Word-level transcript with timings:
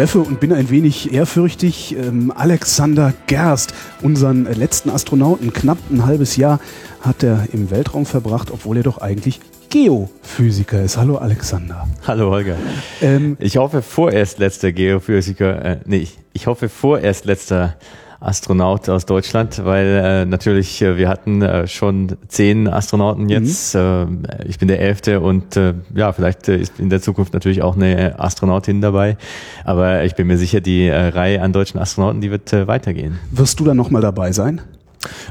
Treffe 0.00 0.20
und 0.20 0.40
bin 0.40 0.54
ein 0.54 0.70
wenig 0.70 1.12
ehrfürchtig 1.12 1.94
ähm, 1.94 2.32
Alexander 2.34 3.12
Gerst, 3.26 3.74
unseren 4.00 4.46
äh, 4.46 4.54
letzten 4.54 4.88
Astronauten. 4.88 5.52
Knapp 5.52 5.76
ein 5.90 6.06
halbes 6.06 6.36
Jahr 6.36 6.58
hat 7.02 7.22
er 7.22 7.48
im 7.52 7.70
Weltraum 7.70 8.06
verbracht, 8.06 8.50
obwohl 8.50 8.78
er 8.78 8.82
doch 8.82 8.96
eigentlich 8.96 9.40
Geophysiker 9.68 10.82
ist. 10.82 10.96
Hallo 10.96 11.18
Alexander. 11.18 11.86
Hallo 12.06 12.30
Holger. 12.30 12.56
Ähm, 13.02 13.36
ich 13.40 13.58
hoffe 13.58 13.82
vorerst 13.82 14.38
letzter 14.38 14.72
Geophysiker, 14.72 15.62
äh, 15.62 15.80
nee, 15.84 16.08
ich 16.32 16.46
hoffe 16.46 16.70
vorerst 16.70 17.26
letzter 17.26 17.76
Astronaut 18.20 18.88
aus 18.90 19.06
Deutschland, 19.06 19.64
weil 19.64 19.86
äh, 19.86 20.24
natürlich 20.26 20.82
äh, 20.82 20.98
wir 20.98 21.08
hatten 21.08 21.40
äh, 21.40 21.66
schon 21.66 22.16
zehn 22.28 22.68
Astronauten 22.68 23.28
jetzt. 23.30 23.74
Mhm. 23.74 24.24
Äh, 24.28 24.46
ich 24.46 24.58
bin 24.58 24.68
der 24.68 24.80
elfte 24.80 25.20
und 25.20 25.56
äh, 25.56 25.74
ja, 25.94 26.12
vielleicht 26.12 26.48
äh, 26.48 26.58
ist 26.58 26.78
in 26.78 26.90
der 26.90 27.00
Zukunft 27.00 27.32
natürlich 27.32 27.62
auch 27.62 27.76
eine 27.76 28.20
Astronautin 28.20 28.82
dabei. 28.82 29.16
Aber 29.64 30.04
ich 30.04 30.14
bin 30.14 30.26
mir 30.26 30.36
sicher, 30.36 30.60
die 30.60 30.86
äh, 30.86 31.08
Reihe 31.08 31.40
an 31.40 31.52
deutschen 31.52 31.80
Astronauten, 31.80 32.20
die 32.20 32.30
wird 32.30 32.52
äh, 32.52 32.66
weitergehen. 32.66 33.18
Wirst 33.30 33.58
du 33.58 33.64
dann 33.64 33.78
nochmal 33.78 34.02
dabei 34.02 34.32
sein? 34.32 34.60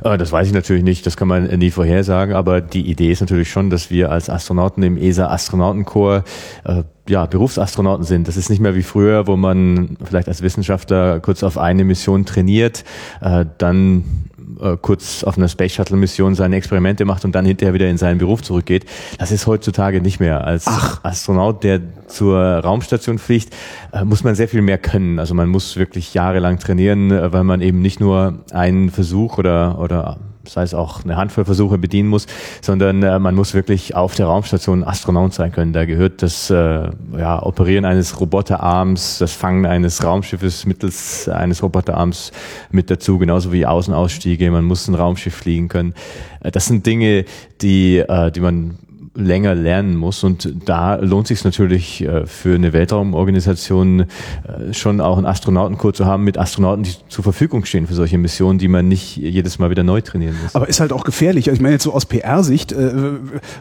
Äh, 0.04 0.18
Das 0.18 0.32
weiß 0.32 0.48
ich 0.48 0.54
natürlich 0.54 0.84
nicht, 0.84 1.06
das 1.06 1.18
kann 1.18 1.28
man 1.28 1.46
nie 1.46 1.72
vorhersagen, 1.72 2.36
aber 2.36 2.62
die 2.62 2.90
Idee 2.90 3.12
ist 3.12 3.22
natürlich 3.22 3.50
schon, 3.50 3.70
dass 3.70 3.92
wir 3.92 4.12
als 4.12 4.30
Astronauten 4.30 4.84
im 4.84 4.98
ESA-Astronautenkorps 4.98 6.30
äh, 6.66 6.84
ja, 7.08 7.26
Berufsastronauten 7.26 8.06
sind. 8.06 8.28
Das 8.28 8.38
ist 8.38 8.50
nicht 8.50 8.60
mehr 8.60 8.76
wie 8.76 8.84
früher, 8.84 9.28
wo 9.28 9.36
man 9.36 9.98
vielleicht 10.04 10.28
als 10.28 10.42
Wissenschaftler 10.42 11.20
kurz 11.20 11.44
auf 11.44 11.58
eine 11.58 11.84
Mission 11.84 12.26
trainiert, 12.26 12.84
äh, 13.22 13.46
dann 13.58 14.29
äh, 14.60 14.78
kurz 14.82 15.24
auf 15.24 15.38
einer 15.38 15.48
Space 15.48 15.74
Shuttle 15.74 15.98
Mission 15.98 16.36
seine 16.36 16.56
Experimente 16.56 17.06
macht 17.06 17.26
und 17.26 17.34
dann 17.34 17.46
hinterher 17.46 17.74
wieder 17.74 17.90
in 17.90 17.98
seinen 17.98 18.18
Beruf 18.18 18.42
zurückgeht. 18.42 18.86
Das 19.18 19.32
ist 19.32 19.48
heutzutage 19.48 20.02
nicht 20.02 20.20
mehr. 20.20 20.44
Als 20.44 20.66
Ach. 20.68 21.04
Astronaut, 21.04 21.64
der 21.64 21.82
zur 22.08 22.40
Raumstation 22.40 23.20
fliegt, 23.20 23.56
äh, 23.92 24.04
muss 24.04 24.24
man 24.24 24.36
sehr 24.36 24.48
viel 24.48 24.62
mehr 24.62 24.78
können. 24.78 25.20
Also 25.20 25.34
man 25.34 25.50
muss 25.50 25.78
wirklich 25.78 26.14
jahrelang 26.14 26.60
trainieren, 26.60 27.12
äh, 27.12 27.32
weil 27.34 27.44
man 27.44 27.62
eben 27.62 27.82
nicht 27.82 28.00
nur 28.00 28.46
einen 28.52 28.90
Versuch 28.90 29.38
oder, 29.38 29.80
oder 29.80 30.18
sei 30.46 30.64
es 30.64 30.74
auch 30.74 31.04
eine 31.04 31.16
Handvoll 31.16 31.46
Versuche 31.46 31.78
bedienen 31.78 32.10
muss, 32.10 32.26
sondern 32.62 33.04
äh, 33.04 33.20
man 33.20 33.36
muss 33.36 33.54
wirklich 33.54 33.96
auf 33.96 34.16
der 34.16 34.28
Raumstation 34.28 34.84
Astronaut 34.84 35.34
sein 35.34 35.52
können. 35.52 35.74
Da 35.74 35.86
gehört 35.86 36.22
das 36.22 36.50
äh, 36.50 36.90
ja, 37.18 37.44
Operieren 37.44 37.86
eines 37.86 38.20
Roboterarms, 38.20 39.20
das 39.20 39.34
Fangen 39.34 39.66
eines 39.66 40.04
Raumschiffes 40.04 40.66
mittels 40.66 41.30
eines 41.30 41.62
Roboterarms 41.64 42.32
mit 42.72 42.90
dazu, 42.90 43.18
genauso 43.18 43.52
wie 43.52 43.66
Außenausstiege. 43.66 44.50
Man 44.52 44.66
muss 44.66 44.88
ein 44.88 44.96
Raumschiff 44.96 45.36
fliegen 45.36 45.68
können. 45.68 45.94
Äh, 46.42 46.52
das 46.52 46.68
sind 46.68 46.86
Dinge, 46.86 47.26
die, 47.62 47.98
äh, 47.98 48.32
die 48.32 48.40
man 48.40 48.80
länger 49.20 49.56
lernen 49.56 49.96
muss. 49.96 50.24
Und 50.24 50.54
da 50.66 50.96
lohnt 50.96 51.28
sich 51.28 51.44
natürlich 51.44 52.02
äh, 52.02 52.26
für 52.26 52.56
eine 52.56 52.74
Weltraumorganisation 52.74 54.02
äh, 54.02 54.74
schon 54.74 55.02
auch 55.02 55.18
einen 55.18 55.26
Astronautenkurs 55.26 55.98
zu 55.98 56.06
haben 56.06 56.24
mit 56.24 56.38
Astronauten, 56.38 56.84
die 56.84 56.96
zur 57.10 57.24
Verfügung 57.24 57.66
stehen 57.66 57.88
für 57.88 57.94
solche 57.94 58.18
Missionen, 58.18 58.60
die 58.60 58.68
man 58.68 58.88
nicht 58.88 59.18
jedes 59.18 59.60
Mal 59.60 59.70
wieder 59.70 59.84
neu 59.84 60.02
trainieren 60.02 60.36
muss. 60.42 60.56
Aber 60.56 60.68
ist 60.68 60.80
halt 60.80 60.94
auch 60.94 61.04
gefährlich. 61.04 61.48
Ich 61.48 61.62
meine 61.62 61.74
jetzt 61.74 61.84
so 61.84 61.94
aus 61.94 62.06
PR-Sicht 62.06 62.72
äh, 62.72 62.94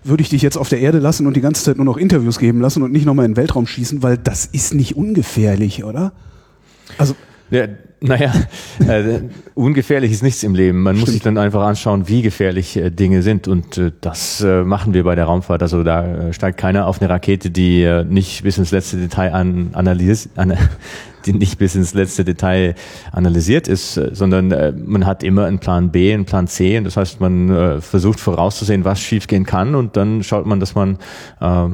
würde 0.04 0.22
ich 0.22 0.28
dich 0.28 0.42
jetzt 0.42 0.56
auf 0.56 0.68
der 0.68 0.80
Erde 0.80 0.98
lassen 0.98 1.26
und 1.26 1.36
die 1.36 1.40
ganze 1.40 1.64
Zeit 1.64 1.76
nur 1.76 1.86
noch 1.86 1.96
Interviews 1.96 2.38
geben 2.38 2.60
lassen 2.60 2.82
und 2.82 2.92
nicht 2.92 3.06
nochmal 3.06 3.26
in 3.26 3.32
den 3.32 3.36
Weltraum 3.36 3.66
schießen, 3.66 4.02
weil 4.02 4.16
das 4.16 4.46
ist 4.46 4.74
nicht 4.74 4.96
ungefährlich, 4.96 5.84
oder? 5.84 6.12
Also 6.96 7.14
Ja, 7.50 7.66
naja, 8.00 8.32
äh, 8.86 9.20
ungefährlich 9.54 10.12
ist 10.12 10.22
nichts 10.22 10.42
im 10.44 10.54
Leben. 10.54 10.82
Man 10.82 10.98
muss 10.98 11.10
sich 11.10 11.22
dann 11.22 11.36
einfach 11.36 11.62
anschauen, 11.62 12.08
wie 12.08 12.22
gefährlich 12.22 12.76
äh, 12.76 12.90
Dinge 12.90 13.22
sind. 13.22 13.48
Und 13.48 13.76
äh, 13.76 13.90
das 14.00 14.40
äh, 14.40 14.62
machen 14.62 14.94
wir 14.94 15.02
bei 15.02 15.14
der 15.16 15.24
Raumfahrt. 15.24 15.62
Also 15.62 15.82
da 15.82 16.28
äh, 16.28 16.32
steigt 16.32 16.58
keiner 16.58 16.86
auf 16.86 17.00
eine 17.00 17.10
Rakete, 17.10 17.50
die 17.50 17.82
äh, 17.82 18.04
nicht 18.04 18.44
bis 18.44 18.58
ins 18.58 18.70
letzte 18.70 18.98
Detail 18.98 19.34
an, 19.34 19.70
analysiert, 19.72 20.30
an, 20.36 20.56
die 21.26 21.32
nicht 21.32 21.58
bis 21.58 21.74
ins 21.74 21.92
letzte 21.92 22.24
Detail 22.24 22.76
analysiert 23.10 23.66
ist, 23.66 23.96
äh, 23.96 24.10
sondern 24.12 24.52
äh, 24.52 24.72
man 24.72 25.04
hat 25.04 25.24
immer 25.24 25.46
einen 25.46 25.58
Plan 25.58 25.90
B, 25.90 26.14
einen 26.14 26.24
Plan 26.24 26.46
C. 26.46 26.78
Und 26.78 26.84
das 26.84 26.96
heißt, 26.96 27.20
man 27.20 27.50
äh, 27.50 27.80
versucht 27.80 28.20
vorauszusehen, 28.20 28.84
was 28.84 29.00
schiefgehen 29.00 29.44
kann. 29.44 29.74
Und 29.74 29.96
dann 29.96 30.22
schaut 30.22 30.46
man, 30.46 30.60
dass 30.60 30.76
man 30.76 30.98
äh, 31.40 31.68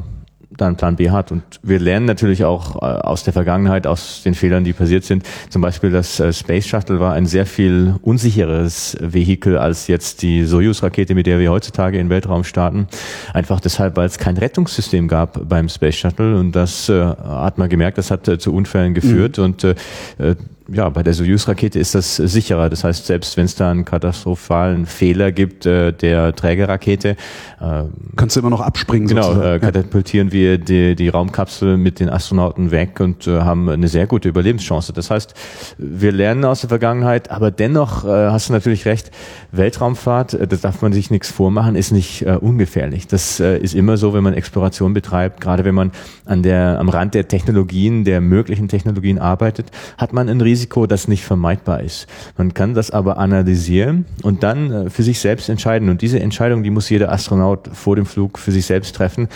dann 0.57 0.75
Plan 0.75 0.95
B 0.95 1.09
hat. 1.09 1.31
Und 1.31 1.43
wir 1.63 1.79
lernen 1.79 2.05
natürlich 2.05 2.43
auch 2.43 2.75
äh, 2.75 2.85
aus 2.85 3.23
der 3.23 3.33
Vergangenheit, 3.33 3.87
aus 3.87 4.21
den 4.23 4.33
Fehlern, 4.33 4.63
die 4.63 4.73
passiert 4.73 5.03
sind. 5.03 5.23
Zum 5.49 5.61
Beispiel 5.61 5.91
das 5.91 6.19
äh, 6.19 6.33
Space 6.33 6.67
Shuttle 6.67 6.99
war 6.99 7.13
ein 7.13 7.25
sehr 7.25 7.45
viel 7.45 7.95
unsicheres 8.01 8.97
Vehikel 8.99 9.57
als 9.57 9.87
jetzt 9.87 10.21
die 10.21 10.43
Soyuz-Rakete, 10.43 11.15
mit 11.15 11.27
der 11.27 11.39
wir 11.39 11.51
heutzutage 11.51 11.97
in 11.97 12.07
den 12.07 12.09
Weltraum 12.09 12.43
starten. 12.43 12.87
Einfach 13.33 13.59
deshalb, 13.59 13.97
weil 13.97 14.07
es 14.07 14.17
kein 14.17 14.37
Rettungssystem 14.37 15.07
gab 15.07 15.47
beim 15.47 15.69
Space 15.69 15.95
Shuttle. 15.95 16.37
Und 16.37 16.53
das 16.53 16.89
äh, 16.89 17.03
hat 17.03 17.57
man 17.57 17.69
gemerkt, 17.69 17.97
das 17.97 18.11
hat 18.11 18.27
äh, 18.27 18.37
zu 18.37 18.53
Unfällen 18.53 18.93
geführt. 18.93 19.39
Und 19.39 19.63
äh, 19.63 19.75
äh, 20.17 20.35
ja, 20.67 20.89
bei 20.89 21.03
der 21.03 21.13
Soyuz-Rakete 21.13 21.77
ist 21.77 21.93
das 21.93 22.15
sicherer. 22.15 22.69
Das 22.69 22.83
heißt, 22.83 23.05
selbst 23.05 23.37
wenn 23.37 23.45
es 23.45 23.55
da 23.55 23.69
einen 23.69 23.85
katastrophalen 23.85 24.85
Fehler 24.85 25.31
gibt 25.31 25.65
äh, 25.65 25.93
der 25.93 26.35
Trägerrakete, 26.35 27.09
äh, 27.09 27.83
kannst 28.15 28.35
du 28.35 28.39
immer 28.39 28.49
noch 28.49 28.61
abspringen. 28.61 29.07
Genau, 29.07 29.33
sozusagen. 29.33 29.55
äh, 29.55 29.59
katapultieren 29.59 30.31
wir 30.31 30.57
die, 30.57 30.95
die 30.95 31.09
Raumkapsel 31.09 31.77
mit 31.77 31.99
den 31.99 32.09
Astronauten 32.09 32.71
weg 32.71 32.99
und 32.99 33.27
äh, 33.27 33.41
haben 33.41 33.69
eine 33.69 33.87
sehr 33.87 34.07
gute 34.07 34.29
Überlebenschance. 34.29 34.91
Das 34.91 35.11
heißt, 35.11 35.33
wir 35.77 36.11
lernen 36.11 36.45
aus 36.45 36.61
der 36.61 36.69
Vergangenheit, 36.69 37.29
aber 37.29 37.51
dennoch 37.51 38.03
äh, 38.05 38.07
hast 38.07 38.49
du 38.49 38.53
natürlich 38.53 38.85
recht, 38.85 39.11
Weltraumfahrt, 39.51 40.33
äh, 40.33 40.47
das 40.47 40.61
darf 40.61 40.81
man 40.81 40.93
sich 40.93 41.11
nichts 41.11 41.29
vormachen, 41.29 41.75
ist 41.75 41.91
nicht 41.91 42.23
äh, 42.23 42.37
ungefährlich. 42.39 43.07
Das 43.07 43.39
äh, 43.39 43.57
ist 43.59 43.75
immer 43.75 43.97
so, 43.97 44.13
wenn 44.13 44.23
man 44.23 44.33
Exploration 44.33 44.93
betreibt, 44.93 45.41
gerade 45.41 45.63
wenn 45.63 45.75
man 45.75 45.91
an 46.25 46.41
der, 46.41 46.79
am 46.79 46.89
Rand 46.89 47.13
der 47.13 47.27
Technologien, 47.27 48.03
der 48.03 48.19
möglichen 48.21 48.67
Technologien 48.67 49.19
arbeitet, 49.19 49.71
hat 49.97 50.11
man 50.11 50.27
ein 50.27 50.41
Risiko, 50.55 50.87
das 50.87 51.09
nicht 51.09 51.25
vermeidbar 51.25 51.81
ist. 51.81 52.07
Man 52.37 52.53
kann 52.53 52.73
das 52.73 52.89
aber 52.89 53.17
analysieren 53.17 54.05
und 54.23 54.41
dann 54.41 54.71
äh, 54.71 54.89
für 54.89 55.03
sich 55.03 55.19
selbst 55.19 55.49
entscheiden. 55.49 55.89
Und 55.89 56.01
diese 56.01 56.21
Entscheidung, 56.21 56.63
die 56.63 56.69
muss 56.69 56.89
jeder 56.89 57.11
Astronaut 57.11 57.69
vor 57.73 57.97
dem 57.97 58.05
Flug 58.05 58.39
für 58.39 58.53
sich 58.53 58.65
selbst 58.65 58.95
treffen 58.95 59.27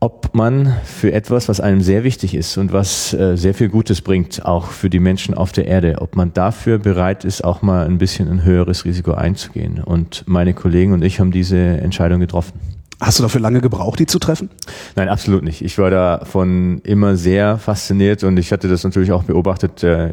ob 0.00 0.32
man 0.32 0.76
für 0.84 1.12
etwas, 1.12 1.48
was 1.48 1.60
einem 1.60 1.80
sehr 1.80 2.04
wichtig 2.04 2.34
ist 2.34 2.56
und 2.56 2.72
was 2.72 3.12
äh, 3.14 3.36
sehr 3.36 3.52
viel 3.52 3.68
Gutes 3.68 4.00
bringt, 4.00 4.44
auch 4.44 4.66
für 4.66 4.88
die 4.88 5.00
Menschen 5.00 5.34
auf 5.34 5.50
der 5.50 5.66
Erde, 5.66 5.96
ob 6.00 6.14
man 6.14 6.32
dafür 6.32 6.78
bereit 6.78 7.24
ist, 7.24 7.42
auch 7.42 7.62
mal 7.62 7.84
ein 7.84 7.98
bisschen 7.98 8.28
ein 8.28 8.44
höheres 8.44 8.84
Risiko 8.84 9.14
einzugehen. 9.14 9.82
Und 9.82 10.22
meine 10.28 10.54
Kollegen 10.54 10.92
und 10.92 11.02
ich 11.02 11.18
haben 11.18 11.32
diese 11.32 11.58
Entscheidung 11.58 12.20
getroffen. 12.20 12.77
Hast 13.00 13.20
du 13.20 13.22
dafür 13.22 13.40
lange 13.40 13.60
gebraucht, 13.60 14.00
die 14.00 14.06
zu 14.06 14.18
treffen? 14.18 14.50
Nein, 14.96 15.08
absolut 15.08 15.44
nicht. 15.44 15.62
Ich 15.62 15.78
war 15.78 15.90
davon 15.90 16.80
immer 16.82 17.16
sehr 17.16 17.56
fasziniert 17.58 18.24
und 18.24 18.36
ich 18.38 18.50
hatte 18.50 18.66
das 18.66 18.82
natürlich 18.82 19.12
auch 19.12 19.22
beobachtet, 19.22 19.84
äh, 19.84 20.12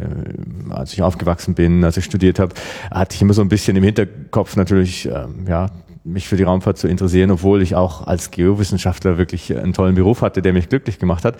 als 0.69 0.93
ich 0.93 1.01
aufgewachsen 1.01 1.55
bin, 1.55 1.83
als 1.83 1.97
ich 1.97 2.05
studiert 2.05 2.37
habe, 2.37 2.53
hatte 2.91 3.15
ich 3.15 3.21
immer 3.23 3.33
so 3.33 3.41
ein 3.41 3.49
bisschen 3.49 3.75
im 3.75 3.83
Hinterkopf 3.83 4.55
natürlich, 4.55 5.07
ähm, 5.07 5.45
ja, 5.47 5.71
mich 6.03 6.27
für 6.27 6.37
die 6.37 6.43
Raumfahrt 6.43 6.77
zu 6.77 6.87
interessieren, 6.87 7.31
obwohl 7.31 7.63
ich 7.63 7.73
auch 7.73 8.05
als 8.05 8.29
Geowissenschaftler 8.29 9.17
wirklich 9.17 9.57
einen 9.57 9.73
tollen 9.73 9.95
Beruf 9.95 10.21
hatte, 10.21 10.43
der 10.43 10.53
mich 10.53 10.69
glücklich 10.69 10.99
gemacht 10.99 11.25
hat. 11.25 11.37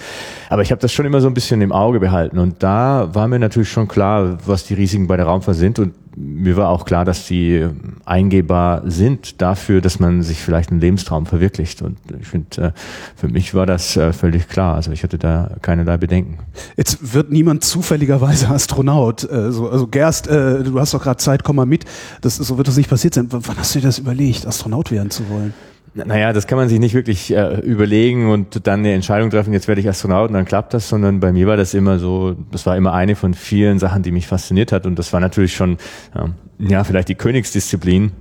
Aber 0.50 0.64
ich 0.64 0.72
habe 0.72 0.82
das 0.82 0.92
schon 0.92 1.06
immer 1.06 1.22
so 1.22 1.28
ein 1.28 1.36
bisschen 1.36 1.62
im 1.62 1.72
Auge 1.72 2.00
behalten 2.00 2.40
und 2.40 2.64
da 2.64 3.14
war 3.14 3.28
mir 3.28 3.38
natürlich 3.38 3.70
schon 3.70 3.88
klar, 3.88 4.40
was 4.48 4.66
die 4.66 4.74
Risiken 4.74 5.06
bei 5.06 5.18
der 5.18 5.28
Raumfahrt 5.28 5.58
sind 5.58 5.78
und 5.78 5.94
mir 6.16 6.56
war 6.56 6.70
auch 6.70 6.86
klar, 6.86 7.04
dass 7.04 7.28
die 7.28 7.68
eingehbar 8.06 8.84
sind 8.86 9.42
dafür, 9.42 9.82
dass 9.82 10.00
man 10.00 10.22
sich 10.22 10.40
vielleicht 10.40 10.72
einen 10.72 10.80
Lebenstraum 10.80 11.26
verwirklicht. 11.26 11.82
Und 11.82 11.98
ich 12.20 12.28
finde, 12.28 12.62
äh, 12.62 12.72
für 13.16 13.28
mich 13.28 13.54
war 13.54 13.66
das 13.66 13.98
äh, 13.98 14.14
völlig 14.14 14.48
klar. 14.48 14.76
Also 14.76 14.92
ich 14.92 15.04
hatte 15.04 15.18
da 15.18 15.52
keinerlei 15.62 15.98
Bedenken. 15.98 16.40
Jetzt 16.78 17.14
wird 17.14 17.32
niemand 17.32 17.64
zufälligerweise 17.64 18.48
Astronaut. 18.50 19.30
Äh, 19.30 19.52
so, 19.52 19.70
also 19.70 19.88
Gerst, 19.88 20.28
du 20.28 20.80
hast 20.80 20.94
doch 20.94 21.04
gerade 21.04 21.18
Zeit, 21.18 21.44
komm 21.44 21.58
mal 21.58 21.66
mit. 21.66 21.86
Das, 22.22 22.38
so 22.38 22.58
wird 22.58 22.68
das 22.68 22.78
nicht 22.78 22.90
passiert 22.90 23.14
sein. 23.14 23.28
Wann 23.30 23.58
hast 23.58 23.76
du 23.76 23.80
dir 23.80 23.88
das 23.88 24.00
überlegt, 24.00 24.46
Astronaut 24.46 24.92
werden 24.92 25.10
zu 25.10 25.30
wollen? 25.30 25.54
Naja, 25.96 26.34
das 26.34 26.46
kann 26.46 26.58
man 26.58 26.68
sich 26.68 26.80
nicht 26.80 26.94
wirklich 26.94 27.32
äh, 27.32 27.62
überlegen 27.62 28.30
und 28.30 28.68
dann 28.68 28.82
eine 28.82 28.92
Entscheidung 28.92 29.30
treffen, 29.30 29.54
jetzt 29.54 29.70
werde 29.70 29.80
ich 29.80 29.88
Astronaut 29.88 30.28
und 30.28 30.34
dann 30.34 30.44
klappt 30.44 30.74
das, 30.74 30.90
sondern 30.90 31.22
bei 31.22 31.32
mir 31.32 31.48
war 31.48 31.56
das 31.56 31.74
immer 31.74 32.00
so, 32.00 32.36
das 32.52 32.66
war 32.66 32.76
immer 32.76 32.94
eine 32.94 33.16
von 33.16 33.34
vielen 33.34 33.80
Sachen, 33.80 34.04
die 34.04 34.12
mich 34.12 34.28
fasziniert 34.28 34.74
hat 34.74 34.86
und 34.86 35.00
das 35.00 35.14
war 35.14 35.22
natürlich 35.22 35.56
schon, 35.56 35.78
ja, 36.14 36.30
ja 36.60 36.84
vielleicht 36.84 37.08
die 37.08 37.16
Königsdisziplin, 37.16 38.12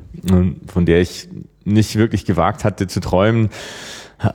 von 0.69 0.87
der 0.87 1.01
ich 1.01 1.29
nicht 1.65 1.97
wirklich 1.97 2.25
gewagt 2.25 2.63
hatte 2.63 2.87
zu 2.87 3.01
träumen. 3.01 3.49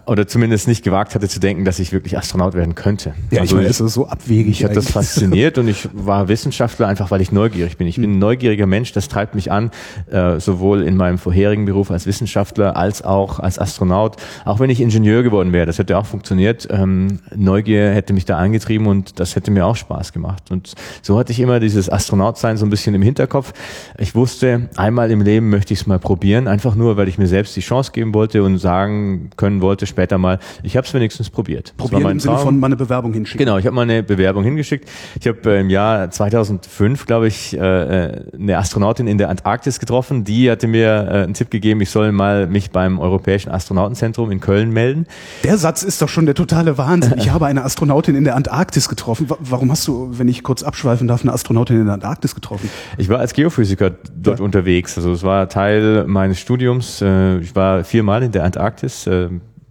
Oder 0.05 0.27
zumindest 0.27 0.67
nicht 0.67 0.83
gewagt 0.83 1.15
hatte 1.15 1.27
zu 1.27 1.39
denken, 1.39 1.65
dass 1.65 1.79
ich 1.79 1.91
wirklich 1.91 2.17
Astronaut 2.17 2.53
werden 2.53 2.75
könnte. 2.75 3.13
Ja, 3.31 3.41
also 3.41 3.55
ich 3.55 3.57
meine, 3.57 3.69
es 3.69 3.79
ist 3.79 3.93
so 3.93 4.07
abwegig. 4.07 4.47
Mich 4.47 4.63
hat 4.63 4.75
das 4.75 4.91
fasziniert 4.91 5.57
und 5.57 5.67
ich 5.67 5.87
war 5.93 6.27
Wissenschaftler 6.27 6.87
einfach, 6.87 7.11
weil 7.11 7.21
ich 7.21 7.31
neugierig 7.31 7.77
bin. 7.77 7.87
Ich 7.87 7.95
bin 7.95 8.13
ein 8.13 8.19
neugieriger 8.19 8.67
Mensch, 8.67 8.91
das 8.91 9.07
treibt 9.07 9.35
mich 9.35 9.51
an, 9.51 9.71
äh, 10.11 10.39
sowohl 10.39 10.83
in 10.83 10.97
meinem 10.97 11.17
vorherigen 11.17 11.65
Beruf 11.65 11.91
als 11.91 12.05
Wissenschaftler 12.05 12.75
als 12.75 13.01
auch 13.01 13.39
als 13.39 13.57
Astronaut. 13.57 14.17
Auch 14.45 14.59
wenn 14.59 14.69
ich 14.69 14.81
Ingenieur 14.81 15.23
geworden 15.23 15.53
wäre, 15.53 15.65
das 15.65 15.79
hätte 15.79 15.97
auch 15.97 16.05
funktioniert. 16.05 16.67
Ähm, 16.69 17.19
Neugier 17.35 17.91
hätte 17.91 18.13
mich 18.13 18.25
da 18.25 18.37
angetrieben 18.37 18.87
und 18.87 19.19
das 19.19 19.35
hätte 19.35 19.49
mir 19.51 19.65
auch 19.65 19.75
Spaß 19.75 20.13
gemacht. 20.13 20.51
Und 20.51 20.73
so 21.01 21.17
hatte 21.17 21.31
ich 21.31 21.39
immer 21.39 21.59
dieses 21.59 21.89
Astronautsein 21.89 22.57
so 22.57 22.65
ein 22.65 22.69
bisschen 22.69 22.95
im 22.95 23.01
Hinterkopf. 23.01 23.53
Ich 23.97 24.13
wusste, 24.13 24.69
einmal 24.75 25.09
im 25.11 25.21
Leben 25.21 25.49
möchte 25.49 25.73
ich 25.73 25.81
es 25.81 25.87
mal 25.87 25.99
probieren, 25.99 26.47
einfach 26.47 26.75
nur, 26.75 26.97
weil 26.97 27.07
ich 27.07 27.17
mir 27.17 27.27
selbst 27.27 27.55
die 27.55 27.61
Chance 27.61 27.91
geben 27.91 28.13
wollte 28.13 28.43
und 28.43 28.57
sagen 28.57 29.29
können 29.37 29.61
wollte 29.61 29.68
später 29.85 30.17
mal, 30.17 30.39
ich 30.63 30.77
habe 30.77 30.85
es 30.85 30.93
wenigstens 30.93 31.29
probiert. 31.29 31.73
Probieren 31.77 32.11
im 32.11 32.19
Sinne 32.19 32.37
von 32.37 32.59
mal 32.59 32.67
eine 32.67 32.75
Bewerbung 32.75 33.13
hinschicken. 33.13 33.45
Genau, 33.45 33.57
ich 33.57 33.65
habe 33.65 33.75
mal 33.75 33.83
eine 33.83 34.03
Bewerbung 34.03 34.43
hingeschickt. 34.43 34.89
Ich 35.19 35.27
habe 35.27 35.39
äh, 35.45 35.61
im 35.61 35.69
Jahr 35.69 36.09
2005, 36.09 37.05
glaube 37.05 37.27
ich, 37.27 37.57
äh, 37.57 37.59
äh, 37.59 38.23
eine 38.33 38.57
Astronautin 38.57 39.07
in 39.07 39.17
der 39.17 39.29
Antarktis 39.29 39.79
getroffen. 39.79 40.23
Die 40.23 40.49
hatte 40.49 40.67
mir 40.67 40.87
äh, 40.87 41.23
einen 41.23 41.33
Tipp 41.33 41.49
gegeben, 41.49 41.81
ich 41.81 41.89
soll 41.89 42.11
mal 42.11 42.47
mich 42.47 42.71
beim 42.71 42.99
Europäischen 42.99 43.49
Astronautenzentrum 43.49 44.31
in 44.31 44.39
Köln 44.39 44.71
melden. 44.71 45.05
Der 45.43 45.57
Satz 45.57 45.83
ist 45.83 46.01
doch 46.01 46.09
schon 46.09 46.25
der 46.25 46.35
totale 46.35 46.77
Wahnsinn. 46.77 47.15
Ich 47.17 47.31
habe 47.31 47.45
eine 47.45 47.63
Astronautin 47.63 48.15
in 48.15 48.23
der 48.23 48.35
Antarktis 48.35 48.89
getroffen. 48.89 49.27
Warum 49.39 49.71
hast 49.71 49.87
du, 49.87 50.09
wenn 50.11 50.27
ich 50.27 50.43
kurz 50.43 50.63
abschweifen 50.63 51.07
darf, 51.07 51.21
eine 51.21 51.33
Astronautin 51.33 51.79
in 51.79 51.85
der 51.85 51.95
Antarktis 51.95 52.35
getroffen? 52.35 52.69
Ich 52.97 53.09
war 53.09 53.19
als 53.19 53.33
Geophysiker 53.33 53.91
dort 54.15 54.39
ja. 54.39 54.45
unterwegs. 54.45 54.97
Also 54.97 55.11
es 55.11 55.23
war 55.23 55.49
Teil 55.49 56.05
meines 56.07 56.39
Studiums. 56.39 57.01
Äh, 57.01 57.39
ich 57.39 57.55
war 57.55 57.83
viermal 57.83 58.23
in 58.23 58.31
der 58.31 58.43
Antarktis 58.43 59.07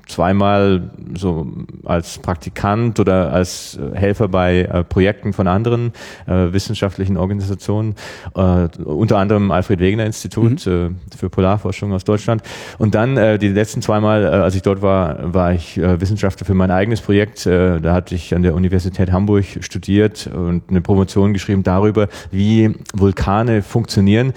zweimal 0.09 0.91
so 1.15 1.47
als 1.85 2.19
Praktikant 2.19 2.99
oder 2.99 3.33
als 3.33 3.79
äh, 3.79 3.97
Helfer 3.97 4.29
bei 4.29 4.63
äh, 4.63 4.83
Projekten 4.83 5.33
von 5.33 5.47
anderen 5.47 5.93
äh, 6.27 6.53
wissenschaftlichen 6.53 7.17
Organisationen, 7.17 7.95
äh, 8.35 8.69
unter 8.83 9.19
anderem 9.19 9.51
Alfred 9.51 9.81
Wegener 9.81 10.07
Institut 10.07 10.67
mhm. 10.67 10.97
für 11.17 11.31
Polarforschung 11.31 11.93
aus 11.93 12.05
Deutschland. 12.05 12.43
Und 12.79 12.95
dann 12.95 13.39
die 13.39 13.49
letzten 13.49 13.83
zweimal, 13.83 14.27
als 14.27 14.55
ich 14.55 14.63
dort 14.63 14.81
war, 14.81 15.35
war 15.35 15.53
ich 15.53 15.77
Wissenschaftler 15.77 16.47
für 16.47 16.55
mein 16.55 16.71
eigenes 16.71 17.01
Projekt. 17.01 17.47
Da 17.47 17.93
hatte 17.93 18.15
ich 18.15 18.35
an 18.35 18.43
der 18.43 18.55
Universität 18.55 19.13
Hamburg 19.13 19.45
studiert 19.61 20.29
und 20.33 20.63
eine 20.69 20.81
Promotion 20.81 21.33
geschrieben 21.33 21.63
darüber, 21.63 22.09
wie 22.31 22.75
Vulkane 22.95 23.63
funktionieren, 23.63 24.33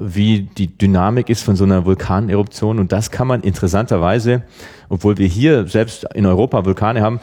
wie 0.00 0.42
die 0.42 0.76
Dynamik 0.76 1.30
ist 1.30 1.42
von 1.42 1.56
so 1.56 1.64
einer 1.64 1.84
Vulkaneruption. 1.84 2.78
Und 2.78 2.92
das 2.92 3.10
kann 3.10 3.26
man 3.26 3.40
interessanterweise 3.42 4.42
obwohl 4.88 5.18
wir 5.18 5.26
hier 5.26 5.66
selbst 5.66 6.06
in 6.14 6.26
Europa 6.26 6.64
Vulkane 6.64 7.00
haben, 7.00 7.20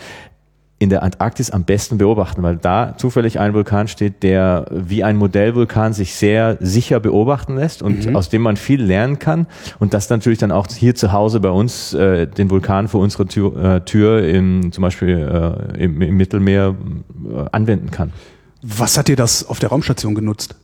in 0.84 0.90
der 0.90 1.02
Antarktis 1.02 1.50
am 1.50 1.64
besten 1.64 1.98
beobachten, 1.98 2.44
weil 2.44 2.58
da 2.58 2.96
zufällig 2.98 3.40
ein 3.40 3.54
Vulkan 3.54 3.88
steht, 3.88 4.22
der 4.22 4.66
wie 4.70 5.04
ein 5.04 5.16
Modellvulkan 5.16 5.94
sich 5.94 6.16
sehr 6.16 6.58
sicher 6.60 7.00
beobachten 7.00 7.56
lässt 7.56 7.82
und 7.82 8.06
mhm. 8.06 8.16
aus 8.18 8.30
dem 8.30 8.42
man 8.42 8.58
viel 8.58 8.84
lernen 8.84 9.18
kann 9.18 9.48
und 9.80 9.94
das 9.94 10.10
natürlich 10.10 10.40
dann 10.40 10.52
auch 10.52 10.68
hier 10.68 10.94
zu 10.94 11.14
Hause 11.14 11.40
bei 11.40 11.50
uns 11.50 11.94
äh, 11.94 12.28
den 12.28 12.50
Vulkan 12.50 12.90
vor 12.90 13.02
unserer 13.02 13.28
Tür, 13.28 13.56
äh, 13.56 13.82
Tür 13.86 14.28
im, 14.28 14.74
zum 14.74 14.82
Beispiel 14.82 15.10
äh, 15.78 15.84
im, 15.84 16.02
im, 16.02 16.18
Mittelmeer 16.18 16.76
äh, 17.32 17.46
anwenden 17.54 17.90
kann. 17.90 18.12
Was 18.62 18.98
hat 18.98 19.08
dir 19.08 19.16
das 19.16 19.48
auf 19.48 19.60
der 19.60 19.70
Raumstation 19.70 20.16
genutzt? 20.16 20.56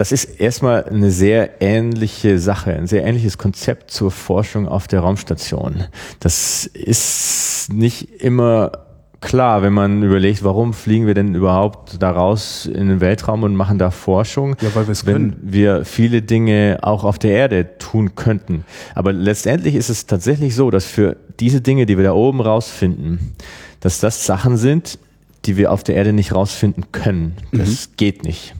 Das 0.00 0.12
ist 0.12 0.40
erstmal 0.40 0.84
eine 0.84 1.10
sehr 1.10 1.60
ähnliche 1.60 2.38
Sache, 2.38 2.72
ein 2.72 2.86
sehr 2.86 3.04
ähnliches 3.04 3.36
Konzept 3.36 3.90
zur 3.90 4.10
Forschung 4.10 4.66
auf 4.66 4.88
der 4.88 5.00
Raumstation. 5.00 5.84
Das 6.20 6.64
ist 6.64 7.68
nicht 7.70 8.22
immer 8.22 8.72
klar, 9.20 9.60
wenn 9.60 9.74
man 9.74 10.02
überlegt, 10.02 10.42
warum 10.42 10.72
fliegen 10.72 11.06
wir 11.06 11.12
denn 11.12 11.34
überhaupt 11.34 12.00
da 12.02 12.12
raus 12.12 12.64
in 12.64 12.88
den 12.88 13.02
Weltraum 13.02 13.42
und 13.42 13.54
machen 13.54 13.76
da 13.76 13.90
Forschung, 13.90 14.56
ja, 14.62 14.74
weil 14.74 14.88
wenn 14.88 14.96
können. 15.04 15.36
wir 15.42 15.84
viele 15.84 16.22
Dinge 16.22 16.78
auch 16.80 17.04
auf 17.04 17.18
der 17.18 17.32
Erde 17.32 17.76
tun 17.76 18.14
könnten. 18.14 18.64
Aber 18.94 19.12
letztendlich 19.12 19.74
ist 19.74 19.90
es 19.90 20.06
tatsächlich 20.06 20.54
so, 20.54 20.70
dass 20.70 20.86
für 20.86 21.18
diese 21.40 21.60
Dinge, 21.60 21.84
die 21.84 21.98
wir 21.98 22.04
da 22.04 22.14
oben 22.14 22.40
rausfinden, 22.40 23.34
dass 23.80 24.00
das 24.00 24.24
Sachen 24.24 24.56
sind, 24.56 24.98
die 25.44 25.58
wir 25.58 25.70
auf 25.70 25.84
der 25.84 25.96
Erde 25.96 26.14
nicht 26.14 26.34
rausfinden 26.34 26.86
können. 26.90 27.36
Das 27.52 27.88
mhm. 27.88 27.96
geht 27.98 28.24
nicht. 28.24 28.54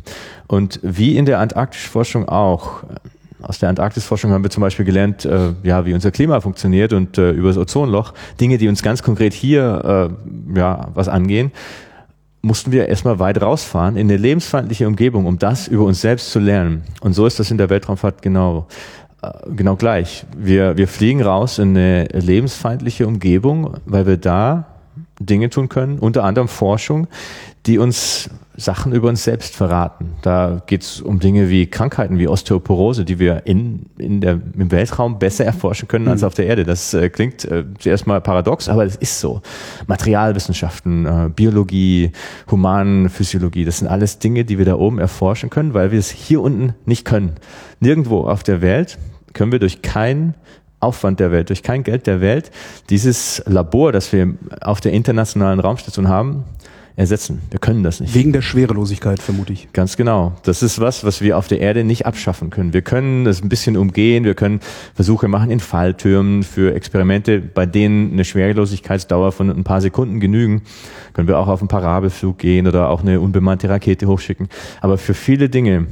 Und 0.50 0.80
wie 0.82 1.16
in 1.16 1.26
der 1.26 1.38
Antarktisforschung 1.38 2.28
auch, 2.28 2.82
aus 3.40 3.60
der 3.60 3.68
Antarktisforschung 3.68 4.32
haben 4.32 4.42
wir 4.42 4.50
zum 4.50 4.62
Beispiel 4.62 4.84
gelernt, 4.84 5.24
äh, 5.24 5.52
ja, 5.62 5.86
wie 5.86 5.94
unser 5.94 6.10
Klima 6.10 6.40
funktioniert 6.40 6.92
und 6.92 7.18
äh, 7.18 7.30
über 7.30 7.50
das 7.50 7.56
Ozonloch, 7.56 8.14
Dinge, 8.40 8.58
die 8.58 8.66
uns 8.66 8.82
ganz 8.82 9.00
konkret 9.04 9.32
hier 9.32 10.10
äh, 10.56 10.58
ja, 10.58 10.88
was 10.92 11.06
angehen, 11.06 11.52
mussten 12.42 12.72
wir 12.72 12.88
erstmal 12.88 13.20
weit 13.20 13.40
rausfahren 13.40 13.96
in 13.96 14.08
eine 14.08 14.16
lebensfeindliche 14.16 14.88
Umgebung, 14.88 15.26
um 15.26 15.38
das 15.38 15.68
über 15.68 15.84
uns 15.84 16.00
selbst 16.00 16.32
zu 16.32 16.40
lernen. 16.40 16.82
Und 17.00 17.12
so 17.12 17.26
ist 17.26 17.38
das 17.38 17.52
in 17.52 17.56
der 17.56 17.70
Weltraumfahrt 17.70 18.20
genau 18.20 18.66
äh, 19.22 19.30
genau 19.54 19.76
gleich. 19.76 20.26
Wir, 20.36 20.76
wir 20.76 20.88
fliegen 20.88 21.22
raus 21.22 21.60
in 21.60 21.76
eine 21.76 22.06
lebensfeindliche 22.06 23.06
Umgebung, 23.06 23.76
weil 23.86 24.04
wir 24.04 24.16
da 24.16 24.66
Dinge 25.20 25.50
tun 25.50 25.68
können, 25.68 25.98
unter 25.98 26.24
anderem 26.24 26.48
Forschung, 26.48 27.06
die 27.66 27.78
uns 27.78 28.30
Sachen 28.56 28.92
über 28.92 29.08
uns 29.08 29.22
selbst 29.22 29.54
verraten. 29.54 30.14
Da 30.22 30.62
geht 30.66 30.82
es 30.82 31.00
um 31.00 31.20
Dinge 31.20 31.48
wie 31.50 31.66
Krankheiten 31.66 32.18
wie 32.18 32.26
Osteoporose, 32.26 33.04
die 33.04 33.18
wir 33.18 33.46
in, 33.46 33.86
in 33.98 34.20
der, 34.20 34.40
im 34.56 34.70
Weltraum 34.70 35.18
besser 35.18 35.44
erforschen 35.44 35.88
können 35.88 36.08
als 36.08 36.22
mhm. 36.22 36.26
auf 36.26 36.34
der 36.34 36.46
Erde. 36.46 36.64
Das 36.64 36.94
äh, 36.94 37.10
klingt 37.10 37.44
äh, 37.44 37.64
zuerst 37.78 38.06
mal 38.06 38.20
paradox, 38.20 38.68
aber 38.68 38.84
es 38.84 38.96
ist 38.96 39.20
so. 39.20 39.40
Materialwissenschaften, 39.86 41.06
äh, 41.06 41.30
Biologie, 41.34 42.12
Humanphysiologie, 42.50 43.64
das 43.64 43.78
sind 43.78 43.88
alles 43.88 44.18
Dinge, 44.18 44.44
die 44.44 44.58
wir 44.58 44.64
da 44.64 44.76
oben 44.76 44.98
erforschen 44.98 45.50
können, 45.50 45.74
weil 45.74 45.92
wir 45.92 45.98
es 45.98 46.10
hier 46.10 46.40
unten 46.40 46.74
nicht 46.86 47.04
können. 47.04 47.32
Nirgendwo 47.80 48.22
auf 48.22 48.42
der 48.42 48.62
Welt 48.62 48.98
können 49.32 49.52
wir 49.52 49.58
durch 49.58 49.82
keinen 49.82 50.34
Aufwand 50.80 51.20
der 51.20 51.30
Welt, 51.30 51.50
durch 51.50 51.62
kein 51.62 51.84
Geld 51.84 52.06
der 52.06 52.20
Welt 52.20 52.50
dieses 52.88 53.42
Labor, 53.46 53.92
das 53.92 54.12
wir 54.12 54.34
auf 54.60 54.80
der 54.80 54.92
internationalen 54.92 55.60
Raumstation 55.60 56.08
haben, 56.08 56.44
ersetzen. 56.96 57.40
Wir 57.50 57.58
können 57.58 57.82
das 57.82 58.00
nicht. 58.00 58.14
Wegen 58.14 58.32
der 58.32 58.42
Schwerelosigkeit, 58.42 59.20
vermute 59.20 59.52
ich. 59.52 59.72
Ganz 59.72 59.96
genau. 59.96 60.32
Das 60.42 60.62
ist 60.62 60.80
was, 60.80 61.02
was 61.02 61.22
wir 61.22 61.38
auf 61.38 61.48
der 61.48 61.60
Erde 61.60 61.82
nicht 61.82 62.04
abschaffen 62.04 62.50
können. 62.50 62.74
Wir 62.74 62.82
können 62.82 63.24
das 63.24 63.42
ein 63.42 63.48
bisschen 63.48 63.76
umgehen. 63.76 64.24
Wir 64.24 64.34
können 64.34 64.60
Versuche 64.94 65.26
machen 65.26 65.50
in 65.50 65.60
Falltürmen 65.60 66.42
für 66.42 66.74
Experimente, 66.74 67.40
bei 67.40 67.64
denen 67.64 68.12
eine 68.12 68.24
Schwerelosigkeitsdauer 68.24 69.32
von 69.32 69.50
ein 69.50 69.64
paar 69.64 69.80
Sekunden 69.80 70.20
genügen. 70.20 70.62
Können 71.14 71.26
wir 71.26 71.38
auch 71.38 71.48
auf 71.48 71.60
einen 71.60 71.68
Parabelflug 71.68 72.38
gehen 72.38 72.66
oder 72.66 72.90
auch 72.90 73.00
eine 73.00 73.20
unbemannte 73.20 73.68
Rakete 73.68 74.06
hochschicken. 74.06 74.48
Aber 74.80 74.98
für 74.98 75.14
viele 75.14 75.48
Dinge 75.48 75.86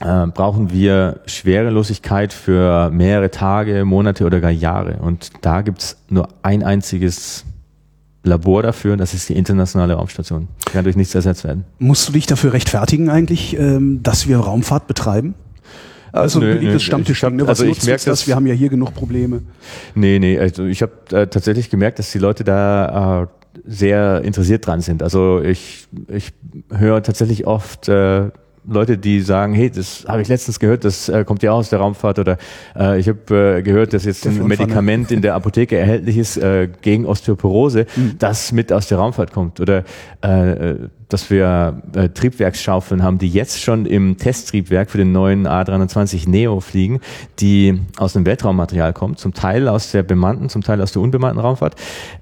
äh, 0.00 0.26
brauchen 0.26 0.72
wir 0.72 1.20
Schwerelosigkeit 1.26 2.32
für 2.32 2.90
mehrere 2.90 3.30
Tage, 3.30 3.84
Monate 3.84 4.24
oder 4.24 4.40
gar 4.40 4.50
Jahre. 4.50 4.98
Und 5.00 5.30
da 5.42 5.62
gibt's 5.62 5.96
nur 6.08 6.28
ein 6.42 6.62
einziges 6.62 7.44
Labor 8.26 8.62
dafür, 8.62 8.96
das 8.96 9.14
ist 9.14 9.28
die 9.28 9.34
internationale 9.34 9.94
Raumstation. 9.94 10.48
Kann 10.64 10.84
durch 10.84 10.96
nichts 10.96 11.14
ersetzt 11.14 11.44
werden. 11.44 11.64
Musst 11.78 12.08
du 12.08 12.12
dich 12.12 12.26
dafür 12.26 12.52
rechtfertigen 12.52 13.08
eigentlich, 13.08 13.56
ähm, 13.58 14.02
dass 14.02 14.28
wir 14.28 14.38
Raumfahrt 14.38 14.86
betreiben? 14.86 15.34
Also 16.12 16.40
nö, 16.40 16.54
beliebtes 16.54 16.82
Stammtisch. 16.82 17.22
Hab, 17.22 17.32
ne? 17.32 17.46
also 17.46 17.64
ich 17.64 17.84
merke 17.84 18.04
das. 18.06 18.26
Wir 18.26 18.34
haben 18.34 18.46
ja 18.46 18.54
hier 18.54 18.68
genug 18.68 18.94
Probleme. 18.94 19.42
Nee, 19.94 20.18
nee, 20.18 20.38
also 20.38 20.64
ich 20.64 20.82
habe 20.82 20.92
äh, 21.12 21.26
tatsächlich 21.26 21.70
gemerkt, 21.70 21.98
dass 21.98 22.10
die 22.10 22.18
Leute 22.18 22.42
da 22.42 23.22
äh, 23.22 23.26
sehr 23.64 24.22
interessiert 24.22 24.66
dran 24.66 24.80
sind. 24.80 25.02
Also 25.02 25.42
ich, 25.42 25.88
ich 26.08 26.32
höre 26.70 27.02
tatsächlich 27.02 27.46
oft 27.46 27.88
äh, 27.88 28.30
Leute, 28.68 28.98
die 28.98 29.20
sagen, 29.20 29.54
hey, 29.54 29.70
das 29.70 30.04
habe 30.08 30.22
ich 30.22 30.28
letztens 30.28 30.58
gehört, 30.58 30.84
das 30.84 31.08
äh, 31.08 31.24
kommt 31.24 31.42
ja 31.42 31.52
aus 31.52 31.70
der 31.70 31.78
Raumfahrt 31.78 32.18
oder 32.18 32.38
äh, 32.76 32.98
ich 32.98 33.08
habe 33.08 33.58
äh, 33.58 33.62
gehört, 33.62 33.92
dass 33.92 34.04
jetzt 34.04 34.26
ein 34.26 34.46
Medikament 34.46 35.10
in 35.12 35.22
der 35.22 35.34
Apotheke 35.34 35.76
erhältlich 35.76 36.16
ist 36.16 36.36
äh, 36.36 36.68
gegen 36.80 37.06
Osteoporose, 37.06 37.86
mhm. 37.96 38.16
das 38.18 38.52
mit 38.52 38.72
aus 38.72 38.88
der 38.88 38.98
Raumfahrt 38.98 39.32
kommt 39.32 39.60
oder 39.60 39.84
äh, 40.20 40.74
dass 41.08 41.30
wir 41.30 41.82
äh, 41.94 42.08
Triebwerksschaufeln 42.08 43.02
haben, 43.02 43.18
die 43.18 43.28
jetzt 43.28 43.62
schon 43.62 43.86
im 43.86 44.16
Testtriebwerk 44.16 44.90
für 44.90 44.98
den 44.98 45.12
neuen 45.12 45.46
A320 45.46 46.28
Neo 46.28 46.60
fliegen, 46.60 47.00
die 47.38 47.80
aus 47.96 48.14
dem 48.14 48.26
Weltraummaterial 48.26 48.92
kommt, 48.92 49.18
zum 49.18 49.32
Teil 49.32 49.68
aus 49.68 49.92
der 49.92 50.02
bemannten, 50.02 50.48
zum 50.48 50.62
Teil 50.62 50.80
aus 50.80 50.92
der 50.92 51.02
unbemannten 51.02 51.40
Raumfahrt. 51.40 51.76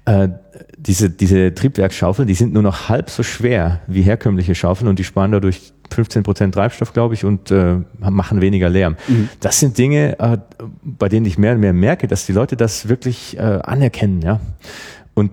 Äh, 0.05 0.29
diese, 0.77 1.09
diese 1.09 1.53
Triebwerksschaufeln, 1.53 2.27
die 2.27 2.35
sind 2.35 2.53
nur 2.53 2.61
noch 2.61 2.89
halb 2.89 3.09
so 3.09 3.23
schwer 3.23 3.81
wie 3.87 4.03
herkömmliche 4.03 4.55
Schaufeln 4.55 4.87
und 4.87 4.99
die 4.99 5.03
sparen 5.03 5.31
dadurch 5.31 5.73
15 5.93 6.23
Prozent 6.23 6.53
Treibstoff, 6.53 6.93
glaube 6.93 7.13
ich, 7.13 7.25
und 7.25 7.51
äh, 7.51 7.77
machen 7.99 8.41
weniger 8.41 8.69
Lärm. 8.69 8.95
Mhm. 9.07 9.29
Das 9.39 9.59
sind 9.59 9.77
Dinge, 9.77 10.19
äh, 10.19 10.37
bei 10.83 11.09
denen 11.09 11.25
ich 11.25 11.37
mehr 11.37 11.53
und 11.53 11.59
mehr 11.59 11.73
merke, 11.73 12.07
dass 12.07 12.25
die 12.25 12.33
Leute 12.33 12.57
das 12.57 12.87
wirklich 12.89 13.37
äh, 13.37 13.41
anerkennen, 13.41 14.21
ja. 14.21 14.39
Und 15.13 15.31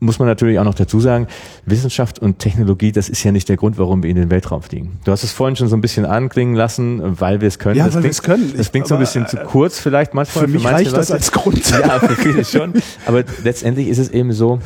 muss 0.00 0.18
man 0.18 0.28
natürlich 0.28 0.58
auch 0.58 0.64
noch 0.64 0.74
dazu 0.74 1.00
sagen, 1.00 1.26
Wissenschaft 1.66 2.18
und 2.18 2.38
Technologie, 2.38 2.92
das 2.92 3.08
ist 3.08 3.24
ja 3.24 3.32
nicht 3.32 3.48
der 3.48 3.56
Grund, 3.56 3.78
warum 3.78 4.02
wir 4.02 4.10
in 4.10 4.16
den 4.16 4.30
Weltraum 4.30 4.62
fliegen. 4.62 4.98
Du 5.04 5.12
hast 5.12 5.24
es 5.24 5.32
vorhin 5.32 5.56
schon 5.56 5.68
so 5.68 5.76
ein 5.76 5.80
bisschen 5.80 6.04
anklingen 6.04 6.54
lassen, 6.54 7.00
weil 7.20 7.40
wir 7.40 7.48
es 7.48 7.58
können. 7.58 7.76
Ja, 7.76 7.86
das 7.86 7.94
weil 7.94 8.04
wir 8.04 8.10
es 8.10 8.22
können. 8.22 8.52
Das 8.56 8.70
klingt 8.70 8.86
so 8.86 8.94
ein 8.94 9.00
bisschen 9.00 9.26
zu 9.26 9.38
äh, 9.38 9.44
kurz 9.44 9.78
vielleicht 9.78 10.14
manchmal. 10.14 10.44
Für 10.44 10.50
mich 10.50 10.62
manche 10.62 10.76
reicht 10.76 10.96
das 10.96 11.08
Leute. 11.08 11.14
als 11.14 11.32
Grund. 11.32 11.70
Ja, 11.70 11.98
für 11.98 12.16
viele 12.16 12.44
schon. 12.44 12.74
Aber 13.06 13.24
letztendlich 13.42 13.88
ist 13.88 13.98
es 13.98 14.10
eben 14.10 14.32
so, 14.32 14.60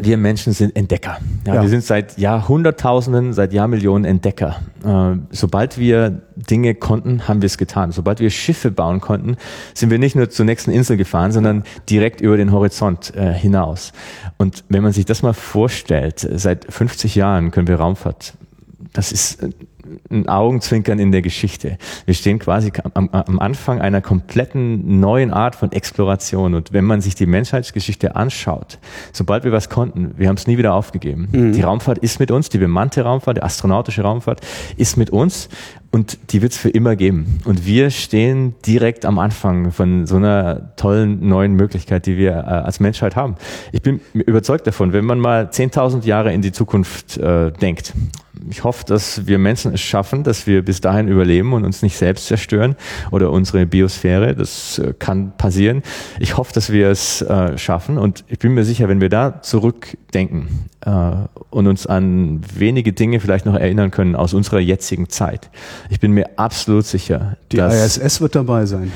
wir 0.00 0.16
Menschen 0.18 0.52
sind 0.52 0.76
Entdecker. 0.76 1.18
Ja, 1.46 1.54
Ja. 1.54 1.62
Wir 1.62 1.68
sind 1.68 1.82
seit 1.82 2.18
Jahrhunderttausenden, 2.18 3.32
seit 3.32 3.52
Jahrmillionen 3.52 4.04
Entdecker. 4.04 4.60
Äh, 4.84 5.18
sobald 5.30 5.78
wir 5.78 6.22
Dinge 6.36 6.74
konnten, 6.74 7.26
haben 7.26 7.40
wir 7.42 7.46
es 7.46 7.58
getan. 7.58 7.92
Sobald 7.92 8.20
wir 8.20 8.30
Schiffe 8.30 8.70
bauen 8.70 9.00
konnten, 9.00 9.36
sind 9.74 9.90
wir 9.90 9.98
nicht 9.98 10.14
nur 10.14 10.28
zur 10.30 10.44
nächsten 10.44 10.70
Insel 10.70 10.96
gefahren, 10.96 11.32
sondern 11.32 11.64
direkt 11.88 12.20
über 12.20 12.36
den 12.36 12.52
Horizont 12.52 13.14
äh, 13.16 13.32
hinaus. 13.32 13.92
Und 14.36 14.64
wenn 14.68 14.82
man 14.82 14.92
sich 14.92 15.06
das 15.06 15.22
mal 15.22 15.32
vorstellt, 15.32 16.28
seit 16.34 16.72
50 16.72 17.14
Jahren 17.14 17.50
können 17.50 17.66
wir 17.66 17.76
Raumfahrt. 17.76 18.34
Das 18.92 19.10
ist 19.10 19.42
äh, 19.42 19.50
ein 20.10 20.28
Augenzwinkern 20.28 20.98
in 20.98 21.12
der 21.12 21.22
Geschichte. 21.22 21.78
Wir 22.06 22.14
stehen 22.14 22.38
quasi 22.38 22.72
am, 22.94 23.08
am 23.10 23.38
Anfang 23.38 23.80
einer 23.80 24.00
kompletten 24.00 25.00
neuen 25.00 25.32
Art 25.32 25.54
von 25.54 25.72
Exploration. 25.72 26.54
Und 26.54 26.72
wenn 26.72 26.84
man 26.84 27.00
sich 27.00 27.14
die 27.14 27.26
Menschheitsgeschichte 27.26 28.16
anschaut, 28.16 28.78
sobald 29.12 29.44
wir 29.44 29.52
was 29.52 29.68
konnten, 29.68 30.14
wir 30.16 30.28
haben 30.28 30.36
es 30.36 30.46
nie 30.46 30.58
wieder 30.58 30.74
aufgegeben. 30.74 31.28
Die 31.52 31.62
Raumfahrt 31.62 31.98
ist 31.98 32.20
mit 32.20 32.30
uns, 32.30 32.48
die 32.48 32.58
bemannte 32.58 33.02
Raumfahrt, 33.02 33.38
die 33.38 33.42
astronautische 33.42 34.02
Raumfahrt 34.02 34.40
ist 34.76 34.96
mit 34.96 35.10
uns 35.10 35.48
und 35.90 36.32
die 36.32 36.42
wird 36.42 36.52
es 36.52 36.58
für 36.58 36.68
immer 36.68 36.96
geben. 36.96 37.40
Und 37.44 37.64
wir 37.64 37.90
stehen 37.90 38.54
direkt 38.66 39.06
am 39.06 39.18
Anfang 39.18 39.72
von 39.72 40.06
so 40.06 40.16
einer 40.16 40.76
tollen 40.76 41.26
neuen 41.26 41.54
Möglichkeit, 41.54 42.06
die 42.06 42.18
wir 42.18 42.32
äh, 42.32 42.34
als 42.34 42.80
Menschheit 42.80 43.16
haben. 43.16 43.36
Ich 43.72 43.80
bin 43.80 44.00
überzeugt 44.12 44.66
davon, 44.66 44.92
wenn 44.92 45.04
man 45.04 45.18
mal 45.18 45.46
10.000 45.46 46.04
Jahre 46.04 46.32
in 46.32 46.42
die 46.42 46.52
Zukunft 46.52 47.16
äh, 47.16 47.50
denkt, 47.52 47.94
ich 48.50 48.64
hoffe, 48.64 48.84
dass 48.84 49.26
wir 49.26 49.38
Menschen 49.38 49.74
es 49.74 49.80
schaffen, 49.80 50.24
dass 50.24 50.46
wir 50.46 50.64
bis 50.64 50.80
dahin 50.80 51.08
überleben 51.08 51.52
und 51.52 51.64
uns 51.64 51.82
nicht 51.82 51.96
selbst 51.96 52.26
zerstören 52.26 52.76
oder 53.10 53.30
unsere 53.30 53.66
Biosphäre. 53.66 54.34
Das 54.34 54.78
äh, 54.78 54.94
kann 54.98 55.32
passieren. 55.36 55.82
Ich 56.20 56.36
hoffe, 56.36 56.52
dass 56.52 56.70
wir 56.70 56.88
es 56.88 57.22
äh, 57.22 57.56
schaffen 57.58 57.98
und 57.98 58.24
ich 58.28 58.38
bin 58.38 58.54
mir 58.54 58.64
sicher, 58.64 58.88
wenn 58.88 59.00
wir 59.00 59.08
da 59.08 59.42
zurückdenken 59.42 60.68
äh, 60.84 61.12
und 61.50 61.66
uns 61.66 61.86
an 61.86 62.40
wenige 62.54 62.92
Dinge 62.92 63.20
vielleicht 63.20 63.46
noch 63.46 63.54
erinnern 63.54 63.90
können 63.90 64.14
aus 64.16 64.34
unserer 64.34 64.60
jetzigen 64.60 65.08
Zeit, 65.08 65.50
ich 65.90 66.00
bin 66.00 66.12
mir 66.12 66.38
absolut 66.38 66.86
sicher, 66.86 67.36
Die 67.52 67.58
ISS 67.58 68.20
wird 68.20 68.34
dabei 68.34 68.66
sein. 68.66 68.92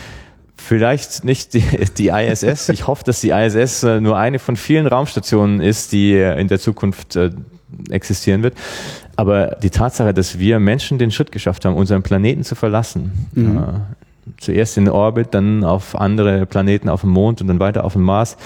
Vielleicht 0.57 1.25
nicht 1.25 1.55
die, 1.55 1.65
die 1.99 2.09
ISS. 2.09 2.69
Ich 2.69 2.87
hoffe, 2.87 3.03
dass 3.05 3.21
die 3.21 3.31
ISS 3.31 3.83
nur 3.83 4.17
eine 4.17 4.39
von 4.39 4.57
vielen 4.57 4.87
Raumstationen 4.87 5.61
ist, 5.61 5.93
die 5.93 6.15
in 6.15 6.49
der 6.49 6.61
Zukunft 6.61 7.19
existieren 7.91 8.43
wird. 8.43 8.55
Aber 9.17 9.57
die 9.63 9.71
Tatsache, 9.71 10.15
dass 10.15 10.39
wir 10.39 10.59
Menschen 10.59 10.99
den 10.99 11.11
Schritt 11.11 11.33
geschafft 11.33 11.65
haben, 11.65 11.75
unseren 11.77 12.03
Planeten 12.03 12.45
zu 12.45 12.55
verlassen, 12.55 13.13
äh, 13.37 13.41
zuerst 14.39 14.79
in 14.79 14.85
den 14.87 14.93
Orbit, 14.95 15.29
dann 15.33 15.65
auf 15.65 15.99
andere 15.99 16.47
Planeten, 16.47 16.89
auf 16.89 17.03
dem 17.03 17.11
Mond 17.11 17.41
und 17.41 17.49
dann 17.49 17.61
weiter 17.61 17.85
auf 17.85 17.93
dem 17.95 18.03
Mars, 18.03 18.37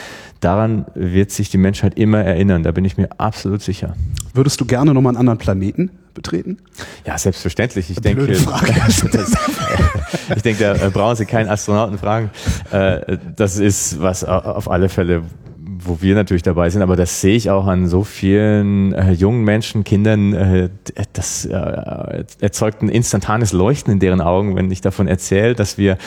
daran 0.40 0.86
wird 0.94 1.30
sich 1.30 1.50
die 1.50 1.58
Menschheit 1.58 1.98
immer 1.98 2.18
erinnern. 2.18 2.62
Da 2.62 2.72
bin 2.72 2.84
ich 2.84 2.96
mir 2.96 3.08
absolut 3.18 3.62
sicher. 3.62 3.94
Würdest 4.34 4.60
du 4.60 4.64
gerne 4.64 4.92
nochmal 4.94 5.10
einen 5.12 5.18
anderen 5.18 5.38
Planeten 5.38 5.90
betreten? 6.14 6.58
Ja, 7.06 7.16
selbstverständlich. 7.18 7.90
Ich 7.90 8.00
denke, 8.00 8.24
Blöde 8.24 8.38
Frage. 8.40 8.72
das, 9.12 9.32
ich 10.34 10.42
denke, 10.42 10.74
da 10.78 10.88
brauchen 10.90 11.16
Sie 11.16 11.26
keinen 11.26 11.48
Astronauten 11.48 11.98
fragen. 11.98 12.30
Äh, 12.70 13.18
Das 13.36 13.58
ist 13.58 14.00
was 14.00 14.24
au- 14.24 14.30
auf 14.38 14.70
alle 14.70 14.88
Fälle, 14.88 15.22
wo 15.86 16.00
wir 16.00 16.14
natürlich 16.14 16.42
dabei 16.42 16.70
sind, 16.70 16.82
aber 16.82 16.96
das 16.96 17.20
sehe 17.20 17.36
ich 17.36 17.50
auch 17.50 17.66
an 17.66 17.88
so 17.88 18.04
vielen 18.04 18.92
äh, 18.92 19.12
jungen 19.12 19.44
Menschen, 19.44 19.84
Kindern, 19.84 20.32
äh, 20.32 20.68
das 21.12 21.44
äh, 21.44 22.24
erzeugt 22.40 22.82
ein 22.82 22.88
instantanes 22.88 23.52
Leuchten 23.52 23.92
in 23.92 24.00
deren 24.00 24.20
Augen, 24.20 24.56
wenn 24.56 24.70
ich 24.70 24.80
davon 24.80 25.08
erzähle, 25.08 25.54
dass 25.54 25.78
wir 25.78 25.98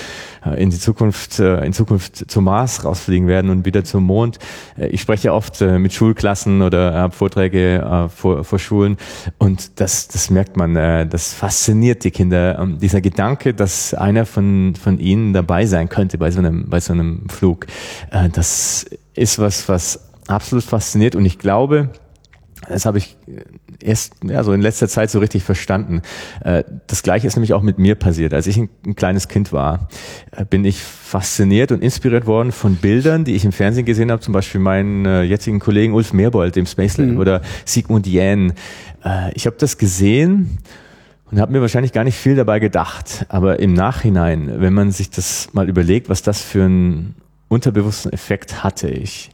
äh, 0.45 0.61
in 0.61 0.69
die 0.69 0.79
Zukunft, 0.79 1.39
äh, 1.39 1.65
in 1.65 1.73
Zukunft 1.73 2.29
zum 2.29 2.45
Mars 2.45 2.83
rausfliegen 2.85 3.27
werden 3.27 3.49
und 3.49 3.65
wieder 3.65 3.83
zum 3.83 4.03
Mond. 4.03 4.39
Äh, 4.77 4.87
ich 4.87 5.01
spreche 5.01 5.33
oft 5.33 5.61
mit 5.61 5.93
Schulklassen 5.93 6.61
oder 6.61 6.93
habe 6.93 7.13
Vorträge 7.13 8.09
vor, 8.15 8.43
vor 8.43 8.59
Schulen 8.59 8.97
und 9.37 9.79
das, 9.79 10.07
das 10.07 10.29
merkt 10.29 10.57
man, 10.57 10.73
das 10.73 11.33
fasziniert 11.33 12.03
die 12.03 12.11
Kinder. 12.11 12.59
Ähm, 12.59 12.79
dieser 12.79 13.01
Gedanke, 13.01 13.53
dass 13.53 13.93
einer 13.93 14.25
von, 14.25 14.75
von 14.75 14.99
ihnen 14.99 15.33
dabei 15.33 15.65
sein 15.65 15.89
könnte 15.89 16.17
bei 16.17 16.31
so 16.31 16.39
einem, 16.39 16.69
bei 16.69 16.79
so 16.79 16.93
einem 16.93 17.27
Flug, 17.29 17.67
das 18.33 18.85
ist 19.19 19.39
was, 19.39 19.67
was 19.69 20.09
absolut 20.27 20.63
fasziniert 20.63 21.15
und 21.15 21.25
ich 21.25 21.37
glaube, 21.39 21.89
das 22.67 22.85
habe 22.85 22.97
ich 22.97 23.17
erst 23.81 24.13
ja, 24.23 24.43
so 24.43 24.51
in 24.51 24.61
letzter 24.61 24.87
Zeit 24.87 25.09
so 25.09 25.19
richtig 25.19 25.43
verstanden. 25.43 26.01
Äh, 26.43 26.63
Das 26.87 27.03
gleiche 27.03 27.25
ist 27.25 27.35
nämlich 27.35 27.53
auch 27.53 27.61
mit 27.61 27.79
mir 27.79 27.95
passiert. 27.95 28.33
Als 28.33 28.47
ich 28.47 28.57
ein, 28.57 28.69
ein 28.85 28.95
kleines 28.95 29.27
Kind 29.27 29.51
war, 29.53 29.87
äh, 30.31 30.45
bin 30.45 30.65
ich 30.65 30.77
fasziniert 30.83 31.71
und 31.71 31.81
inspiriert 31.81 32.27
worden 32.27 32.51
von 32.51 32.75
Bildern, 32.75 33.23
die 33.23 33.33
ich 33.35 33.45
im 33.45 33.53
Fernsehen 33.53 33.85
gesehen 33.85 34.11
habe, 34.11 34.21
zum 34.21 34.33
Beispiel 34.33 34.61
meinen 34.61 35.05
äh, 35.05 35.23
jetzigen 35.23 35.59
Kollegen 35.59 35.93
Ulf 35.93 36.13
Meerbold, 36.13 36.55
dem 36.55 36.65
Space 36.65 36.97
Lab, 36.97 37.17
oder 37.17 37.41
Sigmund 37.65 38.05
Jähn. 38.05 38.53
Äh, 39.03 39.31
Ich 39.33 39.45
habe 39.47 39.55
das 39.57 39.77
gesehen 39.77 40.59
und 41.31 41.39
habe 41.39 41.53
mir 41.53 41.61
wahrscheinlich 41.61 41.93
gar 41.93 42.03
nicht 42.03 42.17
viel 42.17 42.35
dabei 42.35 42.59
gedacht. 42.59 43.25
Aber 43.29 43.59
im 43.59 43.73
Nachhinein, 43.73 44.59
wenn 44.59 44.73
man 44.73 44.91
sich 44.91 45.09
das 45.09 45.49
mal 45.53 45.69
überlegt, 45.69 46.09
was 46.09 46.21
das 46.21 46.41
für 46.41 46.65
einen 46.65 47.15
unterbewussten 47.49 48.13
Effekt 48.13 48.63
hatte, 48.63 48.87
ich, 48.87 49.31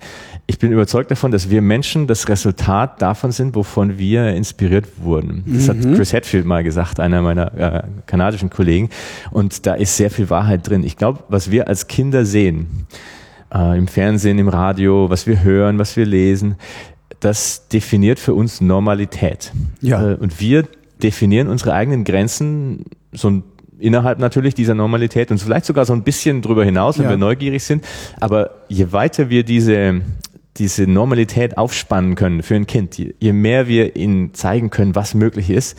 ich 0.48 0.58
bin 0.58 0.72
überzeugt 0.72 1.12
davon, 1.12 1.32
dass 1.32 1.50
wir 1.50 1.62
Menschen 1.62 2.08
das 2.08 2.28
Resultat 2.28 3.02
davon 3.02 3.32
sind, 3.32 3.56
wovon 3.56 3.98
wir 3.98 4.30
inspiriert 4.30 4.86
wurden. 4.98 5.44
Das 5.48 5.70
hat 5.70 5.78
Chris 5.82 6.14
Hadfield 6.14 6.46
mal 6.46 6.64
gesagt, 6.64 7.00
einer 7.00 7.22
meiner 7.22 7.54
äh, 7.58 7.84
kanadischen 8.06 8.50
Kollegen. 8.50 8.90
Und 9.32 9.66
da 9.66 9.74
ist 9.74 9.98
sehr 9.98 10.10
viel 10.10 10.30
Wahrheit 10.30 10.68
drin. 10.68 10.84
Ich 10.84 10.98
glaube, 10.98 11.24
was 11.30 11.52
wir 11.52 11.68
als 11.68 11.88
Kinder 11.88 12.26
sehen, 12.26 12.88
äh, 13.54 13.78
im 13.78 13.88
Fernsehen, 13.88 14.40
im 14.40 14.48
Radio, 14.48 15.10
was 15.10 15.28
wir 15.28 15.44
hören, 15.44 15.80
was 15.80 15.98
wir 15.98 16.06
lesen, 16.06 16.56
das 17.20 17.68
definiert 17.68 18.20
für 18.20 18.34
uns 18.34 18.62
Normalität. 18.62 19.52
Ja. 19.82 20.12
Äh, 20.12 20.16
und 20.16 20.40
wir 20.40 20.66
definieren 21.02 21.48
unsere 21.48 21.74
eigenen 21.74 22.04
Grenzen 22.04 22.86
so 23.12 23.30
ein 23.30 23.44
innerhalb 23.80 24.20
natürlich 24.20 24.54
dieser 24.54 24.74
Normalität 24.76 25.32
und 25.32 25.38
vielleicht 25.40 25.66
sogar 25.66 25.86
so 25.86 25.94
ein 25.94 26.04
bisschen 26.04 26.42
drüber 26.42 26.64
hinaus, 26.64 26.98
wenn 26.98 27.06
Ja. 27.06 27.12
wir 27.12 27.18
neugierig 27.18 27.64
sind. 27.64 27.84
Aber 28.20 28.52
je 28.70 28.92
weiter 28.92 29.30
wir 29.30 29.44
diese, 29.44 30.02
diese 30.58 30.88
Normalität 30.88 31.58
aufspannen 31.58 32.16
können 32.16 32.44
für 32.44 32.56
ein 32.56 32.68
Kind, 32.68 32.98
je, 32.98 33.14
je 33.20 33.34
mehr 33.34 33.68
wir 33.68 33.96
ihnen 33.96 34.34
zeigen 34.34 34.70
können, 34.70 34.96
was 34.96 35.14
möglich 35.14 35.50
ist, 35.50 35.78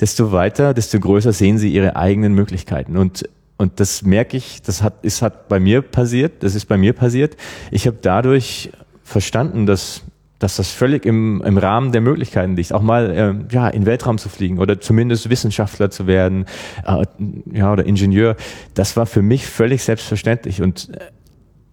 desto 0.00 0.32
weiter, 0.32 0.74
desto 0.74 1.00
größer 1.00 1.32
sehen 1.32 1.58
sie 1.58 1.72
ihre 1.72 1.96
eigenen 1.96 2.34
Möglichkeiten. 2.34 2.96
Und 2.96 3.28
und 3.60 3.80
das 3.80 4.02
merke 4.02 4.36
ich, 4.36 4.62
das 4.62 4.84
hat, 4.84 5.02
ist 5.02 5.20
hat 5.20 5.48
bei 5.48 5.58
mir 5.58 5.82
passiert, 5.82 6.44
das 6.44 6.54
ist 6.54 6.66
bei 6.66 6.76
mir 6.78 6.92
passiert. 6.92 7.36
Ich 7.72 7.88
habe 7.88 7.96
dadurch 8.00 8.70
verstanden, 9.02 9.66
dass 9.66 10.02
dass 10.38 10.56
das 10.56 10.70
völlig 10.70 11.04
im, 11.04 11.42
im 11.42 11.58
Rahmen 11.58 11.92
der 11.92 12.00
Möglichkeiten 12.00 12.56
liegt, 12.56 12.72
auch 12.72 12.82
mal 12.82 13.12
ähm, 13.14 13.48
ja, 13.50 13.68
in 13.68 13.86
Weltraum 13.86 14.18
zu 14.18 14.28
fliegen 14.28 14.58
oder 14.58 14.80
zumindest 14.80 15.30
Wissenschaftler 15.30 15.90
zu 15.90 16.06
werden 16.06 16.46
äh, 16.86 17.04
ja, 17.52 17.72
oder 17.72 17.84
Ingenieur. 17.84 18.36
Das 18.74 18.96
war 18.96 19.06
für 19.06 19.22
mich 19.22 19.46
völlig 19.46 19.82
selbstverständlich 19.82 20.62
und 20.62 20.90
äh, 20.94 21.00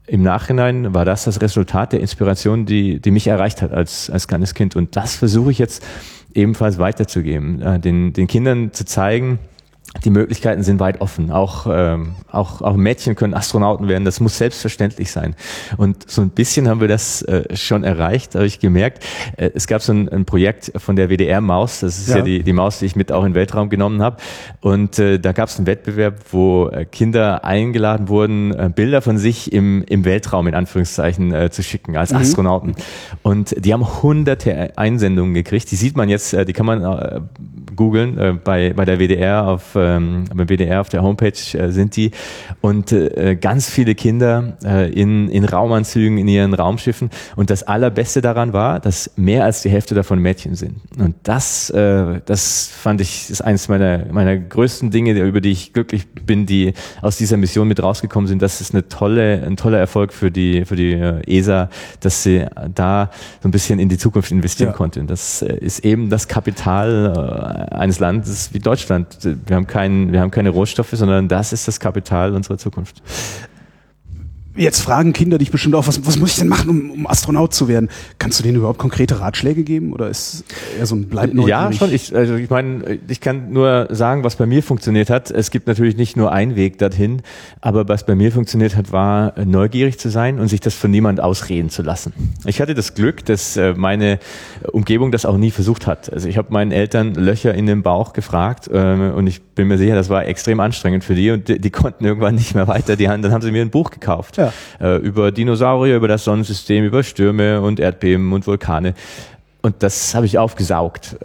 im 0.08 0.22
Nachhinein 0.22 0.94
war 0.94 1.04
das 1.04 1.24
das 1.24 1.42
Resultat 1.42 1.94
der 1.94 2.00
Inspiration, 2.00 2.66
die, 2.66 3.00
die 3.00 3.12
mich 3.12 3.26
erreicht 3.28 3.64
hat 3.64 3.72
als, 3.72 4.10
als 4.12 4.28
kleines 4.28 4.54
Kind. 4.54 4.76
Und 4.76 4.96
das 4.96 5.16
versuche 5.16 5.50
ich 5.50 5.58
jetzt 5.58 5.84
ebenfalls 6.34 6.78
weiterzugeben, 6.78 7.62
äh, 7.62 7.80
den, 7.80 8.14
den 8.14 8.28
Kindern 8.28 8.72
zu 8.72 8.86
zeigen, 8.86 9.40
die 10.04 10.10
Möglichkeiten 10.10 10.64
sind 10.64 10.80
weit 10.80 11.02
offen. 11.02 11.32
Auch, 11.32 11.68
ähm, 11.70 12.16
auch, 12.32 12.62
auch 12.62 12.75
Mädchen 12.75 13.16
können 13.16 13.34
Astronauten 13.34 13.88
werden. 13.88 14.06
Das 14.06 14.20
muss 14.20 14.38
selbstverständlich 14.38 15.12
sein. 15.12 15.36
Und 15.78 16.10
so 16.10 16.22
ein 16.22 16.30
bisschen 16.30 16.68
haben 16.68 16.82
wir 16.82 16.88
das 16.88 17.22
äh, 17.24 17.56
schon 17.56 17.84
erreicht, 17.84 18.36
habe 18.36 18.46
ich 18.46 18.60
gemerkt. 18.60 19.04
Äh, 19.38 19.52
es 19.54 19.68
gab 19.68 19.82
so 19.82 19.94
ein, 19.94 20.10
ein 20.10 20.25
Projekt 20.25 20.72
von 20.75 20.96
der 20.96 21.10
WDR-Maus. 21.10 21.80
Das 21.80 21.98
ist 21.98 22.10
ja, 22.10 22.18
Ja. 22.18 22.22
die, 22.24 22.44
die 22.44 22.54
Maus, 22.54 22.80
die 22.80 22.86
ich 22.86 22.96
mit 22.96 23.12
auch 23.12 23.24
in 23.24 23.32
den 23.32 23.36
Weltraum 23.36 23.70
genommen 23.70 24.02
habe. 24.02 24.18
Und 24.62 25.00
äh, 25.00 25.20
da 25.20 25.32
gab 25.32 25.50
es 25.50 25.58
einen 25.58 25.68
Wettbewerb, 25.68 26.16
wo 26.32 26.68
äh, 26.70 26.86
Kinder 26.86 27.46
eingeladen 27.46 28.10
wurden, 28.10 28.54
äh, 28.54 28.70
Bilder 28.74 29.02
von 29.02 29.18
sich 29.18 29.54
im, 29.54 29.84
im 29.88 30.06
Weltraum 30.06 30.48
in 30.48 30.56
Anführungszeichen 30.56 31.34
äh, 31.34 31.50
zu 31.52 31.64
schicken 31.64 31.96
als 31.98 32.14
Astronauten. 32.14 32.75
Und 33.24 33.56
die 33.64 33.74
haben 33.74 34.02
hunderte 34.02 34.78
Einsendungen 34.78 35.34
gekriegt. 35.34 35.72
Die 35.72 35.75
sieht 35.75 35.96
man 35.96 36.10
jetzt, 36.10 36.34
äh, 36.34 36.46
die 36.46 36.54
kann 36.54 36.66
man 36.66 36.84
äh, 36.84 37.22
googeln. 37.75 38.18
Äh, 38.18 38.34
bei, 38.44 38.74
bei 38.74 38.86
der 38.86 39.00
WDR 39.00 39.48
auf, 39.48 39.75
ähm, 39.86 40.25
beim 40.34 40.48
WDR 40.48 40.82
auf 40.82 40.89
der 40.89 41.01
Homepage 41.01 41.58
äh, 41.58 41.72
sind 41.72 41.96
die. 41.96 42.12
Und 42.62 42.92
äh, 42.92 43.38
ganz 43.39 43.70
viele 43.70 43.96
Kinder 43.96 44.58
äh, 44.63 44.92
in, 44.92 45.30
in 45.30 45.46
Raumanzügen, 45.46 46.18
in 46.18 46.27
ihren 46.27 46.54
Raumschiffen. 46.54 47.10
Und 47.36 47.50
das 47.50 47.63
Allerbeste 47.63 48.22
daran 48.22 48.54
war, 48.54 48.80
dass 48.80 49.12
mehr 49.15 49.44
als 49.46 49.62
die 49.62 49.70
Hälfte 49.70 49.96
davon 49.96 50.20
Mädchen 50.20 50.56
sind. 50.56 50.82
Und 50.98 51.15
das, 51.24 51.70
äh, 51.70 52.22
das 52.25 52.68
fand 52.68 53.01
ich, 53.01 53.30
ist 53.30 53.42
eines 53.42 53.68
meiner, 53.68 54.06
meiner 54.12 54.38
größten 54.38 54.92
Dinge, 54.92 55.13
über 55.20 55.42
die 55.42 55.51
ich 55.51 55.74
glücklich 55.74 56.08
bin, 56.08 56.46
die 56.46 56.74
aus 57.01 57.18
dieser 57.18 57.38
Mission 57.38 57.68
mit 57.68 57.82
rausgekommen 57.82 58.27
sind. 58.27 58.42
Das 58.42 58.62
ist 58.62 58.74
eine 58.74 58.88
tolle, 58.88 59.44
ein 59.46 59.58
toller 59.58 59.80
Erfolg 59.80 60.13
für 60.13 60.32
die, 60.32 60.65
für 60.65 60.75
die 60.75 60.94
äh, 60.94 61.22
ESA, 61.25 61.70
dass 62.00 62.24
sie 62.24 62.46
da 62.74 63.10
so 63.42 63.48
ein 63.48 63.51
bisschen 63.51 63.80
in 63.80 63.89
die 63.89 63.98
Zukunft 63.98 64.32
investieren 64.32 64.72
ja. 64.72 64.75
konnte. 64.75 65.00
Und 65.00 65.10
das 65.10 65.42
äh, 65.42 65.56
ist 65.58 65.86
eben 65.86 66.10
das 66.10 66.27
Kapital 66.27 67.70
äh, 67.72 67.75
eines 67.75 68.00
Landes 68.00 68.54
wie 68.54 68.60
Deutschland. 68.60 69.18
Wir 69.46 69.56
haben, 69.56 69.68
kein, 69.75 70.13
wir 70.13 70.22
haben 70.22 70.32
keine 70.32 70.51
Rohstoffe, 70.51 70.91
sondern 70.94 71.27
das 71.27 71.51
ist 71.51 71.67
das 71.67 71.82
Kapital 71.82 72.34
unserer 72.34 72.58
Zukunft. 72.58 73.01
Jetzt 74.58 74.80
fragen 74.80 75.12
Kinder 75.12 75.38
dich 75.38 75.52
bestimmt 75.52 75.76
auch, 75.76 75.86
was, 75.86 76.06
was 76.08 76.18
muss 76.18 76.32
ich 76.32 76.38
denn 76.38 76.48
machen, 76.48 76.70
um, 76.70 76.92
um 76.92 77.08
Astronaut 77.08 77.54
zu 77.54 77.68
werden? 77.68 77.90
Kannst 78.20 78.40
du 78.40 78.44
denen 78.44 78.58
überhaupt 78.58 78.80
konkrete 78.80 79.20
Ratschläge 79.20 79.64
geben 79.64 79.92
oder 79.92 80.10
ist 80.10 80.46
eher 80.78 80.86
so 80.86 80.96
ein 80.96 81.10
bleib 81.10 81.34
neugierig? 81.34 81.50
Ja, 81.50 81.74
schon. 81.74 81.94
Ich, 81.94 82.16
also 82.16 82.36
ich 82.36 82.50
meine, 82.50 83.00
ich 83.10 83.20
kann 83.20 83.52
nur 83.52 83.90
sagen, 83.92 84.24
was 84.24 84.38
bei 84.38 84.46
mir 84.46 84.64
funktioniert 84.64 85.10
hat. 85.10 85.30
Es 85.30 85.52
gibt 85.52 85.68
natürlich 85.68 85.98
nicht 85.98 86.16
nur 86.16 86.32
einen 86.32 86.56
Weg 86.56 86.78
dorthin, 86.78 87.22
aber 87.60 87.90
was 87.90 88.06
bei 88.06 88.16
mir 88.16 88.32
funktioniert 88.32 88.78
hat, 88.78 88.94
war 88.94 89.34
neugierig 89.44 90.00
zu 90.00 90.10
sein 90.10 90.40
und 90.40 90.48
sich 90.48 90.62
das 90.62 90.74
von 90.74 90.90
niemand 90.90 91.20
ausreden 91.20 91.70
zu 91.70 91.82
lassen. 91.82 92.14
Ich 92.46 92.62
hatte 92.62 92.76
das 92.76 92.94
Glück, 92.94 93.26
dass 93.26 93.58
äh, 93.58 93.74
meine 93.74 94.20
Umgebung 94.72 95.12
das 95.12 95.26
auch 95.26 95.38
nie 95.38 95.52
versucht 95.52 95.86
hat. 95.86 96.14
Also 96.14 96.30
ich 96.30 96.38
habe 96.38 96.54
meinen 96.54 96.72
Eltern 96.72 97.14
Löcher 97.16 97.54
in 97.54 97.66
den 97.66 97.84
Bauch 97.84 98.14
gefragt 98.14 98.70
äh, 98.70 99.12
und 99.14 99.28
ich 99.28 99.42
bin 99.42 99.68
mir 99.68 99.78
sicher, 99.78 99.96
das 99.96 100.08
war 100.08 100.26
extrem 100.26 100.62
anstrengend 100.62 101.04
für 101.04 101.16
die 101.16 101.32
und 101.32 101.50
die, 101.50 101.60
die 101.60 101.72
konnten 101.72 102.06
irgendwann 102.06 102.36
nicht 102.36 102.56
mehr 102.56 102.70
weiter. 102.70 102.96
Die, 102.96 103.04
dann 103.04 103.32
haben 103.34 103.42
sie 103.42 103.52
mir 103.52 103.62
ein 103.62 103.70
Buch 103.70 103.92
gekauft. 103.92 104.38
Ja 104.38 104.45
ja. 104.80 104.96
äh, 104.96 104.98
über 104.98 105.32
Dinosaurier, 105.32 105.96
über 105.96 106.08
das 106.08 106.24
Sonnensystem, 106.24 106.84
über 106.86 107.04
Stürme 107.04 107.62
und 107.62 107.80
Erdbeben 107.80 108.34
und 108.34 108.48
Vulkane. 108.48 108.94
Und 109.62 109.82
das 109.82 110.14
habe 110.14 110.25
ich 110.25 110.38
aufgesaugt. 110.38 111.18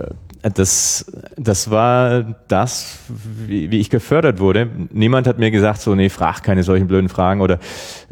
Das, 0.43 1.05
das 1.37 1.71
war 1.71 2.35
das, 2.49 2.99
wie, 3.09 3.71
wie 3.71 3.79
ich 3.79 3.91
gefördert 3.91 4.39
wurde. 4.39 4.69
Niemand 4.91 5.27
hat 5.27 5.39
mir 5.39 5.51
gesagt, 5.51 5.83
so, 5.83 5.95
nee, 5.95 6.09
frag 6.09 6.43
keine 6.43 6.63
solchen 6.63 6.89
blöden 6.89 7.11
Fragen 7.11 7.43
oder 7.43 7.55
äh, 7.55 7.59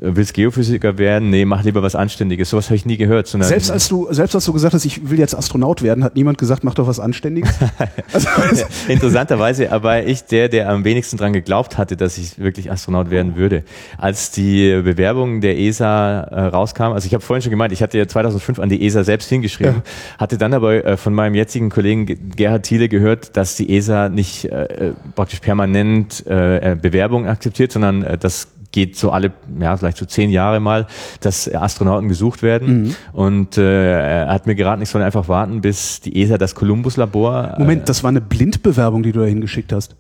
willst 0.01 0.35
Geophysiker 0.35 0.99
werden? 0.99 1.31
Nee, 1.31 1.47
mach 1.47 1.65
lieber 1.65 1.83
was 1.83 1.95
Anständiges. 1.95 2.51
Sowas 2.51 2.67
habe 2.67 2.77
ich 2.77 2.85
nie 2.85 2.99
gehört. 2.99 3.29
Sondern 3.29 3.49
selbst 3.49 3.71
als 3.71 3.89
du, 3.89 4.09
selbst 4.11 4.35
als 4.35 4.45
du 4.45 4.53
gesagt 4.53 4.75
hast, 4.75 4.85
ich 4.85 5.09
will 5.09 5.19
jetzt 5.19 5.35
Astronaut 5.35 5.83
werden, 5.83 6.05
hat 6.05 6.17
niemand 6.17 6.37
gesagt, 6.37 6.65
mach 6.65 6.75
doch 6.75 6.87
was 6.87 7.01
Anständiges? 7.01 7.51
also, 8.13 8.29
Interessanterweise 8.89 9.73
aber 9.73 10.05
ich 10.05 10.25
der, 10.25 10.49
der 10.49 10.69
am 10.69 10.85
wenigsten 10.85 11.17
dran 11.17 11.33
geglaubt 11.33 11.79
hatte, 11.79 11.97
dass 11.97 12.19
ich 12.19 12.39
wirklich 12.39 12.71
Astronaut 12.71 13.11
werden 13.11 13.37
würde. 13.37 13.65
Als 13.97 14.31
die 14.31 14.83
Bewerbung 14.83 15.41
der 15.41 15.59
ESA 15.59 16.21
äh, 16.21 16.41
rauskam, 16.47 16.93
also 16.93 17.07
ich 17.07 17.15
habe 17.15 17.25
vorhin 17.25 17.43
schon 17.43 17.51
gemeint, 17.51 17.73
ich 17.73 17.83
hatte 17.83 17.97
ja 17.97 18.07
2005 18.07 18.59
an 18.59 18.69
die 18.69 18.85
ESA 18.85 19.05
selbst 19.05 19.29
hingeschrieben, 19.29 19.77
ja. 19.77 20.19
hatte 20.19 20.37
dann 20.37 20.53
aber 20.53 20.85
äh, 20.85 20.97
von 20.97 21.15
meinem 21.15 21.35
jetzigen 21.35 21.71
Kollegen 21.71 22.18
Gerhard 22.37 22.65
Thiele 22.65 22.89
gehört, 22.89 23.37
dass 23.37 23.57
die 23.57 23.75
ESA 23.77 24.09
nicht 24.09 24.45
äh, 24.47 24.89
äh, 24.89 24.93
praktisch 25.15 25.41
permanent 25.41 26.27
äh, 26.27 26.77
Bewerbungen 26.81 27.29
akzeptiert, 27.29 27.73
sondern 27.73 28.03
äh, 28.03 28.19
das 28.19 28.49
geht 28.73 28.97
so 28.97 29.11
alle, 29.11 29.33
ja, 29.61 29.77
vielleicht 29.77 29.97
so 29.97 30.05
zehn 30.05 30.31
Jahre 30.31 30.61
mal, 30.61 30.87
dass 31.21 31.53
Astronauten 31.53 32.09
gesucht 32.09 32.43
werden. 32.43 32.83
Mhm. 32.83 32.95
Und 33.13 33.59
äh, 33.59 34.25
er 34.27 34.29
hat 34.29 34.47
mir 34.47 34.55
geraten, 34.55 34.83
ich 34.83 34.89
soll 34.89 35.03
einfach 35.03 35.29
warten, 35.29 35.61
bis 35.61 36.01
die 36.01 36.21
ESA 36.21 36.39
das 36.39 36.55
Columbus-Labor. 36.55 37.57
Moment, 37.59 37.83
äh, 37.83 37.85
das 37.87 38.03
war 38.03 38.11
eine 38.11 38.21
Blindbewerbung, 38.21 39.03
die 39.03 39.13
du 39.13 39.21
da 39.21 39.27
hingeschickt 39.27 39.73
hast. 39.73 39.97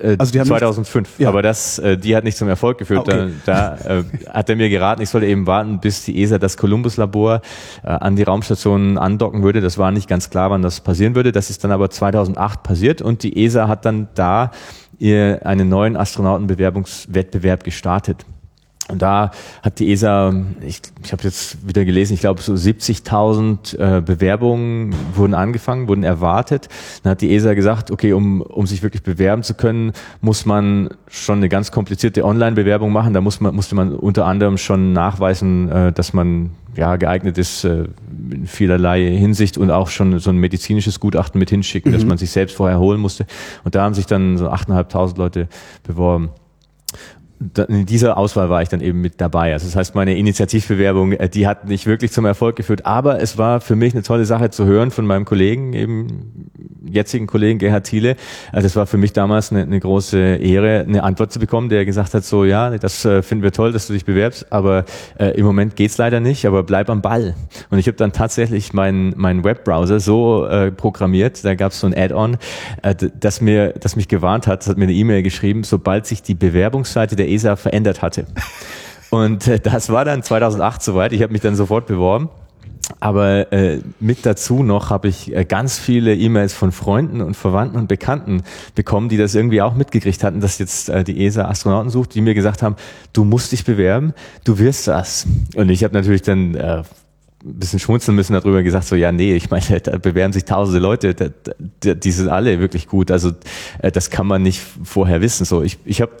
Äh, 0.00 0.16
also 0.18 0.32
die 0.32 0.40
haben 0.40 0.46
2005, 0.46 1.18
ja. 1.18 1.28
aber 1.28 1.42
das, 1.42 1.78
äh, 1.78 1.96
die 1.96 2.14
hat 2.14 2.24
nicht 2.24 2.36
zum 2.36 2.48
Erfolg 2.48 2.78
geführt. 2.78 3.00
Okay. 3.00 3.30
Da, 3.44 3.76
da 3.84 3.98
äh, 3.98 4.04
hat 4.28 4.48
er 4.48 4.56
mir 4.56 4.68
geraten, 4.68 5.02
ich 5.02 5.10
sollte 5.10 5.26
eben 5.26 5.46
warten, 5.46 5.80
bis 5.80 6.04
die 6.04 6.22
ESA 6.22 6.38
das 6.38 6.56
Columbus-Labor 6.56 7.40
äh, 7.82 7.88
an 7.88 8.16
die 8.16 8.22
Raumstation 8.22 8.98
andocken 8.98 9.42
würde. 9.42 9.60
Das 9.60 9.78
war 9.78 9.90
nicht 9.90 10.08
ganz 10.08 10.30
klar, 10.30 10.50
wann 10.50 10.62
das 10.62 10.80
passieren 10.80 11.14
würde. 11.14 11.32
Das 11.32 11.50
ist 11.50 11.64
dann 11.64 11.72
aber 11.72 11.90
2008 11.90 12.62
passiert 12.62 13.02
und 13.02 13.22
die 13.22 13.44
ESA 13.44 13.68
hat 13.68 13.84
dann 13.84 14.08
da 14.14 14.50
ihr 14.98 15.40
einen 15.44 15.68
neuen 15.68 15.96
Astronautenbewerbungswettbewerb 15.96 17.64
gestartet. 17.64 18.24
Und 18.88 19.02
da 19.02 19.30
hat 19.62 19.78
die 19.78 19.92
ESA, 19.92 20.32
ich, 20.62 20.80
ich 21.04 21.12
habe 21.12 21.22
jetzt 21.22 21.66
wieder 21.66 21.84
gelesen, 21.84 22.14
ich 22.14 22.20
glaube 22.20 22.40
so 22.40 22.54
70.000 22.54 23.78
äh, 23.78 24.00
Bewerbungen 24.00 24.94
wurden 25.14 25.34
angefangen, 25.34 25.88
wurden 25.88 26.04
erwartet. 26.04 26.68
Dann 27.02 27.10
hat 27.10 27.20
die 27.20 27.34
ESA 27.34 27.52
gesagt, 27.52 27.90
okay, 27.90 28.14
um, 28.14 28.40
um 28.40 28.66
sich 28.66 28.82
wirklich 28.82 29.02
bewerben 29.02 29.42
zu 29.42 29.54
können, 29.54 29.92
muss 30.22 30.46
man 30.46 30.88
schon 31.06 31.38
eine 31.38 31.50
ganz 31.50 31.70
komplizierte 31.70 32.24
Online-Bewerbung 32.24 32.90
machen. 32.90 33.12
Da 33.12 33.20
muss 33.20 33.40
man, 33.40 33.54
musste 33.54 33.74
man 33.74 33.94
unter 33.94 34.24
anderem 34.24 34.56
schon 34.56 34.94
nachweisen, 34.94 35.70
äh, 35.70 35.92
dass 35.92 36.14
man 36.14 36.50
ja 36.74 36.96
geeignet 36.96 37.36
ist 37.36 37.64
äh, 37.64 37.84
in 38.30 38.46
vielerlei 38.46 39.04
Hinsicht 39.04 39.58
und 39.58 39.70
auch 39.70 39.88
schon 39.88 40.18
so 40.18 40.30
ein 40.30 40.38
medizinisches 40.38 40.98
Gutachten 40.98 41.38
mit 41.38 41.50
hinschicken, 41.50 41.90
mhm. 41.90 41.94
dass 41.94 42.06
man 42.06 42.16
sich 42.16 42.30
selbst 42.30 42.56
vorher 42.56 42.78
holen 42.78 43.00
musste. 43.00 43.26
Und 43.64 43.74
da 43.74 43.82
haben 43.82 43.94
sich 43.94 44.06
dann 44.06 44.38
so 44.38 44.48
8.500 44.48 45.18
Leute 45.18 45.48
beworben 45.82 46.30
in 47.68 47.86
dieser 47.86 48.16
Auswahl 48.16 48.50
war 48.50 48.62
ich 48.62 48.68
dann 48.68 48.80
eben 48.80 49.00
mit 49.00 49.20
dabei. 49.20 49.52
Also 49.52 49.66
das 49.66 49.76
heißt, 49.76 49.94
meine 49.94 50.16
Initiativbewerbung, 50.16 51.12
äh, 51.12 51.28
die 51.28 51.46
hat 51.46 51.68
nicht 51.68 51.86
wirklich 51.86 52.10
zum 52.10 52.24
Erfolg 52.24 52.56
geführt, 52.56 52.84
aber 52.84 53.20
es 53.20 53.38
war 53.38 53.60
für 53.60 53.76
mich 53.76 53.94
eine 53.94 54.02
tolle 54.02 54.24
Sache 54.24 54.50
zu 54.50 54.64
hören 54.64 54.90
von 54.90 55.06
meinem 55.06 55.24
Kollegen, 55.24 55.72
eben 55.72 56.50
jetzigen 56.84 57.26
Kollegen 57.26 57.58
Gerhard 57.58 57.84
Thiele. 57.84 58.16
Also 58.50 58.66
das 58.66 58.74
war 58.74 58.86
für 58.86 58.96
mich 58.96 59.12
damals 59.12 59.52
eine, 59.52 59.62
eine 59.62 59.78
große 59.78 60.18
Ehre, 60.18 60.80
eine 60.80 61.04
Antwort 61.04 61.32
zu 61.32 61.38
bekommen, 61.38 61.68
der 61.68 61.84
gesagt 61.84 62.14
hat, 62.14 62.24
so 62.24 62.44
ja, 62.44 62.76
das 62.76 63.04
äh, 63.04 63.22
finden 63.22 63.44
wir 63.44 63.52
toll, 63.52 63.72
dass 63.72 63.86
du 63.86 63.92
dich 63.92 64.04
bewerbst, 64.04 64.52
aber 64.52 64.84
äh, 65.18 65.38
im 65.38 65.46
Moment 65.46 65.76
geht's 65.76 65.96
leider 65.98 66.18
nicht, 66.18 66.44
aber 66.44 66.64
bleib 66.64 66.90
am 66.90 67.02
Ball. 67.02 67.34
Und 67.70 67.78
ich 67.78 67.86
habe 67.86 67.96
dann 67.96 68.12
tatsächlich 68.12 68.72
meinen 68.72 69.14
meinen 69.16 69.44
Webbrowser 69.44 70.00
so 70.00 70.46
äh, 70.46 70.72
programmiert, 70.72 71.44
da 71.44 71.54
gab 71.54 71.72
es 71.72 71.80
so 71.80 71.86
ein 71.86 71.96
Add-on, 71.96 72.36
äh, 72.82 72.94
das 73.20 73.40
mir, 73.40 73.74
das 73.74 73.94
mich 73.94 74.08
gewarnt 74.08 74.48
hat, 74.48 74.60
das 74.60 74.68
hat 74.68 74.76
mir 74.76 74.84
eine 74.84 74.94
E-Mail 74.94 75.22
geschrieben, 75.22 75.62
sobald 75.62 76.06
sich 76.06 76.22
die 76.22 76.34
Bewerbungsseite 76.34 77.14
der 77.14 77.27
ESA 77.28 77.56
verändert 77.56 78.02
hatte. 78.02 78.26
Und 79.10 79.46
äh, 79.48 79.60
das 79.60 79.90
war 79.90 80.04
dann 80.04 80.22
2008 80.22 80.82
soweit. 80.82 81.12
Ich 81.12 81.22
habe 81.22 81.32
mich 81.32 81.42
dann 81.42 81.56
sofort 81.56 81.86
beworben. 81.86 82.28
Aber 83.00 83.52
äh, 83.52 83.80
mit 84.00 84.24
dazu 84.24 84.62
noch 84.62 84.90
habe 84.90 85.08
ich 85.08 85.34
äh, 85.34 85.44
ganz 85.44 85.78
viele 85.78 86.14
E-Mails 86.14 86.54
von 86.54 86.72
Freunden 86.72 87.20
und 87.20 87.36
Verwandten 87.36 87.78
und 87.78 87.86
Bekannten 87.86 88.42
bekommen, 88.74 89.08
die 89.08 89.18
das 89.18 89.34
irgendwie 89.34 89.60
auch 89.60 89.74
mitgekriegt 89.74 90.24
hatten, 90.24 90.40
dass 90.40 90.58
jetzt 90.58 90.88
äh, 90.88 91.04
die 91.04 91.24
ESA 91.24 91.44
Astronauten 91.48 91.90
sucht, 91.90 92.14
die 92.14 92.22
mir 92.22 92.34
gesagt 92.34 92.62
haben, 92.62 92.76
du 93.12 93.24
musst 93.24 93.52
dich 93.52 93.64
bewerben, 93.64 94.14
du 94.44 94.58
wirst 94.58 94.88
das. 94.88 95.26
Und 95.54 95.68
ich 95.68 95.84
habe 95.84 95.94
natürlich 95.94 96.22
dann 96.22 96.54
äh, 96.54 96.82
ein 97.44 97.58
bisschen 97.58 97.78
schmunzeln 97.78 98.16
müssen 98.16 98.32
darüber 98.32 98.62
gesagt, 98.62 98.86
so 98.86 98.96
ja, 98.96 99.12
nee, 99.12 99.34
ich 99.34 99.50
meine, 99.50 99.80
da 99.82 99.98
bewerben 99.98 100.32
sich 100.32 100.44
tausende 100.44 100.80
Leute, 100.80 101.14
da, 101.14 101.28
da, 101.80 101.94
die 101.94 102.10
sind 102.10 102.28
alle 102.28 102.58
wirklich 102.58 102.88
gut. 102.88 103.10
Also 103.10 103.32
äh, 103.80 103.92
das 103.92 104.10
kann 104.10 104.26
man 104.26 104.42
nicht 104.42 104.62
vorher 104.82 105.20
wissen. 105.20 105.44
So, 105.44 105.62
ich, 105.62 105.78
ich 105.84 106.00
habe 106.00 106.12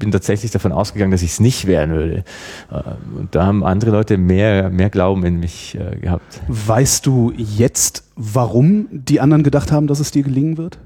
bin 0.00 0.10
tatsächlich 0.10 0.50
davon 0.50 0.72
ausgegangen, 0.72 1.12
dass 1.12 1.22
ich 1.22 1.30
es 1.30 1.40
nicht 1.40 1.68
werden 1.68 1.94
würde. 1.94 2.24
Äh, 2.72 2.82
und 3.16 3.32
da 3.36 3.46
haben 3.46 3.62
andere 3.64 3.92
Leute 3.92 4.18
mehr, 4.18 4.70
mehr 4.70 4.90
Glauben 4.90 5.24
in 5.24 5.38
mich 5.38 5.78
äh, 5.78 5.96
gehabt. 6.00 6.40
Weißt 6.48 7.06
du 7.06 7.32
jetzt, 7.36 8.02
warum 8.16 8.88
die 8.90 9.20
anderen 9.20 9.44
gedacht 9.44 9.70
haben, 9.70 9.86
dass 9.86 10.00
es 10.00 10.10
dir 10.10 10.24
gelingen 10.24 10.58
wird? 10.58 10.78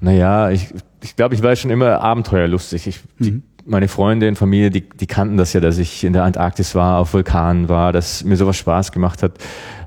Naja, 0.00 0.50
ich, 0.50 0.74
ich 1.00 1.14
glaube, 1.14 1.36
ich 1.36 1.42
war 1.44 1.54
schon 1.54 1.70
immer 1.70 2.00
abenteuerlustig. 2.00 2.88
Ich, 2.88 3.00
mhm. 3.18 3.44
Meine 3.64 3.88
Freunde 3.88 4.28
und 4.28 4.36
Familie, 4.36 4.70
die, 4.70 4.88
die 4.88 5.06
kannten 5.06 5.36
das 5.36 5.52
ja, 5.52 5.60
dass 5.60 5.78
ich 5.78 6.04
in 6.04 6.12
der 6.12 6.24
Antarktis 6.24 6.74
war, 6.74 6.98
auf 6.98 7.12
Vulkanen 7.14 7.68
war, 7.68 7.92
dass 7.92 8.24
mir 8.24 8.36
sowas 8.36 8.56
Spaß 8.56 8.92
gemacht 8.92 9.22
hat 9.22 9.32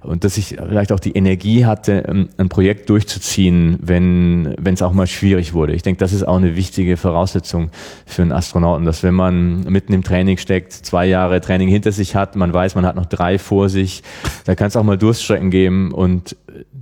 und 0.06 0.24
dass 0.24 0.38
ich 0.38 0.58
vielleicht 0.58 0.92
auch 0.92 1.00
die 1.00 1.14
Energie 1.14 1.66
hatte, 1.66 2.28
ein 2.38 2.50
Projekt 2.50 2.90
durchzuziehen, 2.90 3.78
wenn 3.82 4.54
wenn 4.58 4.76
es 4.76 4.82
auch 4.82 4.94
mal 4.94 5.08
schwierig 5.08 5.54
wurde. 5.54 5.74
Ich 5.74 5.82
denke, 5.82 6.00
das 6.00 6.14
ist 6.14 6.24
auch 6.24 6.38
eine 6.38 6.56
wichtige 6.56 6.98
Voraussetzung 6.98 7.72
für 8.06 8.22
einen 8.22 8.32
Astronauten, 8.32 8.86
dass 8.86 9.04
wenn 9.04 9.16
man 9.16 9.62
mitten 9.62 9.94
im 9.94 10.04
Training 10.04 10.38
steckt, 10.38 10.74
zwei 10.74 11.08
Jahre 11.08 11.42
Training 11.42 11.70
hinter 11.70 11.92
sich 11.92 12.16
hat, 12.16 12.36
man 12.36 12.54
weiß, 12.54 12.76
man 12.76 12.86
hat 12.86 12.96
noch 12.96 13.08
drei 13.08 13.40
vor 13.40 13.70
sich, 13.70 14.04
da 14.46 14.56
kann 14.56 14.68
es 14.68 14.76
auch 14.76 14.84
mal 14.84 14.98
Durststrecken 14.98 15.50
geben 15.50 15.92
und 15.92 16.36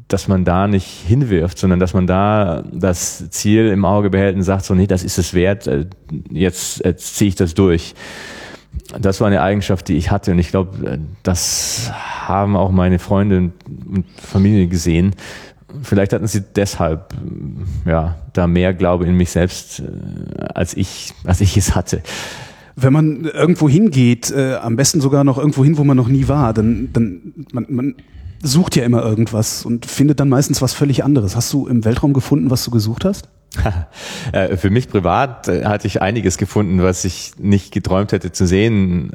dass 0.08 0.28
man 0.28 0.46
da 0.46 0.68
nicht 0.68 0.88
hinwirft, 1.08 1.58
sondern 1.58 1.80
dass 1.80 1.94
man 1.94 2.08
da 2.08 2.63
das 2.72 3.30
Ziel 3.30 3.68
im 3.68 3.86
Auge 3.86 4.10
behält 4.10 4.36
und 4.36 4.44
sagt 4.44 4.66
so, 4.66 4.76
nee, 4.76 4.88
das 4.88 5.04
ist 5.04 5.18
es 5.18 5.34
wert, 5.34 5.68
äh, 5.68 5.86
jetzt, 6.30 6.84
jetzt 6.84 7.16
ziehe 7.16 7.30
ich 7.30 7.36
das 7.36 7.54
durch. 7.54 7.96
Das 9.00 9.22
war 9.22 9.28
eine 9.28 9.42
Eigenschaft, 9.42 9.88
die 9.88 9.98
ich 9.98 10.12
hatte 10.12 10.32
und 10.32 10.39
ich 10.39 10.50
glaube, 10.50 10.88
äh, 10.88 10.98
das 11.24 11.92
haben 11.94 12.56
auch 12.56 12.72
meine 12.72 13.00
Freunde 13.00 13.38
und 13.38 13.54
Familie 14.18 14.68
gesehen. 14.68 15.16
Vielleicht 15.82 16.13
hatten 16.13 16.28
sie 16.28 16.42
deshalb 16.42 17.13
ja 17.86 18.16
da 18.34 18.46
mehr 18.46 18.74
Glaube 18.74 19.06
in 19.06 19.16
mich 19.16 19.32
selbst, 19.32 19.80
äh, 19.80 20.44
als 20.54 20.76
ich, 20.76 21.13
als 21.26 21.42
ich 21.42 21.58
es 21.58 21.76
hatte 21.76 22.02
wenn 22.76 22.94
man 22.94 23.26
irgendwo 23.26 23.70
hingeht, 23.70 24.32
äh, 24.32 24.56
am 24.56 24.76
besten 24.76 25.00
sogar 25.00 25.24
noch 25.24 25.38
irgendwo 25.38 25.63
hin, 25.63 25.78
wo 25.78 25.84
man 25.84 25.98
noch 25.98 26.08
nie 26.08 26.28
war, 26.28 26.54
dann, 26.54 26.89
dann 26.92 27.34
man, 27.52 27.66
man 27.70 27.96
sucht 28.43 28.75
ja 28.75 28.84
immer 28.84 29.01
irgendwas 29.01 29.65
und 29.65 29.86
findet 29.86 30.19
dann 30.19 30.29
meistens 30.29 30.62
was 30.62 30.73
völlig 30.73 31.03
anderes. 31.03 31.36
Hast 31.36 31.51
du 31.53 31.65
im 31.67 31.86
Weltraum 31.86 32.13
gefunden, 32.13 32.51
was 32.51 32.63
du 32.63 32.71
gesucht 32.71 33.06
hast? 33.06 33.29
Äh, 34.32 34.58
für 34.58 34.71
mich 34.71 34.89
privat 34.89 35.47
äh, 35.47 35.65
hatte 35.65 35.86
ich 35.86 36.01
einiges 36.01 36.38
gefunden, 36.38 36.82
was 36.82 37.06
ich 37.06 37.34
nicht 37.38 37.71
geträumt 37.71 38.12
hätte 38.12 38.32
zu 38.32 38.47
sehen. 38.47 39.12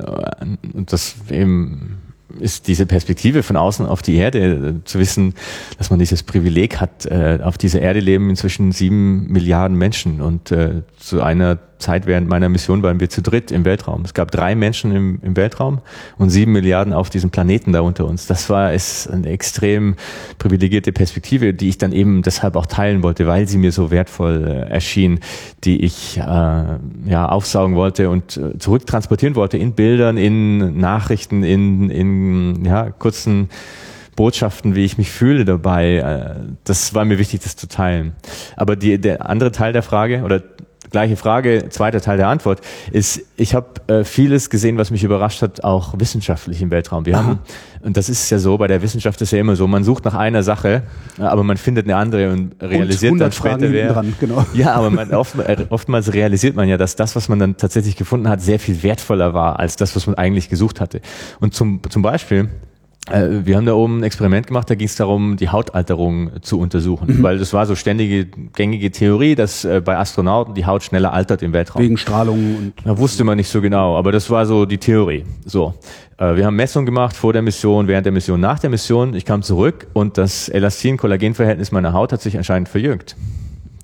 Und 0.74 0.92
das 0.92 1.16
eben 1.28 1.98
ist 2.38 2.68
diese 2.68 2.86
Perspektive 2.86 3.42
von 3.42 3.56
außen 3.56 3.84
auf 3.86 4.00
die 4.00 4.14
Erde, 4.14 4.80
zu 4.84 5.00
wissen, 5.00 5.34
dass 5.76 5.90
man 5.90 5.98
dieses 5.98 6.22
Privileg 6.22 6.76
hat. 6.80 7.10
Auf 7.10 7.58
dieser 7.58 7.80
Erde 7.80 8.00
leben 8.00 8.30
inzwischen 8.30 8.70
sieben 8.70 9.26
Milliarden 9.32 9.76
Menschen 9.76 10.20
und 10.20 10.54
zu 10.98 11.22
einer 11.22 11.58
Zeit 11.78 12.06
während 12.06 12.28
meiner 12.28 12.48
Mission 12.48 12.82
waren 12.82 13.00
wir 13.00 13.08
zu 13.08 13.22
dritt 13.22 13.50
im 13.50 13.64
Weltraum. 13.64 14.02
Es 14.04 14.14
gab 14.14 14.30
drei 14.30 14.54
Menschen 14.54 14.94
im, 14.94 15.18
im 15.22 15.36
Weltraum 15.36 15.80
und 16.16 16.30
sieben 16.30 16.52
Milliarden 16.52 16.92
auf 16.92 17.10
diesem 17.10 17.30
Planeten 17.30 17.72
da 17.72 17.80
unter 17.80 18.06
uns. 18.06 18.26
Das 18.26 18.50
war 18.50 18.72
ist 18.72 19.08
eine 19.08 19.28
extrem 19.28 19.96
privilegierte 20.38 20.92
Perspektive, 20.92 21.54
die 21.54 21.68
ich 21.68 21.78
dann 21.78 21.92
eben 21.92 22.22
deshalb 22.22 22.56
auch 22.56 22.66
teilen 22.66 23.02
wollte, 23.02 23.26
weil 23.26 23.48
sie 23.48 23.58
mir 23.58 23.72
so 23.72 23.90
wertvoll 23.90 24.44
äh, 24.46 24.70
erschien, 24.70 25.20
die 25.64 25.82
ich 25.82 26.18
äh, 26.18 26.20
ja 26.22 27.28
aufsaugen 27.28 27.76
wollte 27.76 28.10
und 28.10 28.36
äh, 28.36 28.58
zurücktransportieren 28.58 29.36
wollte 29.36 29.58
in 29.58 29.72
Bildern, 29.72 30.16
in 30.16 30.78
Nachrichten, 30.78 31.42
in, 31.42 31.90
in 31.90 32.64
ja, 32.64 32.90
kurzen 32.90 33.48
Botschaften, 34.18 34.74
wie 34.74 34.84
ich 34.84 34.98
mich 34.98 35.12
fühle 35.12 35.44
dabei. 35.44 35.96
Äh, 35.98 36.34
das 36.64 36.92
war 36.92 37.04
mir 37.04 37.18
wichtig, 37.18 37.40
das 37.40 37.54
zu 37.54 37.68
teilen. 37.68 38.16
Aber 38.56 38.74
die, 38.74 39.00
der 39.00 39.30
andere 39.30 39.52
Teil 39.52 39.72
der 39.72 39.84
Frage 39.84 40.22
oder 40.24 40.42
gleiche 40.90 41.16
Frage, 41.16 41.66
zweiter 41.70 42.00
Teil 42.00 42.16
der 42.16 42.28
Antwort, 42.28 42.60
ist, 42.92 43.22
ich 43.36 43.54
habe 43.54 43.66
äh, 43.88 44.04
vieles 44.04 44.50
gesehen, 44.50 44.78
was 44.78 44.90
mich 44.90 45.04
überrascht 45.04 45.42
hat, 45.42 45.64
auch 45.64 45.94
wissenschaftlich 45.98 46.62
im 46.62 46.70
Weltraum. 46.70 47.06
Wir 47.06 47.16
Aha. 47.16 47.24
haben, 47.24 47.38
und 47.82 47.96
das 47.96 48.08
ist 48.08 48.28
ja 48.30 48.38
so, 48.38 48.58
bei 48.58 48.66
der 48.66 48.82
Wissenschaft 48.82 49.20
ist 49.20 49.30
ja 49.30 49.38
immer 49.38 49.56
so, 49.56 49.66
man 49.66 49.84
sucht 49.84 50.04
nach 50.04 50.14
einer 50.14 50.42
Sache, 50.42 50.82
aber 51.18 51.44
man 51.44 51.56
findet 51.56 51.86
eine 51.86 51.96
andere 51.96 52.32
und 52.32 52.54
realisiert 52.60 53.12
und 53.12 53.18
dann 53.18 53.32
später, 53.32 53.72
wer, 53.72 53.92
dran, 53.92 54.14
genau. 54.18 54.44
ja, 54.54 54.74
aber 54.74 54.90
man, 54.90 55.12
oft, 55.14 55.38
äh, 55.38 55.66
oftmals 55.68 56.12
realisiert 56.12 56.56
man 56.56 56.68
ja, 56.68 56.76
dass 56.76 56.96
das, 56.96 57.16
was 57.16 57.28
man 57.28 57.38
dann 57.38 57.56
tatsächlich 57.56 57.96
gefunden 57.96 58.28
hat, 58.28 58.40
sehr 58.40 58.58
viel 58.58 58.82
wertvoller 58.82 59.34
war, 59.34 59.58
als 59.58 59.76
das, 59.76 59.94
was 59.96 60.06
man 60.06 60.16
eigentlich 60.16 60.48
gesucht 60.48 60.80
hatte. 60.80 61.00
Und 61.40 61.54
zum, 61.54 61.80
zum 61.88 62.02
Beispiel, 62.02 62.48
wir 63.10 63.56
haben 63.56 63.66
da 63.66 63.74
oben 63.74 64.00
ein 64.00 64.02
Experiment 64.02 64.46
gemacht, 64.46 64.68
da 64.70 64.74
ging 64.74 64.86
es 64.86 64.96
darum, 64.96 65.36
die 65.36 65.48
Hautalterung 65.48 66.42
zu 66.42 66.58
untersuchen, 66.58 67.18
mhm. 67.18 67.22
weil 67.22 67.38
das 67.38 67.52
war 67.52 67.66
so 67.66 67.74
ständige 67.74 68.26
gängige 68.54 68.90
Theorie, 68.90 69.34
dass 69.34 69.64
äh, 69.64 69.80
bei 69.84 69.96
Astronauten 69.96 70.54
die 70.54 70.66
Haut 70.66 70.82
schneller 70.82 71.12
altert 71.12 71.42
im 71.42 71.52
Weltraum. 71.52 71.82
Wegen 71.82 71.96
Strahlung 71.96 72.56
und. 72.56 72.72
Da 72.84 72.98
wusste 72.98 73.24
man 73.24 73.36
nicht 73.36 73.48
so 73.48 73.60
genau, 73.60 73.96
aber 73.96 74.12
das 74.12 74.30
war 74.30 74.46
so 74.46 74.66
die 74.66 74.78
Theorie. 74.78 75.24
So, 75.44 75.74
äh, 76.18 76.36
wir 76.36 76.46
haben 76.46 76.56
Messungen 76.56 76.86
gemacht 76.86 77.16
vor 77.16 77.32
der 77.32 77.42
Mission, 77.42 77.88
während 77.88 78.06
der 78.06 78.12
Mission, 78.12 78.40
nach 78.40 78.58
der 78.58 78.70
Mission. 78.70 79.14
Ich 79.14 79.24
kam 79.24 79.42
zurück 79.42 79.86
und 79.92 80.18
das 80.18 80.48
Elastin-Kollagen-Verhältnis 80.48 81.72
meiner 81.72 81.92
Haut 81.92 82.12
hat 82.12 82.20
sich 82.20 82.36
anscheinend 82.36 82.68
verjüngt. 82.68 83.16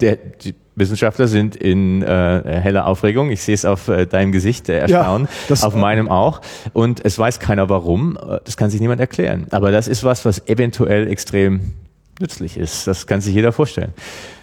Der, 0.04 0.16
die, 0.16 0.54
Wissenschaftler 0.76 1.28
sind 1.28 1.54
in 1.54 2.02
äh, 2.02 2.42
heller 2.60 2.86
Aufregung. 2.86 3.30
Ich 3.30 3.42
sehe 3.42 3.54
es 3.54 3.64
auf 3.64 3.88
äh, 3.88 4.06
deinem 4.06 4.32
Gesicht, 4.32 4.68
äh, 4.68 4.78
Erstaunen, 4.78 5.28
ja, 5.48 5.56
auf 5.64 5.74
meinem 5.76 6.08
auch. 6.08 6.40
Und 6.72 7.04
es 7.04 7.16
weiß 7.18 7.38
keiner 7.38 7.68
warum. 7.68 8.16
Äh, 8.16 8.40
das 8.44 8.56
kann 8.56 8.70
sich 8.70 8.80
niemand 8.80 9.00
erklären. 9.00 9.46
Aber 9.50 9.70
das 9.70 9.86
ist 9.86 10.02
was, 10.02 10.24
was 10.24 10.48
eventuell 10.48 11.06
extrem 11.06 11.74
nützlich 12.20 12.56
ist. 12.56 12.86
Das 12.88 13.06
kann 13.06 13.20
sich 13.20 13.34
jeder 13.34 13.52
vorstellen. 13.52 13.92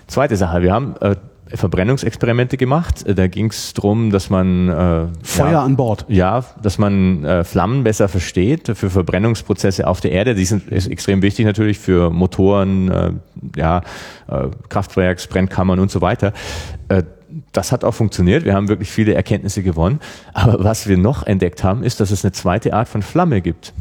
Zweite 0.08 0.38
Sache, 0.38 0.62
wir 0.62 0.72
haben 0.72 0.96
äh, 1.02 1.16
Verbrennungsexperimente 1.54 2.58
gemacht. 2.58 3.06
Äh, 3.06 3.16
da 3.16 3.28
ging 3.28 3.48
es 3.48 3.74
darum, 3.74 4.12
dass 4.12 4.30
man 4.30 4.70
äh, 4.70 5.08
Feuer 5.24 5.52
ja, 5.52 5.64
an 5.64 5.76
Bord. 5.76 6.06
Ja, 6.08 6.44
dass 6.62 6.78
man 6.78 7.24
äh, 7.24 7.44
Flammen 7.44 7.84
besser 7.84 8.08
versteht 8.08 8.72
für 8.76 8.90
Verbrennungsprozesse 8.90 9.88
auf 9.88 10.02
der 10.02 10.12
Erde. 10.12 10.36
Die 10.36 10.46
sind 10.46 10.72
extrem 10.72 11.22
wichtig 11.22 11.46
natürlich 11.46 11.80
für 11.80 12.10
Motoren, 12.10 12.90
äh, 12.90 13.12
ja, 13.56 13.82
äh, 14.28 14.48
Kraftwerks, 14.70 15.28
Brennkammern 15.28 15.80
und 15.80 15.92
so 15.92 16.02
weiter. 16.02 16.34
Das 17.52 17.72
hat 17.72 17.84
auch 17.84 17.94
funktioniert. 17.94 18.46
Wir 18.46 18.54
haben 18.54 18.68
wirklich 18.68 18.90
viele 18.90 19.14
Erkenntnisse 19.14 19.64
gewonnen. 19.64 20.00
Aber 20.34 20.64
was 20.64 20.88
wir 20.88 20.98
noch 20.98 21.26
entdeckt 21.26 21.64
haben, 21.64 21.84
ist, 21.84 22.00
dass 22.00 22.12
es 22.12 22.24
eine 22.26 22.32
zweite 22.32 22.74
Art 22.74 22.88
von 22.88 23.02
Flamme 23.02 23.42
gibt. 23.42 23.74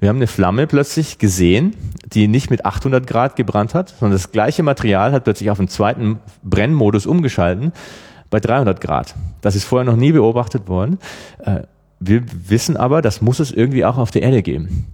Wir 0.00 0.08
haben 0.08 0.16
eine 0.16 0.26
Flamme 0.26 0.66
plötzlich 0.66 1.18
gesehen, 1.18 1.74
die 2.12 2.28
nicht 2.28 2.50
mit 2.50 2.64
800 2.64 3.06
Grad 3.06 3.36
gebrannt 3.36 3.74
hat, 3.74 3.94
sondern 3.98 4.12
das 4.12 4.32
gleiche 4.32 4.62
Material 4.62 5.12
hat 5.12 5.24
plötzlich 5.24 5.50
auf 5.50 5.58
einen 5.58 5.68
zweiten 5.68 6.18
Brennmodus 6.42 7.06
umgeschalten 7.06 7.72
bei 8.30 8.40
300 8.40 8.80
Grad. 8.80 9.14
Das 9.40 9.56
ist 9.56 9.64
vorher 9.64 9.84
noch 9.84 9.96
nie 9.96 10.12
beobachtet 10.12 10.68
worden. 10.68 10.98
Äh, 11.44 11.62
wir 11.98 12.22
wissen 12.48 12.76
aber, 12.76 13.02
das 13.02 13.20
muss 13.20 13.40
es 13.40 13.50
irgendwie 13.50 13.84
auch 13.84 13.98
auf 13.98 14.10
der 14.10 14.22
Erde 14.22 14.42
geben. 14.42 14.86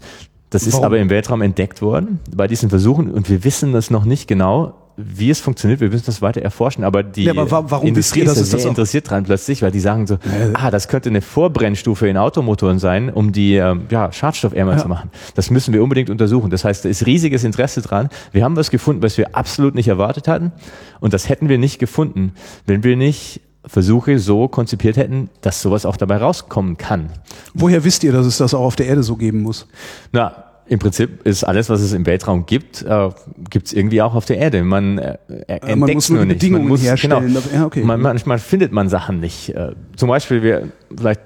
Das 0.50 0.66
ist 0.66 0.74
Warum? 0.74 0.86
aber 0.86 0.98
im 0.98 1.10
Weltraum 1.10 1.42
entdeckt 1.42 1.82
worden 1.82 2.20
bei 2.34 2.46
diesen 2.46 2.70
Versuchen 2.70 3.10
und 3.10 3.28
wir 3.28 3.44
wissen 3.44 3.72
das 3.72 3.90
noch 3.90 4.04
nicht 4.04 4.28
genau 4.28 4.74
wie 4.96 5.28
es 5.28 5.40
funktioniert, 5.40 5.80
wir 5.80 5.90
müssen 5.90 6.06
das 6.06 6.22
weiter 6.22 6.40
erforschen, 6.40 6.82
aber 6.82 7.02
die 7.02 7.24
ja, 7.24 7.32
aber 7.32 7.70
warum 7.70 7.86
Industrie 7.86 8.20
ist 8.20 8.34
sehr 8.34 8.58
das 8.58 8.64
interessiert 8.64 9.10
dran 9.10 9.24
plötzlich, 9.24 9.60
weil 9.60 9.70
die 9.70 9.80
sagen 9.80 10.06
so, 10.06 10.14
ja. 10.14 10.20
ah, 10.54 10.70
das 10.70 10.88
könnte 10.88 11.10
eine 11.10 11.20
Vorbrennstufe 11.20 12.08
in 12.08 12.16
Automotoren 12.16 12.78
sein, 12.78 13.10
um 13.10 13.32
die 13.32 13.56
ähm, 13.56 13.82
ja, 13.90 14.10
schadstoffärmer 14.10 14.78
zu 14.78 14.88
machen. 14.88 15.10
Das 15.34 15.50
müssen 15.50 15.74
wir 15.74 15.82
unbedingt 15.82 16.08
untersuchen. 16.08 16.50
Das 16.50 16.64
heißt, 16.64 16.84
da 16.84 16.88
ist 16.88 17.04
riesiges 17.04 17.44
Interesse 17.44 17.82
dran. 17.82 18.08
Wir 18.32 18.42
haben 18.44 18.56
was 18.56 18.70
gefunden, 18.70 19.02
was 19.02 19.18
wir 19.18 19.36
absolut 19.36 19.74
nicht 19.74 19.88
erwartet 19.88 20.28
hatten 20.28 20.52
und 21.00 21.12
das 21.12 21.28
hätten 21.28 21.48
wir 21.48 21.58
nicht 21.58 21.78
gefunden, 21.78 22.32
wenn 22.64 22.82
wir 22.82 22.96
nicht 22.96 23.42
Versuche 23.66 24.18
so 24.18 24.48
konzipiert 24.48 24.96
hätten, 24.96 25.28
dass 25.40 25.60
sowas 25.60 25.84
auch 25.84 25.96
dabei 25.96 26.18
rauskommen 26.18 26.76
kann. 26.76 27.10
Woher 27.54 27.84
wisst 27.84 28.04
ihr, 28.04 28.12
dass 28.12 28.26
es 28.26 28.38
das 28.38 28.54
auch 28.54 28.64
auf 28.64 28.76
der 28.76 28.86
Erde 28.86 29.02
so 29.02 29.16
geben 29.16 29.42
muss? 29.42 29.66
Na, 30.12 30.44
im 30.68 30.78
Prinzip 30.78 31.24
ist 31.24 31.44
alles, 31.44 31.68
was 31.68 31.80
es 31.80 31.92
im 31.92 32.06
Weltraum 32.06 32.46
gibt, 32.46 32.82
äh, 32.82 33.10
gibt 33.50 33.68
es 33.68 33.72
irgendwie 33.72 34.02
auch 34.02 34.14
auf 34.14 34.24
der 34.24 34.38
Erde. 34.38 34.64
Man 34.64 34.98
äh, 34.98 35.16
entdeckt 35.46 35.76
man 35.76 35.92
muss 35.92 36.08
nur, 36.08 36.18
nur 36.18 36.34
Bedingungen 36.34 36.64
man 36.64 36.70
muss, 36.70 36.82
herstellen. 36.82 37.26
Genau, 37.26 37.40
ja, 37.52 37.66
okay. 37.66 37.84
man, 37.84 38.00
manchmal 38.00 38.38
findet 38.38 38.72
man 38.72 38.88
Sachen 38.88 39.20
nicht. 39.20 39.50
Äh, 39.50 39.72
zum 39.96 40.08
Beispiel, 40.08 40.42
wir, 40.42 40.68
vielleicht 40.96 41.20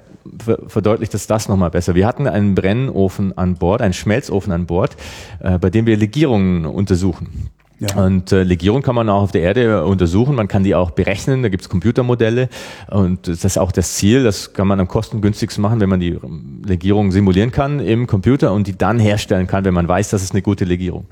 verdeutlicht 0.68 1.14
das 1.14 1.26
das 1.26 1.48
nochmal 1.48 1.70
besser. 1.70 1.94
Wir 1.94 2.07
hatten 2.07 2.26
einen 2.26 2.55
Brennofen 2.55 3.37
an 3.37 3.55
Bord, 3.55 3.81
einen 3.81 3.94
Schmelzofen 3.94 4.53
an 4.53 4.66
Bord, 4.66 4.96
äh, 5.40 5.59
bei 5.59 5.70
dem 5.70 5.87
wir 5.87 5.96
Legierungen 5.96 6.66
untersuchen. 6.66 7.50
Ja. 7.80 8.04
Und 8.04 8.30
äh, 8.30 8.42
Legierung 8.42 8.82
kann 8.82 8.94
man 8.94 9.08
auch 9.08 9.22
auf 9.22 9.32
der 9.32 9.40
Erde 9.40 9.86
untersuchen, 9.86 10.34
man 10.34 10.48
kann 10.48 10.64
die 10.64 10.74
auch 10.74 10.90
berechnen, 10.90 11.42
da 11.42 11.48
gibt 11.48 11.62
es 11.62 11.68
Computermodelle 11.70 12.50
und 12.88 13.26
das 13.26 13.42
ist 13.42 13.58
auch 13.58 13.72
das 13.72 13.94
Ziel, 13.94 14.22
das 14.22 14.52
kann 14.52 14.68
man 14.68 14.78
am 14.80 14.86
kostengünstigsten 14.86 15.62
machen, 15.62 15.80
wenn 15.80 15.88
man 15.88 15.98
die 15.98 16.18
Legierung 16.66 17.10
simulieren 17.10 17.52
kann 17.52 17.80
im 17.80 18.06
Computer 18.06 18.52
und 18.52 18.66
die 18.66 18.76
dann 18.76 18.98
herstellen 18.98 19.46
kann, 19.46 19.64
wenn 19.64 19.72
man 19.72 19.88
weiß, 19.88 20.10
das 20.10 20.22
ist 20.22 20.32
eine 20.32 20.42
gute 20.42 20.66
Legierung. 20.66 21.06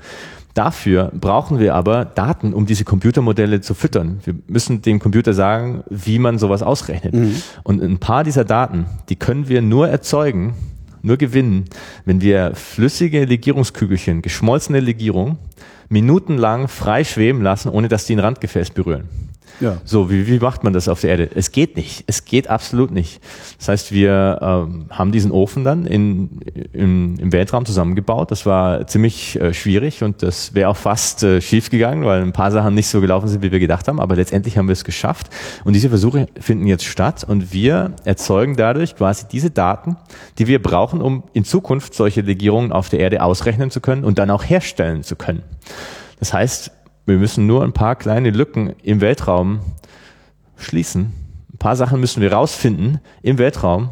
Dafür 0.53 1.11
brauchen 1.13 1.59
wir 1.59 1.73
aber 1.73 2.05
Daten, 2.05 2.53
um 2.53 2.65
diese 2.67 2.83
Computermodelle 2.83 3.61
zu 3.61 3.73
füttern. 3.73 4.19
Wir 4.23 4.35
müssen 4.47 4.81
dem 4.81 4.99
Computer 4.99 5.33
sagen, 5.33 5.83
wie 5.89 6.19
man 6.19 6.37
sowas 6.37 6.61
ausrechnet. 6.61 7.13
Mhm. 7.13 7.35
Und 7.63 7.81
ein 7.81 7.97
paar 7.97 8.23
dieser 8.23 8.45
Daten, 8.45 8.85
die 9.09 9.15
können 9.15 9.47
wir 9.47 9.61
nur 9.61 9.87
erzeugen, 9.89 10.53
nur 11.01 11.17
gewinnen, 11.17 11.65
wenn 12.05 12.21
wir 12.21 12.53
flüssige 12.55 13.25
Legierungskügelchen, 13.25 14.21
geschmolzene 14.21 14.79
Legierung, 14.79 15.37
minutenlang 15.89 16.67
frei 16.67 17.03
schweben 17.03 17.41
lassen, 17.41 17.69
ohne 17.69 17.87
dass 17.87 18.05
die 18.05 18.15
ein 18.15 18.19
Randgefäß 18.19 18.71
berühren. 18.71 19.09
Ja. 19.59 19.77
So, 19.83 20.09
wie, 20.09 20.27
wie 20.27 20.39
macht 20.39 20.63
man 20.63 20.73
das 20.73 20.87
auf 20.87 21.01
der 21.01 21.11
Erde? 21.11 21.29
Es 21.35 21.51
geht 21.51 21.75
nicht. 21.75 22.03
Es 22.07 22.25
geht 22.25 22.49
absolut 22.49 22.91
nicht. 22.91 23.21
Das 23.57 23.67
heißt, 23.67 23.91
wir 23.91 24.39
ähm, 24.41 24.85
haben 24.89 25.11
diesen 25.11 25.31
Ofen 25.31 25.63
dann 25.63 25.85
in, 25.85 26.39
in, 26.71 27.17
im 27.17 27.31
Weltraum 27.31 27.65
zusammengebaut. 27.65 28.31
Das 28.31 28.45
war 28.45 28.87
ziemlich 28.87 29.39
äh, 29.39 29.53
schwierig 29.53 30.03
und 30.03 30.23
das 30.23 30.53
wäre 30.53 30.69
auch 30.69 30.77
fast 30.77 31.23
äh, 31.23 31.41
schief 31.41 31.69
gegangen, 31.69 32.05
weil 32.05 32.21
ein 32.21 32.33
paar 32.33 32.51
Sachen 32.51 32.73
nicht 32.73 32.87
so 32.87 33.01
gelaufen 33.01 33.27
sind, 33.27 33.41
wie 33.41 33.51
wir 33.51 33.59
gedacht 33.59 33.87
haben. 33.87 33.99
Aber 33.99 34.15
letztendlich 34.15 34.57
haben 34.57 34.67
wir 34.67 34.73
es 34.73 34.83
geschafft. 34.83 35.27
Und 35.65 35.73
diese 35.73 35.89
Versuche 35.89 36.27
finden 36.39 36.65
jetzt 36.65 36.85
statt 36.85 37.25
und 37.27 37.51
wir 37.51 37.93
erzeugen 38.05 38.55
dadurch 38.55 38.95
quasi 38.95 39.25
diese 39.29 39.51
Daten, 39.51 39.97
die 40.37 40.47
wir 40.47 40.61
brauchen, 40.61 41.01
um 41.01 41.23
in 41.33 41.43
Zukunft 41.43 41.93
solche 41.93 42.21
Legierungen 42.21 42.71
auf 42.71 42.89
der 42.89 42.99
Erde 42.99 43.21
ausrechnen 43.23 43.71
zu 43.71 43.81
können 43.81 44.05
und 44.05 44.19
dann 44.19 44.29
auch 44.29 44.43
herstellen 44.43 45.03
zu 45.03 45.15
können. 45.15 45.43
Das 46.19 46.33
heißt, 46.33 46.71
wir 47.09 47.17
müssen 47.17 47.45
nur 47.47 47.63
ein 47.63 47.73
paar 47.73 47.95
kleine 47.95 48.29
Lücken 48.29 48.73
im 48.83 49.01
Weltraum 49.01 49.59
schließen. 50.57 51.13
Ein 51.53 51.57
paar 51.57 51.75
Sachen 51.75 51.99
müssen 51.99 52.21
wir 52.21 52.31
rausfinden 52.31 52.99
im 53.21 53.37
Weltraum, 53.37 53.89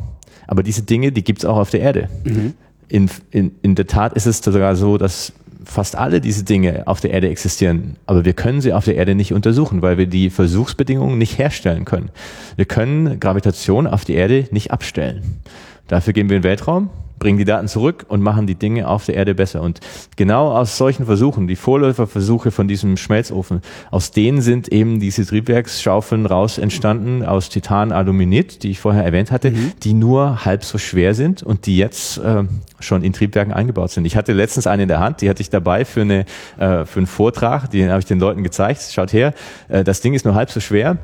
aber 0.47 0.63
diese 0.63 0.84
Dinge, 0.84 1.12
die 1.12 1.23
gibt 1.23 1.39
es 1.39 1.45
auch 1.45 1.58
auf 1.58 1.69
der 1.69 1.82
Erde. 1.82 2.10
Mhm. 2.23 2.53
In, 2.88 3.10
in, 3.32 3.51
in 3.62 3.75
der 3.75 3.88
Tat 3.88 4.13
ist 4.13 4.25
es 4.25 4.38
sogar 4.38 4.75
so, 4.75 4.97
dass 4.97 5.34
fast 5.65 5.97
alle 5.97 6.21
diese 6.21 6.45
Dinge 6.45 6.84
auf 6.88 7.01
der 7.01 7.12
Erde 7.12 7.27
existieren, 7.30 7.97
aber 8.06 8.23
wir 8.23 8.32
können 8.32 8.62
sie 8.62 8.71
auf 8.71 8.86
der 8.86 8.95
Erde 8.95 9.15
nicht 9.15 9.34
untersuchen, 9.34 9.82
weil 9.82 9.97
wir 9.97 10.08
die 10.08 10.30
Versuchsbedingungen 10.30 11.17
nicht 11.17 11.38
herstellen 11.38 11.84
können. 11.84 12.10
Wir 12.56 12.65
können 12.65 13.19
Gravitation 13.19 13.86
auf 13.86 14.06
die 14.06 14.13
Erde 14.13 14.47
nicht 14.51 14.71
abstellen. 14.71 15.41
Dafür 15.88 16.13
gehen 16.13 16.30
wir 16.30 16.38
in 16.38 16.41
den 16.41 16.49
Weltraum 16.49 16.89
bringen 17.19 17.38
die 17.38 17.45
Daten 17.45 17.67
zurück 17.67 18.06
und 18.08 18.21
machen 18.21 18.47
die 18.47 18.56
Dinge 18.56 18.88
auf 18.88 19.06
der 19.06 19.15
Erde 19.15 19.36
besser. 19.36 19.62
Und 19.62 19.80
genau 20.15 20.51
aus 20.51 20.77
solchen 20.77 21.06
Versuchen, 21.06 21.47
die 21.47 21.56
Vorläuferversuche 21.56 22.51
von 22.51 22.67
diesem 22.67 22.97
Schmelzofen, 22.97 23.62
aus 23.91 24.12
denen 24.12 24.41
sind 24.41 24.67
eben 24.69 24.99
diese 24.99 25.25
Triebwerksschaufeln 25.25 26.25
raus 26.25 26.58
entstanden, 26.58 27.23
aus 27.23 27.49
Titan-Aluminit, 27.49 28.63
die 28.63 28.71
ich 28.71 28.80
vorher 28.80 29.03
erwähnt 29.03 29.32
hatte, 29.32 29.51
mhm. 29.51 29.73
die 29.84 29.93
nur 29.93 30.45
halb 30.45 30.63
so 30.63 30.77
schwer 30.77 31.13
sind 31.13 31.43
und 31.43 31.65
die 31.65 31.77
jetzt 31.77 32.17
äh, 32.19 32.43
schon 32.80 33.03
in 33.03 33.13
Triebwerken 33.13 33.53
eingebaut 33.53 33.91
sind. 33.91 34.06
Ich 34.06 34.15
hatte 34.15 34.34
letztens 34.34 34.67
eine 34.67 34.84
in 34.84 34.88
der 34.88 34.99
Hand, 34.99 35.21
die 35.21 35.30
hatte 35.30 35.41
ich 35.41 35.49
dabei 35.49 35.86
für, 35.86 36.01
eine, 36.01 36.25
äh, 36.58 36.86
für 36.86 36.99
einen 36.99 37.08
Vortrag, 37.08 37.69
den 37.71 37.89
habe 37.89 37.99
ich 37.99 38.06
den 38.06 38.19
Leuten 38.19 38.43
gezeigt. 38.43 38.82
Schaut 38.91 39.13
her, 39.13 39.34
äh, 39.69 39.84
das 39.84 40.01
Ding 40.01 40.13
ist 40.13 40.25
nur 40.25 40.36
halb 40.36 40.51
so 40.51 40.60
schwer 40.60 40.97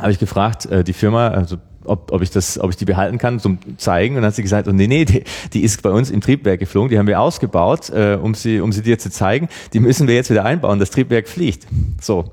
habe 0.00 0.12
ich 0.12 0.18
gefragt, 0.18 0.66
äh, 0.66 0.84
die 0.84 0.92
Firma, 0.92 1.28
also 1.28 1.56
ob, 1.88 2.12
ob 2.12 2.22
ich 2.22 2.30
das, 2.30 2.58
ob 2.58 2.70
ich 2.70 2.76
die 2.76 2.84
behalten 2.84 3.18
kann 3.18 3.40
zum 3.40 3.58
zeigen. 3.76 4.16
Und 4.16 4.22
dann 4.22 4.28
hat 4.28 4.34
sie 4.34 4.42
gesagt, 4.42 4.68
oh, 4.68 4.72
nee, 4.72 4.86
nee, 4.86 5.04
die, 5.04 5.24
die 5.52 5.62
ist 5.62 5.82
bei 5.82 5.90
uns 5.90 6.10
im 6.10 6.20
Triebwerk 6.20 6.60
geflogen, 6.60 6.90
die 6.90 6.98
haben 6.98 7.06
wir 7.06 7.20
ausgebaut, 7.20 7.90
äh, 7.90 8.18
um 8.20 8.34
sie, 8.34 8.60
um 8.60 8.72
sie 8.72 8.82
dir 8.82 8.98
zu 8.98 9.10
zeigen. 9.10 9.48
Die 9.72 9.80
müssen 9.80 10.08
wir 10.08 10.14
jetzt 10.14 10.30
wieder 10.30 10.44
einbauen. 10.44 10.78
Das 10.78 10.90
Triebwerk 10.90 11.28
fliegt. 11.28 11.66
So. 12.00 12.32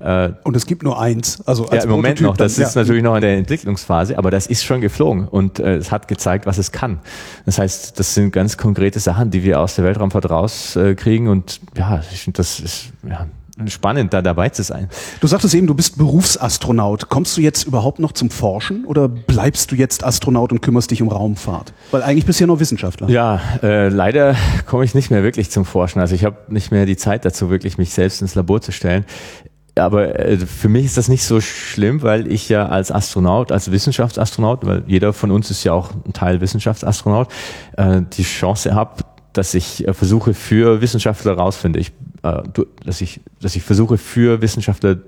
Äh, 0.00 0.30
und 0.44 0.56
es 0.56 0.66
gibt 0.66 0.82
nur 0.82 1.00
eins. 1.00 1.40
Also 1.46 1.66
als 1.66 1.84
ja, 1.84 1.90
im 1.90 1.90
Moment 1.90 2.20
noch. 2.20 2.36
Das 2.36 2.56
dann, 2.56 2.64
ist 2.64 2.74
ja. 2.74 2.82
natürlich 2.82 3.02
noch 3.02 3.14
in 3.14 3.22
der 3.22 3.36
Entwicklungsphase, 3.36 4.18
aber 4.18 4.30
das 4.30 4.46
ist 4.46 4.64
schon 4.64 4.80
geflogen 4.80 5.28
und 5.28 5.58
äh, 5.58 5.76
es 5.76 5.90
hat 5.90 6.08
gezeigt, 6.08 6.46
was 6.46 6.58
es 6.58 6.72
kann. 6.72 7.00
Das 7.44 7.58
heißt, 7.58 7.98
das 7.98 8.14
sind 8.14 8.32
ganz 8.32 8.56
konkrete 8.56 9.00
Sachen, 9.00 9.30
die 9.30 9.42
wir 9.42 9.60
aus 9.60 9.74
der 9.76 9.84
Weltraumfahrt 9.84 10.30
rauskriegen. 10.30 11.26
Äh, 11.26 11.30
und 11.30 11.60
ja, 11.76 12.02
ich 12.12 12.22
finde, 12.22 12.38
das 12.38 12.60
ist 12.60 12.92
ja, 13.08 13.26
spannend, 13.66 14.12
da 14.12 14.22
dabei 14.22 14.50
zu 14.50 14.62
sein. 14.62 14.88
Du 15.20 15.26
sagtest 15.26 15.54
eben, 15.54 15.66
du 15.66 15.74
bist 15.74 15.96
Berufsastronaut. 15.96 17.08
Kommst 17.08 17.36
du 17.36 17.40
jetzt 17.40 17.64
überhaupt 17.64 17.98
noch 17.98 18.12
zum 18.12 18.30
Forschen 18.30 18.84
oder 18.84 19.08
bleibst 19.08 19.72
du 19.72 19.76
jetzt 19.76 20.04
Astronaut 20.04 20.52
und 20.52 20.60
kümmerst 20.60 20.90
dich 20.90 21.02
um 21.02 21.08
Raumfahrt? 21.08 21.72
Weil 21.90 22.02
eigentlich 22.02 22.26
bist 22.26 22.38
du 22.38 22.44
ja 22.44 22.48
noch 22.48 22.60
Wissenschaftler. 22.60 23.08
Ja, 23.08 23.40
äh, 23.62 23.88
leider 23.88 24.36
komme 24.66 24.84
ich 24.84 24.94
nicht 24.94 25.10
mehr 25.10 25.22
wirklich 25.22 25.50
zum 25.50 25.64
Forschen. 25.64 26.00
Also 26.00 26.14
ich 26.14 26.24
habe 26.24 26.36
nicht 26.48 26.70
mehr 26.70 26.86
die 26.86 26.96
Zeit 26.96 27.24
dazu, 27.24 27.48
wirklich 27.50 27.78
mich 27.78 27.92
selbst 27.94 28.20
ins 28.20 28.34
Labor 28.34 28.60
zu 28.60 28.72
stellen. 28.72 29.06
Aber 29.74 30.18
äh, 30.18 30.38
für 30.38 30.68
mich 30.68 30.84
ist 30.86 30.96
das 30.96 31.08
nicht 31.08 31.24
so 31.24 31.40
schlimm, 31.40 32.02
weil 32.02 32.30
ich 32.30 32.48
ja 32.48 32.68
als 32.68 32.90
Astronaut, 32.90 33.52
als 33.52 33.70
Wissenschaftsastronaut, 33.70 34.66
weil 34.66 34.84
jeder 34.86 35.12
von 35.12 35.30
uns 35.30 35.50
ist 35.50 35.64
ja 35.64 35.72
auch 35.72 35.90
ein 36.06 36.12
Teil 36.12 36.40
Wissenschaftsastronaut, 36.40 37.28
äh, 37.76 38.02
die 38.12 38.22
Chance 38.22 38.74
habe, 38.74 39.02
dass 39.34 39.54
ich 39.54 39.86
äh, 39.86 39.92
versuche 39.92 40.34
für 40.34 40.80
Wissenschaftler 40.80 41.34
rausfinde. 41.34 41.78
Ich 41.78 41.92
äh, 42.26 42.42
dass 42.84 43.00
ich, 43.00 43.20
dass 43.40 43.56
ich 43.56 43.62
versuche 43.62 43.98
für 43.98 44.40
Wissenschaftler 44.40 44.98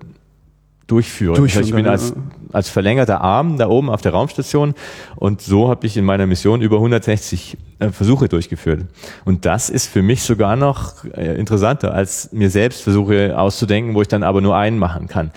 durchführe. 0.88 1.36
Durchführen, 1.36 1.66
ich 1.66 1.74
bin 1.74 1.86
als, 1.86 2.14
als 2.52 2.68
verlängerter 2.68 3.20
Arm 3.20 3.58
da 3.58 3.68
oben 3.68 3.90
auf 3.90 4.00
der 4.00 4.12
Raumstation 4.12 4.74
und 5.16 5.40
so 5.40 5.68
habe 5.68 5.86
ich 5.86 5.96
in 5.96 6.04
meiner 6.04 6.26
Mission 6.26 6.60
über 6.60 6.76
160 6.76 7.56
äh, 7.80 7.90
Versuche 7.90 8.28
durchgeführt. 8.28 8.86
Und 9.24 9.44
das 9.44 9.70
ist 9.70 9.86
für 9.86 10.02
mich 10.02 10.22
sogar 10.22 10.56
noch 10.56 11.04
äh, 11.04 11.38
interessanter, 11.38 11.94
als 11.94 12.32
mir 12.32 12.50
selbst 12.50 12.82
Versuche 12.82 13.38
auszudenken, 13.38 13.94
wo 13.94 14.02
ich 14.02 14.08
dann 14.08 14.24
aber 14.24 14.40
nur 14.40 14.56
einen 14.56 14.78
machen 14.78 15.06
kann. 15.06 15.30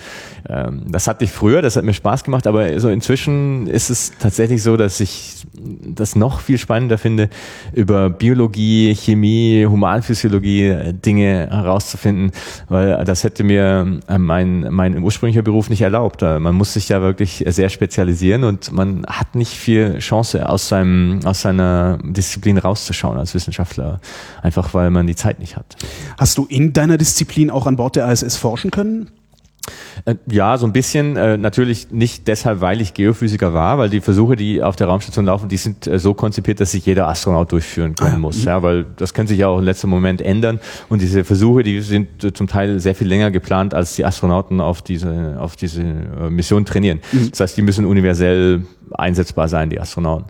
Ähm, 0.49 0.85
das 0.87 1.07
hatte 1.07 1.23
ich 1.23 1.31
früher, 1.31 1.61
das 1.61 1.75
hat 1.75 1.83
mir 1.83 1.93
Spaß 1.93 2.23
gemacht, 2.23 2.47
aber 2.47 2.79
so 2.79 2.89
inzwischen 2.89 3.67
ist 3.67 3.91
es 3.91 4.13
tatsächlich 4.17 4.63
so, 4.63 4.75
dass 4.75 4.99
ich 4.99 5.45
das 5.53 6.15
noch 6.15 6.39
viel 6.39 6.57
spannender 6.57 6.97
finde, 6.97 7.29
über 7.73 8.09
Biologie, 8.09 8.95
Chemie, 8.95 9.67
Humanphysiologie 9.69 10.67
äh, 10.69 10.93
Dinge 10.93 11.47
herauszufinden, 11.51 12.31
weil 12.69 13.05
das 13.05 13.23
hätte 13.23 13.43
mir 13.43 13.99
mein, 14.17 14.67
mein 14.71 14.97
ursprünglicher 15.03 15.40
Beruf 15.43 15.69
nicht 15.69 15.81
erlaubt. 15.81 16.21
Man 16.21 16.55
muss 16.55 16.73
sich 16.73 16.89
ja 16.89 17.01
wirklich 17.01 17.43
sehr 17.47 17.69
spezialisieren 17.69 18.43
und 18.43 18.71
man 18.71 19.05
hat 19.07 19.35
nicht 19.35 19.53
viel 19.53 19.99
Chance 19.99 20.47
aus 20.47 20.67
seinem, 20.67 21.19
aus 21.25 21.41
seiner 21.41 21.99
Disziplin 22.03 22.57
rauszuschauen 22.57 23.17
als 23.17 23.33
Wissenschaftler, 23.33 23.99
einfach 24.41 24.73
weil 24.73 24.91
man 24.91 25.07
die 25.07 25.15
Zeit 25.15 25.39
nicht 25.39 25.57
hat. 25.57 25.75
Hast 26.17 26.37
du 26.37 26.45
in 26.45 26.73
deiner 26.73 26.97
Disziplin 26.97 27.49
auch 27.49 27.67
an 27.67 27.75
Bord 27.75 27.95
der 27.95 28.11
ISS 28.11 28.37
forschen 28.37 28.71
können? 28.71 29.09
Äh, 30.05 30.15
ja, 30.29 30.57
so 30.57 30.65
ein 30.65 30.73
bisschen. 30.73 31.15
Äh, 31.15 31.37
natürlich 31.37 31.91
nicht 31.91 32.27
deshalb, 32.27 32.61
weil 32.61 32.81
ich 32.81 32.93
Geophysiker 32.93 33.53
war, 33.53 33.77
weil 33.77 33.89
die 33.89 34.01
Versuche, 34.01 34.35
die 34.35 34.63
auf 34.63 34.75
der 34.75 34.87
Raumstation 34.87 35.25
laufen, 35.25 35.49
die 35.49 35.57
sind 35.57 35.87
äh, 35.87 35.99
so 35.99 36.13
konzipiert, 36.13 36.59
dass 36.59 36.71
sich 36.71 36.85
jeder 36.85 37.07
Astronaut 37.07 37.51
durchführen 37.51 37.95
können 37.95 38.15
ah, 38.15 38.19
muss. 38.19 38.39
Mhm. 38.39 38.45
Ja, 38.45 38.63
weil 38.63 38.85
das 38.97 39.13
kann 39.13 39.27
sich 39.27 39.39
ja 39.39 39.47
auch 39.47 39.59
im 39.59 39.65
letzten 39.65 39.89
Moment 39.89 40.21
ändern. 40.21 40.59
Und 40.89 41.01
diese 41.01 41.23
Versuche, 41.23 41.63
die 41.63 41.81
sind 41.81 42.35
zum 42.35 42.47
Teil 42.47 42.79
sehr 42.79 42.95
viel 42.95 43.07
länger 43.07 43.31
geplant, 43.31 43.73
als 43.73 43.95
die 43.95 44.05
Astronauten 44.05 44.61
auf 44.61 44.81
diese, 44.81 45.37
auf 45.39 45.55
diese 45.55 45.83
Mission 45.83 46.65
trainieren. 46.65 46.99
Mhm. 47.11 47.31
Das 47.31 47.41
heißt, 47.41 47.57
die 47.57 47.61
müssen 47.61 47.85
universell 47.85 48.61
einsetzbar 48.93 49.47
sein, 49.47 49.69
die 49.69 49.79
Astronauten. 49.79 50.25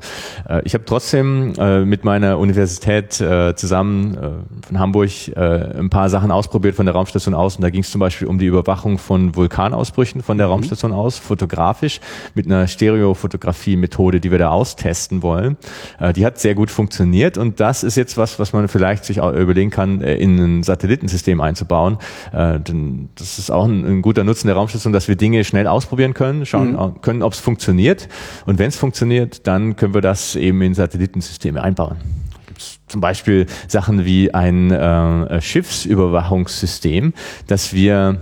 Äh, 0.48 0.62
ich 0.66 0.74
habe 0.74 0.86
trotzdem 0.86 1.54
äh, 1.58 1.86
mit 1.86 2.04
meiner 2.04 2.38
Universität 2.38 3.20
äh, 3.22 3.56
zusammen 3.56 4.18
von 4.66 4.80
Hamburg 4.80 5.10
ein 5.36 5.90
paar 5.90 6.10
Sachen 6.10 6.32
ausprobiert 6.32 6.76
von 6.76 6.86
der 6.86 6.94
Raumstation 6.94 7.34
aus. 7.34 7.56
Und 7.56 7.64
da 7.64 7.70
ging 7.70 7.82
es 7.82 7.92
zum 7.92 8.00
Beispiel 8.00 8.28
um 8.28 8.38
die 8.38 8.46
Überwachung 8.46 8.98
von 8.98 9.36
Vulkanausbrüchen 9.36 10.22
von 10.22 10.38
der 10.38 10.48
mhm. 10.48 10.54
Raumstation 10.54 10.92
aus, 10.94 11.18
fotografisch, 11.18 12.00
mit 12.36 12.46
einer 12.46 12.68
Stereofotografie-Methode, 12.68 14.20
die 14.20 14.32
wir 14.32 14.38
da 14.38 14.50
austesten 14.50 15.24
wollen. 15.24 15.58
Die 16.16 16.26
hat 16.26 16.40
sehr 16.40 16.56
gut 16.56 16.70
funktioniert 16.70 17.38
und 17.38 17.60
das 17.60 17.84
ist 17.84 17.96
jetzt 17.98 18.18
was, 18.18 18.40
was 18.40 18.54
man 18.54 18.68
vielleicht 18.68 19.06
sich 19.06 19.20
auch 19.22 19.34
überlegen 19.34 19.72
kann, 19.72 20.02
in 20.02 20.38
ein 20.38 20.64
Satellitensystem 20.64 21.42
einzubauen. 21.42 21.98
Denn 22.34 23.10
das 23.16 23.40
ist 23.40 23.52
auch 23.52 23.66
ein, 23.66 24.02
guter 24.02 24.24
Nutzen 24.24 24.48
der 24.48 24.56
Raumstation, 24.56 24.94
dass 24.94 25.08
wir 25.08 25.16
Dinge 25.16 25.44
schnell 25.44 25.68
ausprobieren 25.68 26.14
können, 26.14 26.46
schauen 26.46 26.74
mhm. 26.74 27.02
können, 27.02 27.24
ob 27.24 27.34
es 27.34 27.40
funktioniert. 27.40 28.08
Und 28.46 28.51
wenn 28.60 28.70
es 28.70 28.76
funktioniert, 28.76 29.48
dann 29.48 29.76
können 29.76 29.94
wir 29.94 30.02
das 30.02 30.36
eben 30.36 30.62
in 30.62 30.74
Satellitensysteme 30.74 31.62
einbauen. 31.62 31.98
Zum 32.88 33.02
Beispiel 33.02 33.46
Sachen 33.68 34.06
wie 34.06 34.34
ein 34.34 34.72
äh, 34.72 35.42
Schiffsüberwachungssystem, 35.42 37.14
das 37.48 37.74
wir 37.74 38.20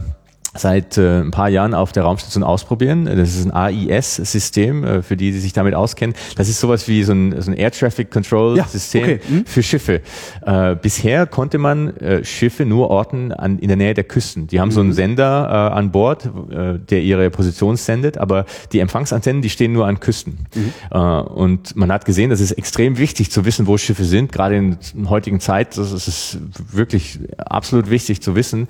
seit 0.56 0.98
äh, 0.98 1.22
ein 1.22 1.32
paar 1.32 1.50
Jahren 1.50 1.74
auf 1.74 1.92
der 1.92 2.04
Raumstation 2.04 2.44
ausprobieren. 2.44 3.06
Das 3.06 3.36
ist 3.36 3.46
ein 3.46 3.52
AIS-System, 3.52 4.84
äh, 4.84 5.02
für 5.02 5.16
die, 5.16 5.32
die 5.32 5.40
sich 5.40 5.54
damit 5.54 5.76
auskennen. 5.76 6.16
Das 6.36 6.50
ist 6.50 6.60
sowas 6.60 6.88
wie 6.88 7.04
so 7.04 7.14
ein, 7.14 7.40
so 7.42 7.52
ein 7.52 7.58
Air 7.58 7.72
Traffic 7.72 8.10
Control 8.10 8.62
System 8.68 9.02
ja, 9.02 9.16
okay. 9.16 9.22
mhm. 9.30 9.46
für 9.46 9.62
Schiffe. 9.62 10.02
Äh, 10.46 10.76
bisher 10.76 11.28
konnte 11.28 11.58
man 11.58 11.96
äh, 11.98 12.24
Schiffe 12.24 12.66
nur 12.66 12.90
orten 12.90 13.32
an, 13.32 13.60
in 13.60 13.68
der 13.68 13.78
Nähe 13.78 13.94
der 13.94 14.04
Küsten. 14.04 14.48
Die 14.48 14.60
haben 14.60 14.70
mhm. 14.70 14.74
so 14.74 14.80
einen 14.80 14.90
mhm. 14.90 14.94
Sender 14.94 15.72
äh, 15.74 15.78
an 15.78 15.92
Bord, 15.92 16.26
äh, 16.26 16.80
der 16.80 17.02
ihre 17.02 17.30
Position 17.30 17.76
sendet, 17.76 18.18
aber 18.18 18.46
die 18.72 18.80
Empfangsantennen, 18.80 19.42
die 19.42 19.50
stehen 19.50 19.72
nur 19.72 19.86
an 19.86 20.00
Küsten. 20.00 20.48
Mhm. 20.56 20.74
Äh, 20.92 20.98
und 20.98 21.76
man 21.76 21.92
hat 21.92 22.06
gesehen, 22.06 22.32
das 22.32 22.40
ist 22.40 22.52
extrem 22.54 22.98
wichtig 22.98 23.32
zu 23.32 23.46
wissen, 23.46 23.68
wo 23.68 23.78
Schiffe 23.78 24.04
sind, 24.04 24.32
gerade 24.32 24.56
in 24.56 24.78
der 24.96 25.10
heutigen 25.10 25.40
Zeit. 25.40 25.78
Das 25.78 25.92
ist 25.92 26.40
wirklich 26.72 27.20
absolut 27.38 27.90
wichtig 27.90 28.22
zu 28.22 28.36
wissen, 28.36 28.68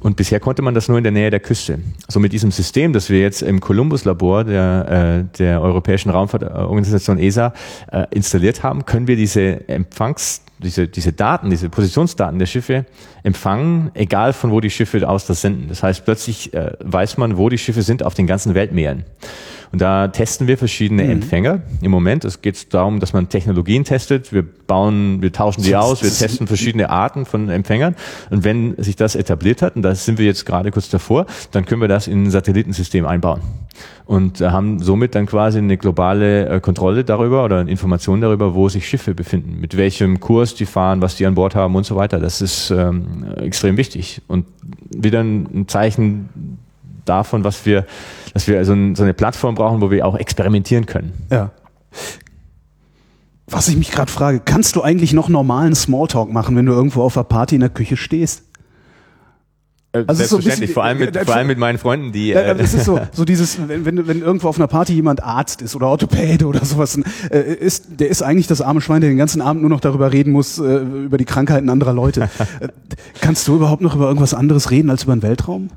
und 0.00 0.16
bisher 0.16 0.40
konnte 0.40 0.62
man 0.62 0.74
das 0.74 0.88
nur 0.88 0.98
in 0.98 1.04
der 1.04 1.12
Nähe 1.12 1.30
der 1.30 1.40
Küste. 1.40 1.80
So 2.08 2.20
mit 2.20 2.32
diesem 2.32 2.50
System, 2.50 2.92
das 2.92 3.10
wir 3.10 3.20
jetzt 3.20 3.42
im 3.42 3.60
Columbus-Labor 3.60 4.44
der, 4.44 5.24
äh, 5.28 5.36
der 5.38 5.60
Europäischen 5.60 6.10
Raumfahrtorganisation 6.10 7.18
ESA 7.18 7.52
äh, 7.90 8.06
installiert 8.10 8.62
haben, 8.62 8.86
können 8.86 9.06
wir 9.08 9.16
diese 9.16 9.68
Empfangs, 9.68 10.42
diese, 10.58 10.88
diese 10.88 11.12
Daten, 11.12 11.50
diese 11.50 11.68
Positionsdaten 11.68 12.38
der 12.38 12.46
Schiffe 12.46 12.86
empfangen, 13.22 13.90
egal 13.94 14.32
von 14.32 14.50
wo 14.50 14.60
die 14.60 14.70
Schiffe 14.70 15.08
aus 15.08 15.26
das 15.26 15.40
senden. 15.40 15.68
Das 15.68 15.82
heißt, 15.82 16.04
plötzlich 16.04 16.54
äh, 16.54 16.72
weiß 16.80 17.16
man, 17.16 17.36
wo 17.36 17.48
die 17.48 17.58
Schiffe 17.58 17.82
sind 17.82 18.04
auf 18.04 18.14
den 18.14 18.26
ganzen 18.26 18.54
Weltmeeren. 18.54 19.04
Und 19.72 19.80
da 19.80 20.08
testen 20.08 20.46
wir 20.46 20.56
verschiedene 20.56 21.04
mhm. 21.04 21.10
Empfänger 21.10 21.60
im 21.82 21.90
Moment. 21.90 22.24
Es 22.24 22.40
geht 22.40 22.72
darum, 22.72 23.00
dass 23.00 23.12
man 23.12 23.28
Technologien 23.28 23.84
testet. 23.84 24.32
Wir 24.32 24.42
bauen, 24.42 25.20
wir 25.20 25.32
tauschen 25.32 25.62
sie 25.62 25.76
aus, 25.76 26.02
wir 26.02 26.10
testen 26.10 26.46
verschiedene 26.46 26.90
Arten 26.90 27.26
von 27.26 27.48
Empfängern. 27.48 27.94
Und 28.30 28.44
wenn 28.44 28.74
sich 28.82 28.96
das 28.96 29.14
etabliert 29.14 29.62
hat, 29.62 29.76
und 29.76 29.82
da 29.82 29.94
sind 29.94 30.18
wir 30.18 30.26
jetzt 30.26 30.46
gerade 30.46 30.70
kurz 30.70 30.88
davor, 30.88 31.26
dann 31.52 31.64
können 31.64 31.80
wir 31.80 31.88
das 31.88 32.06
in 32.06 32.24
ein 32.24 32.30
Satellitensystem 32.30 33.06
einbauen. 33.06 33.40
Und 34.06 34.40
haben 34.40 34.78
somit 34.80 35.14
dann 35.14 35.26
quasi 35.26 35.58
eine 35.58 35.76
globale 35.76 36.48
äh, 36.48 36.60
Kontrolle 36.60 37.04
darüber 37.04 37.44
oder 37.44 37.60
Informationen 37.60 38.22
darüber, 38.22 38.54
wo 38.54 38.68
sich 38.68 38.88
Schiffe 38.88 39.14
befinden, 39.14 39.60
mit 39.60 39.76
welchem 39.76 40.18
Kurs 40.18 40.54
die 40.54 40.66
fahren, 40.66 41.02
was 41.02 41.16
die 41.16 41.26
an 41.26 41.34
Bord 41.34 41.54
haben 41.54 41.76
und 41.76 41.84
so 41.84 41.94
weiter. 41.94 42.18
Das 42.18 42.40
ist 42.40 42.70
ähm, 42.70 43.26
extrem 43.36 43.76
wichtig 43.76 44.22
und 44.26 44.46
wieder 44.90 45.20
ein 45.20 45.66
Zeichen 45.68 46.58
davon, 47.08 47.44
was 47.44 47.64
wir, 47.66 47.86
dass 48.34 48.46
wir 48.46 48.64
so, 48.64 48.72
ein, 48.72 48.94
so 48.94 49.02
eine 49.02 49.14
Plattform 49.14 49.54
brauchen, 49.54 49.80
wo 49.80 49.90
wir 49.90 50.06
auch 50.06 50.16
experimentieren 50.16 50.86
können. 50.86 51.12
Ja. 51.30 51.50
Was 53.46 53.68
ich 53.68 53.76
mich 53.76 53.90
gerade 53.90 54.12
frage, 54.12 54.40
kannst 54.44 54.76
du 54.76 54.82
eigentlich 54.82 55.14
noch 55.14 55.28
normalen 55.28 55.74
Smalltalk 55.74 56.30
machen, 56.30 56.54
wenn 56.56 56.66
du 56.66 56.72
irgendwo 56.72 57.02
auf 57.02 57.16
einer 57.16 57.24
Party 57.24 57.54
in 57.54 57.62
der 57.62 57.70
Küche 57.70 57.96
stehst? 57.96 58.42
Äh, 59.92 60.04
also 60.06 60.14
Selbstverständlich, 60.14 60.54
so 60.54 60.60
bisschen, 60.60 60.74
vor, 60.74 60.84
allem 60.84 60.98
mit, 60.98 61.16
äh, 61.16 61.24
vor 61.24 61.34
allem 61.34 61.46
mit 61.46 61.58
meinen 61.58 61.78
Freunden, 61.78 62.12
die. 62.12 62.32
Äh, 62.32 62.54
es 62.58 62.74
ist 62.74 62.84
so, 62.84 63.00
so 63.12 63.24
dieses, 63.24 63.58
wenn, 63.68 63.86
wenn, 63.86 64.06
wenn 64.06 64.20
irgendwo 64.20 64.48
auf 64.48 64.58
einer 64.58 64.66
Party 64.66 64.92
jemand 64.92 65.22
Arzt 65.22 65.62
ist 65.62 65.74
oder 65.74 65.86
Orthopäde 65.86 66.46
oder 66.46 66.64
sowas, 66.64 66.98
äh, 67.30 67.38
ist, 67.38 68.00
der 68.00 68.08
ist 68.08 68.22
eigentlich 68.22 68.46
das 68.46 68.60
arme 68.60 68.82
Schwein, 68.82 69.00
der 69.00 69.10
den 69.10 69.16
ganzen 69.16 69.40
Abend 69.40 69.62
nur 69.62 69.70
noch 69.70 69.80
darüber 69.80 70.12
reden 70.12 70.32
muss, 70.32 70.58
äh, 70.58 70.76
über 70.78 71.16
die 71.16 71.24
Krankheiten 71.24 71.70
anderer 71.70 71.92
Leute. 71.92 72.28
Äh, 72.60 72.68
kannst 73.20 73.46
du 73.46 73.56
überhaupt 73.56 73.82
noch 73.82 73.94
über 73.94 74.06
irgendwas 74.06 74.32
anderes 74.34 74.70
reden 74.70 74.90
als 74.90 75.04
über 75.04 75.14
den 75.14 75.22
Weltraum? 75.22 75.68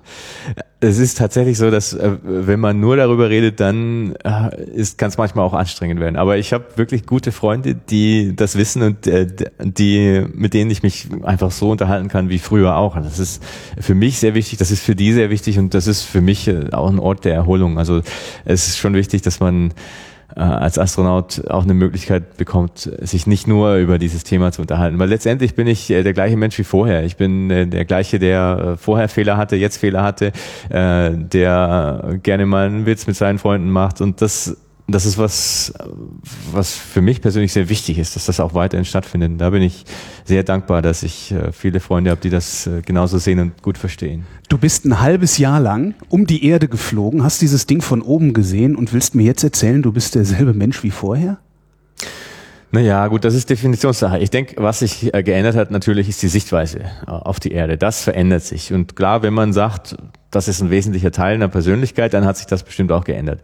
Es 0.83 0.97
ist 0.97 1.19
tatsächlich 1.19 1.59
so, 1.59 1.69
dass 1.69 1.93
äh, 1.93 2.17
wenn 2.23 2.59
man 2.59 2.79
nur 2.79 2.97
darüber 2.97 3.29
redet, 3.29 3.59
dann 3.59 4.15
äh, 4.23 4.63
ist 4.73 4.97
kann 4.97 5.09
es 5.09 5.17
manchmal 5.17 5.45
auch 5.45 5.53
anstrengend 5.53 5.99
werden. 5.99 6.15
Aber 6.15 6.37
ich 6.37 6.53
habe 6.53 6.65
wirklich 6.75 7.05
gute 7.05 7.31
Freunde, 7.31 7.75
die 7.75 8.35
das 8.35 8.57
wissen 8.57 8.81
und 8.81 9.05
äh, 9.05 9.27
die 9.59 10.25
mit 10.33 10.55
denen 10.55 10.71
ich 10.71 10.81
mich 10.81 11.07
einfach 11.21 11.51
so 11.51 11.69
unterhalten 11.69 12.07
kann 12.07 12.29
wie 12.29 12.39
früher 12.39 12.77
auch. 12.77 12.95
Das 12.95 13.19
ist 13.19 13.43
für 13.79 13.93
mich 13.93 14.17
sehr 14.17 14.33
wichtig, 14.33 14.57
das 14.57 14.71
ist 14.71 14.83
für 14.83 14.95
die 14.95 15.13
sehr 15.13 15.29
wichtig 15.29 15.59
und 15.59 15.75
das 15.75 15.85
ist 15.85 16.01
für 16.01 16.21
mich 16.21 16.47
äh, 16.47 16.71
auch 16.71 16.89
ein 16.89 16.99
Ort 16.99 17.25
der 17.25 17.35
Erholung. 17.35 17.77
Also 17.77 18.01
es 18.43 18.67
ist 18.67 18.77
schon 18.79 18.95
wichtig, 18.95 19.21
dass 19.21 19.39
man 19.39 19.73
äh, 20.35 20.39
als 20.39 20.77
Astronaut 20.77 21.47
auch 21.49 21.63
eine 21.63 21.73
Möglichkeit 21.73 22.37
bekommt, 22.37 22.91
sich 22.99 23.27
nicht 23.27 23.47
nur 23.47 23.75
über 23.75 23.97
dieses 23.97 24.23
Thema 24.23 24.51
zu 24.51 24.61
unterhalten. 24.61 24.99
Weil 24.99 25.09
letztendlich 25.09 25.55
bin 25.55 25.67
ich 25.67 25.89
äh, 25.89 26.03
der 26.03 26.13
gleiche 26.13 26.37
Mensch 26.37 26.57
wie 26.57 26.63
vorher. 26.63 27.03
Ich 27.03 27.17
bin 27.17 27.49
äh, 27.49 27.67
der 27.67 27.85
gleiche, 27.85 28.19
der 28.19 28.77
vorher 28.79 29.09
Fehler 29.09 29.37
hatte, 29.37 29.55
jetzt 29.55 29.77
Fehler 29.77 30.03
hatte, 30.03 30.31
der 30.69 32.19
gerne 32.23 32.45
mal 32.45 32.67
einen 32.67 32.85
Witz 32.85 33.07
mit 33.07 33.15
seinen 33.15 33.39
Freunden 33.39 33.69
macht. 33.69 34.01
Und 34.01 34.21
das 34.21 34.57
das 34.91 35.05
ist 35.05 35.17
was, 35.17 35.73
was 36.51 36.73
für 36.73 37.01
mich 37.01 37.21
persönlich 37.21 37.53
sehr 37.53 37.69
wichtig 37.69 37.97
ist, 37.97 38.15
dass 38.15 38.25
das 38.25 38.39
auch 38.39 38.53
weiterhin 38.53 38.85
stattfindet. 38.85 39.39
Da 39.39 39.49
bin 39.49 39.61
ich 39.61 39.85
sehr 40.25 40.43
dankbar, 40.43 40.81
dass 40.81 41.03
ich 41.03 41.31
äh, 41.31 41.51
viele 41.51 41.79
Freunde 41.79 42.11
habe, 42.11 42.21
die 42.21 42.29
das 42.29 42.67
äh, 42.67 42.81
genauso 42.81 43.17
sehen 43.17 43.39
und 43.39 43.61
gut 43.61 43.77
verstehen. 43.77 44.25
Du 44.49 44.57
bist 44.57 44.85
ein 44.85 44.99
halbes 44.99 45.37
Jahr 45.37 45.59
lang 45.59 45.95
um 46.09 46.25
die 46.25 46.45
Erde 46.45 46.67
geflogen, 46.67 47.23
hast 47.23 47.41
dieses 47.41 47.67
Ding 47.67 47.81
von 47.81 48.01
oben 48.01 48.33
gesehen 48.33 48.75
und 48.75 48.93
willst 48.93 49.15
mir 49.15 49.23
jetzt 49.23 49.43
erzählen, 49.43 49.81
du 49.81 49.91
bist 49.91 50.15
derselbe 50.15 50.53
Mensch 50.53 50.83
wie 50.83 50.91
vorher? 50.91 51.39
Naja, 52.73 53.05
gut, 53.07 53.25
das 53.25 53.35
ist 53.35 53.49
Definitionssache. 53.49 54.19
Ich 54.19 54.29
denke, 54.29 54.55
was 54.57 54.79
sich 54.79 55.13
äh, 55.13 55.23
geändert 55.23 55.57
hat, 55.57 55.71
natürlich 55.71 56.07
ist 56.07 56.21
die 56.21 56.29
Sichtweise 56.29 56.85
auf 57.05 57.41
die 57.41 57.51
Erde. 57.51 57.77
Das 57.77 58.01
verändert 58.01 58.43
sich. 58.43 58.71
Und 58.71 58.95
klar, 58.95 59.23
wenn 59.23 59.33
man 59.33 59.51
sagt, 59.51 59.97
das 60.31 60.47
ist 60.47 60.61
ein 60.61 60.69
wesentlicher 60.69 61.11
Teil 61.11 61.35
einer 61.35 61.49
Persönlichkeit, 61.49 62.13
dann 62.13 62.23
hat 62.23 62.37
sich 62.37 62.47
das 62.47 62.63
bestimmt 62.63 62.93
auch 62.93 63.03
geändert. 63.03 63.43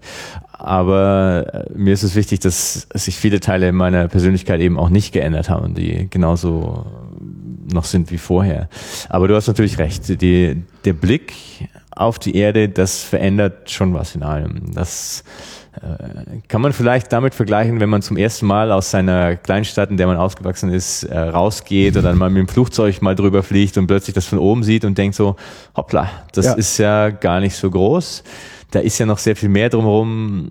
Aber 0.58 1.46
äh, 1.54 1.65
mir 1.76 1.93
ist 1.93 2.04
es 2.04 2.15
wichtig, 2.15 2.39
dass 2.39 2.88
sich 2.93 3.15
viele 3.15 3.39
Teile 3.39 3.72
meiner 3.72 4.08
Persönlichkeit 4.08 4.60
eben 4.60 4.80
auch 4.80 4.89
nicht 4.89 5.13
geändert 5.13 5.50
haben, 5.50 5.76
die 5.76 6.10
genauso 6.10 6.86
noch 7.72 7.86
sind 7.86 8.12
wie 8.12 8.17
vorher. 8.17 8.70
Aber 9.10 9.28
du 9.28 9.36
hast 9.36 9.48
natürlich 9.48 9.78
recht. 9.78 10.22
Die, 10.22 10.63
der 10.84 10.93
Blick 10.93 11.34
auf 11.91 12.17
die 12.17 12.36
Erde, 12.36 12.70
das 12.70 13.04
verändert 13.04 13.70
schon 13.70 13.93
was 13.93 14.15
in 14.15 14.24
allem. 14.24 14.74
Das 14.74 15.24
äh, 15.76 16.39
kann 16.48 16.62
man 16.62 16.74
vielleicht 16.74 17.12
damit 17.13 17.36
vergleichen, 17.36 17.80
wenn 17.80 17.89
man 17.89 18.02
zum 18.02 18.17
ersten 18.17 18.48
Mal 18.48 18.72
aus 18.72 18.89
seiner 18.89 19.36
Kleinstadt, 19.36 19.91
in 19.91 19.98
der 19.98 20.08
man 20.08 20.17
aufgewachsen 20.17 20.72
ist, 20.72 21.04
äh, 21.04 21.17
rausgeht 21.20 21.93
oder 21.93 22.10
dann 22.10 22.17
mal 22.17 22.30
mit 22.30 22.39
dem 22.39 22.48
Flugzeug 22.48 23.02
mal 23.04 23.15
drüber 23.15 23.43
fliegt 23.43 23.78
und 23.78 23.86
plötzlich 23.86 24.15
das 24.15 24.26
von 24.26 24.39
oben 24.39 24.63
sieht 24.63 24.86
und 24.86 24.98
denkt 24.98 25.15
so, 25.15 25.36
hoppla, 25.76 26.10
das 26.34 26.46
ja. 26.46 26.54
ist 26.54 26.78
ja 26.78 27.10
gar 27.10 27.39
nicht 27.39 27.56
so 27.56 27.70
groß 27.70 28.24
da 28.72 28.80
ist 28.80 28.98
ja 28.98 29.06
noch 29.06 29.18
sehr 29.18 29.36
viel 29.36 29.50
mehr 29.50 29.70
drumherum. 29.70 30.50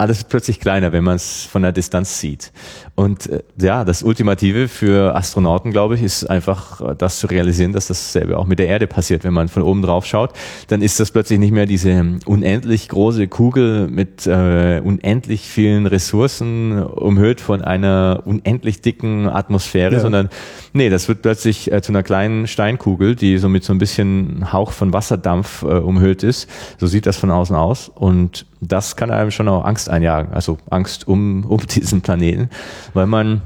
Alles 0.00 0.24
plötzlich 0.24 0.60
kleiner, 0.60 0.92
wenn 0.92 1.04
man 1.04 1.16
es 1.16 1.44
von 1.44 1.60
der 1.60 1.72
Distanz 1.72 2.20
sieht. 2.20 2.52
Und 2.94 3.28
äh, 3.28 3.42
ja, 3.60 3.84
das 3.84 4.02
Ultimative 4.02 4.66
für 4.68 5.14
Astronauten, 5.14 5.72
glaube 5.72 5.94
ich, 5.94 6.02
ist 6.02 6.24
einfach 6.24 6.80
äh, 6.80 6.94
das 6.96 7.18
zu 7.18 7.26
realisieren, 7.26 7.74
dass 7.74 7.88
dasselbe 7.88 8.38
auch 8.38 8.46
mit 8.46 8.58
der 8.58 8.66
Erde 8.66 8.86
passiert. 8.86 9.24
Wenn 9.24 9.34
man 9.34 9.48
von 9.48 9.62
oben 9.62 9.82
drauf 9.82 10.06
schaut, 10.06 10.32
dann 10.68 10.80
ist 10.80 11.00
das 11.00 11.10
plötzlich 11.10 11.38
nicht 11.38 11.52
mehr 11.52 11.66
diese 11.66 12.18
unendlich 12.24 12.88
große 12.88 13.28
Kugel 13.28 13.88
mit 13.88 14.26
äh, 14.26 14.80
unendlich 14.82 15.42
vielen 15.42 15.86
Ressourcen, 15.86 16.82
umhüllt 16.82 17.42
von 17.42 17.60
einer 17.60 18.22
unendlich 18.24 18.80
dicken 18.80 19.28
Atmosphäre, 19.28 19.96
ja. 19.96 20.00
sondern 20.00 20.30
nee, 20.72 20.88
das 20.88 21.08
wird 21.08 21.20
plötzlich 21.20 21.70
äh, 21.70 21.82
zu 21.82 21.92
einer 21.92 22.02
kleinen 22.02 22.46
Steinkugel, 22.46 23.16
die 23.16 23.36
so 23.36 23.50
mit 23.50 23.64
so 23.64 23.74
ein 23.74 23.78
bisschen 23.78 24.50
Hauch 24.50 24.72
von 24.72 24.94
Wasserdampf 24.94 25.62
äh, 25.62 25.66
umhüllt 25.66 26.22
ist. 26.22 26.48
So 26.78 26.86
sieht 26.86 27.04
das 27.04 27.18
von 27.18 27.30
außen 27.30 27.54
aus. 27.54 27.90
Und 27.94 28.46
das 28.60 28.96
kann 28.96 29.10
einem 29.10 29.30
schon 29.30 29.48
auch 29.48 29.64
Angst 29.64 29.88
einjagen, 29.88 30.32
also 30.32 30.58
Angst 30.68 31.08
um, 31.08 31.44
um 31.44 31.60
diesen 31.66 32.00
Planeten 32.00 32.50
weil 32.94 33.06
man 33.06 33.42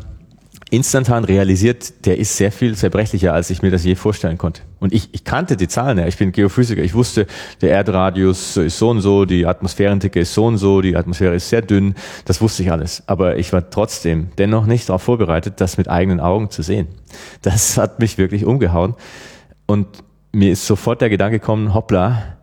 instantan 0.71 1.25
realisiert, 1.25 2.07
der 2.07 2.19
ist 2.19 2.37
sehr 2.37 2.51
viel 2.51 2.75
zerbrechlicher, 2.75 3.33
als 3.33 3.51
ich 3.51 3.63
mir 3.63 3.71
das 3.71 3.85
je 3.85 3.95
vorstellen 3.95 4.39
konnte. 4.39 4.63
Und 4.81 4.93
ich, 4.93 5.09
ich 5.13 5.25
kannte 5.25 5.57
die 5.57 5.69
Zahlen, 5.69 5.99
ja. 5.99 6.07
ich 6.07 6.17
bin 6.17 6.33
Geophysiker, 6.33 6.83
ich 6.83 6.95
wusste, 6.95 7.27
der 7.61 7.71
Erdradius 7.73 8.57
ist 8.57 8.79
so 8.79 8.91
und 8.91 9.01
so, 9.01 9.25
die 9.25 9.47
Atmosphärendicke 9.47 10.21
ist 10.21 10.35
so 10.35 10.47
und 10.47 10.59
so, 10.59 10.81
die 10.81 10.97
Atmosphäre 10.97 11.35
ist 11.35 11.49
sehr 11.49 11.63
dünn, 11.63 11.95
das 12.25 12.41
wusste 12.41 12.63
ich 12.63 12.73
alles. 12.73 13.03
Aber 13.07 13.37
ich 13.37 13.53
war 13.53 13.71
trotzdem 13.71 14.29
dennoch 14.39 14.67
nicht 14.67 14.89
darauf 14.89 15.03
vorbereitet, 15.03 15.61
das 15.61 15.79
mit 15.79 15.89
eigenen 15.89 16.21
Augen 16.21 16.51
zu 16.51 16.63
sehen. 16.63 16.89
Das 17.43 17.79
hat 17.79 18.01
mich 18.01 18.19
wirklich 18.19 18.45
umgehauen. 18.45 18.95
Und 19.67 19.87
mir 20.33 20.51
ist 20.51 20.67
sofort 20.67 21.01
der 21.01 21.11
Gedanke 21.11 21.39
gekommen, 21.39 21.73
hoppla, 21.73 22.37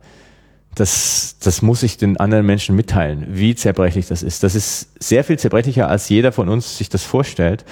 das, 0.75 1.36
das 1.43 1.62
muss 1.62 1.84
ich 1.84 1.97
den 1.97 2.17
anderen 2.17 2.45
Menschen 2.45 2.75
mitteilen, 2.75 3.25
wie 3.29 3.55
zerbrechlich 3.55 4.07
das 4.07 4.23
ist. 4.23 4.43
Das 4.43 4.55
ist 4.55 4.89
sehr 4.99 5.23
viel 5.23 5.38
zerbrechlicher, 5.38 5.88
als 5.89 6.07
jeder 6.10 6.31
von 6.31 6.47
uns 6.49 6.77
sich 6.77 6.89
das 6.89 7.03
vorstellt. 7.03 7.65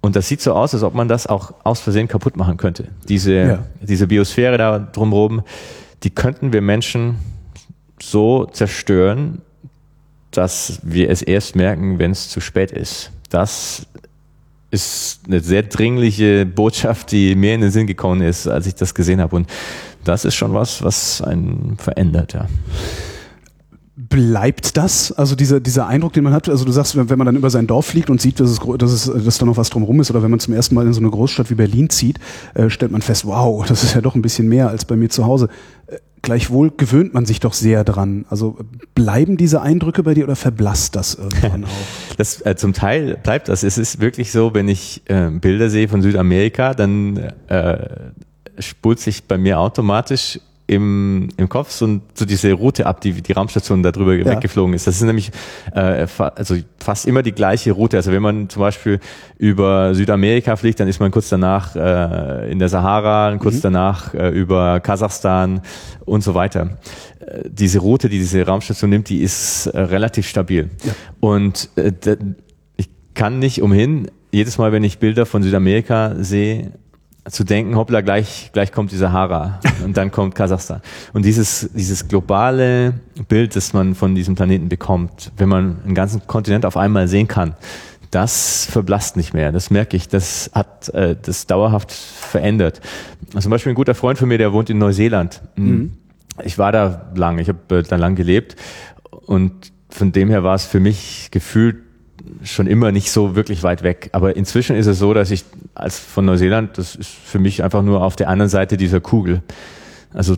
Und 0.00 0.16
das 0.16 0.28
sieht 0.28 0.40
so 0.40 0.54
aus, 0.54 0.72
als 0.72 0.82
ob 0.82 0.94
man 0.94 1.08
das 1.08 1.26
auch 1.26 1.52
aus 1.64 1.80
Versehen 1.80 2.08
kaputt 2.08 2.36
machen 2.36 2.56
könnte. 2.56 2.88
Diese, 3.08 3.34
ja. 3.34 3.66
diese 3.82 4.06
Biosphäre 4.06 4.56
da 4.56 4.78
drumherum, 4.78 5.42
die 6.04 6.10
könnten 6.10 6.52
wir 6.52 6.62
Menschen 6.62 7.16
so 8.00 8.46
zerstören, 8.46 9.42
dass 10.30 10.80
wir 10.82 11.10
es 11.10 11.20
erst 11.20 11.56
merken, 11.56 11.98
wenn 11.98 12.12
es 12.12 12.28
zu 12.28 12.40
spät 12.40 12.70
ist. 12.70 13.10
Das 13.28 13.86
ist 14.70 15.20
eine 15.26 15.40
sehr 15.40 15.62
dringliche 15.62 16.46
Botschaft, 16.46 17.10
die 17.10 17.34
mir 17.34 17.54
in 17.54 17.62
den 17.62 17.70
Sinn 17.70 17.86
gekommen 17.86 18.20
ist, 18.20 18.46
als 18.46 18.66
ich 18.66 18.74
das 18.74 18.94
gesehen 18.94 19.20
habe. 19.20 19.36
Und 19.36 19.48
das 20.04 20.24
ist 20.24 20.34
schon 20.34 20.54
was, 20.54 20.82
was 20.82 21.22
einen 21.22 21.76
verändert, 21.78 22.32
ja. 22.34 22.46
Bleibt 24.00 24.76
das? 24.76 25.10
Also 25.10 25.34
dieser, 25.34 25.58
dieser 25.58 25.88
Eindruck, 25.88 26.12
den 26.12 26.22
man 26.22 26.32
hat, 26.32 26.48
also 26.48 26.64
du 26.64 26.70
sagst, 26.70 26.96
wenn 26.96 27.18
man 27.18 27.26
dann 27.26 27.34
über 27.34 27.50
sein 27.50 27.66
Dorf 27.66 27.86
fliegt 27.86 28.10
und 28.10 28.20
sieht, 28.20 28.38
dass, 28.38 28.48
es, 28.48 28.60
dass, 28.78 28.92
es, 28.92 29.24
dass 29.24 29.38
da 29.38 29.44
noch 29.44 29.56
was 29.56 29.70
drumherum 29.70 30.00
ist, 30.00 30.10
oder 30.10 30.22
wenn 30.22 30.30
man 30.30 30.38
zum 30.38 30.54
ersten 30.54 30.76
Mal 30.76 30.86
in 30.86 30.92
so 30.92 31.00
eine 31.00 31.10
Großstadt 31.10 31.50
wie 31.50 31.56
Berlin 31.56 31.90
zieht, 31.90 32.18
äh, 32.54 32.70
stellt 32.70 32.92
man 32.92 33.02
fest, 33.02 33.26
wow, 33.26 33.64
das 33.68 33.82
ist 33.82 33.94
ja 33.94 34.00
doch 34.00 34.14
ein 34.14 34.22
bisschen 34.22 34.48
mehr 34.48 34.68
als 34.68 34.84
bei 34.84 34.94
mir 34.94 35.10
zu 35.10 35.26
Hause. 35.26 35.48
Äh, 35.88 35.96
gleichwohl 36.22 36.70
gewöhnt 36.76 37.12
man 37.12 37.26
sich 37.26 37.40
doch 37.40 37.52
sehr 37.52 37.82
dran. 37.82 38.24
Also 38.28 38.58
bleiben 38.94 39.36
diese 39.36 39.62
Eindrücke 39.62 40.04
bei 40.04 40.14
dir 40.14 40.24
oder 40.24 40.36
verblasst 40.36 40.94
das 40.94 41.14
irgendwann 41.14 41.64
auch? 41.66 42.16
Das, 42.16 42.40
äh, 42.46 42.54
zum 42.56 42.72
Teil 42.72 43.18
bleibt 43.22 43.48
das. 43.48 43.64
Es 43.64 43.78
ist 43.78 44.00
wirklich 44.00 44.30
so, 44.30 44.54
wenn 44.54 44.68
ich 44.68 45.02
äh, 45.06 45.30
Bilder 45.30 45.70
sehe 45.70 45.88
von 45.88 46.02
Südamerika, 46.02 46.74
dann 46.74 47.16
äh, 47.48 47.78
spult 48.58 49.00
sich 49.00 49.24
bei 49.24 49.38
mir 49.38 49.58
automatisch 49.58 50.40
im, 50.68 51.28
im 51.38 51.48
Kopf 51.48 51.70
so, 51.70 52.00
so 52.12 52.26
diese 52.26 52.52
Route 52.52 52.86
ab, 52.86 53.00
die 53.00 53.22
die 53.22 53.32
Raumstation 53.32 53.82
da 53.82 53.90
drüber 53.90 54.14
ja. 54.14 54.26
weggeflogen 54.26 54.74
ist. 54.74 54.86
Das 54.86 54.96
ist 54.96 55.02
nämlich 55.02 55.30
äh, 55.72 56.06
fa 56.06 56.28
also 56.28 56.56
fast 56.78 57.06
immer 57.06 57.22
die 57.22 57.32
gleiche 57.32 57.72
Route. 57.72 57.96
Also 57.96 58.12
wenn 58.12 58.20
man 58.20 58.50
zum 58.50 58.60
Beispiel 58.60 59.00
über 59.38 59.94
Südamerika 59.94 60.56
fliegt, 60.56 60.78
dann 60.78 60.86
ist 60.86 61.00
man 61.00 61.10
kurz 61.10 61.30
danach 61.30 61.74
äh, 61.74 62.52
in 62.52 62.58
der 62.58 62.68
Sahara, 62.68 63.34
kurz 63.38 63.56
mhm. 63.56 63.62
danach 63.62 64.12
äh, 64.12 64.28
über 64.28 64.80
Kasachstan 64.80 65.62
und 66.04 66.22
so 66.22 66.34
weiter. 66.34 66.76
Äh, 67.20 67.48
diese 67.48 67.78
Route, 67.78 68.10
die 68.10 68.18
diese 68.18 68.44
Raumstation 68.44 68.90
nimmt, 68.90 69.08
die 69.08 69.22
ist 69.22 69.68
äh, 69.68 69.80
relativ 69.80 70.28
stabil. 70.28 70.68
Ja. 70.84 70.92
Und 71.20 71.70
äh, 71.76 71.92
ich 72.76 72.90
kann 73.14 73.38
nicht 73.38 73.62
umhin, 73.62 74.10
jedes 74.32 74.58
Mal, 74.58 74.70
wenn 74.72 74.84
ich 74.84 74.98
Bilder 74.98 75.24
von 75.24 75.42
Südamerika 75.42 76.14
sehe, 76.18 76.72
zu 77.30 77.44
denken, 77.44 77.76
hoppla, 77.76 78.00
gleich, 78.00 78.50
gleich 78.52 78.72
kommt 78.72 78.92
die 78.92 78.96
Sahara 78.96 79.60
und 79.84 79.96
dann 79.96 80.10
kommt 80.10 80.34
Kasachstan. 80.34 80.80
Und 81.12 81.24
dieses, 81.24 81.70
dieses 81.74 82.08
globale 82.08 82.94
Bild, 83.28 83.56
das 83.56 83.72
man 83.72 83.94
von 83.94 84.14
diesem 84.14 84.34
Planeten 84.34 84.68
bekommt, 84.68 85.32
wenn 85.36 85.48
man 85.48 85.78
einen 85.84 85.94
ganzen 85.94 86.26
Kontinent 86.26 86.64
auf 86.64 86.76
einmal 86.76 87.08
sehen 87.08 87.28
kann, 87.28 87.54
das 88.10 88.66
verblasst 88.70 89.16
nicht 89.16 89.34
mehr. 89.34 89.52
Das 89.52 89.70
merke 89.70 89.96
ich. 89.96 90.08
Das 90.08 90.50
hat 90.54 90.88
äh, 90.90 91.14
das 91.20 91.46
dauerhaft 91.46 91.92
verändert. 91.92 92.80
Zum 93.38 93.50
Beispiel 93.50 93.72
ein 93.72 93.76
guter 93.76 93.94
Freund 93.94 94.18
von 94.18 94.28
mir, 94.28 94.38
der 94.38 94.52
wohnt 94.52 94.70
in 94.70 94.78
Neuseeland. 94.78 95.42
Mhm. 95.56 95.92
Ich 96.42 96.56
war 96.58 96.72
da 96.72 97.10
lang, 97.14 97.38
ich 97.38 97.48
habe 97.48 97.78
äh, 97.78 97.82
da 97.82 97.96
lang 97.96 98.14
gelebt 98.14 98.56
und 99.26 99.72
von 99.90 100.12
dem 100.12 100.28
her 100.28 100.44
war 100.44 100.54
es 100.54 100.64
für 100.64 100.80
mich 100.80 101.28
gefühlt 101.30 101.76
schon 102.42 102.66
immer 102.66 102.92
nicht 102.92 103.10
so 103.10 103.36
wirklich 103.36 103.62
weit 103.62 103.82
weg. 103.82 104.10
Aber 104.12 104.36
inzwischen 104.36 104.76
ist 104.76 104.86
es 104.86 104.98
so, 104.98 105.14
dass 105.14 105.30
ich 105.30 105.44
als 105.74 105.98
von 105.98 106.24
Neuseeland, 106.24 106.78
das 106.78 106.94
ist 106.94 107.10
für 107.10 107.38
mich 107.38 107.62
einfach 107.62 107.82
nur 107.82 108.02
auf 108.02 108.16
der 108.16 108.28
anderen 108.28 108.48
Seite 108.48 108.76
dieser 108.76 109.00
Kugel. 109.00 109.42
Also 110.12 110.36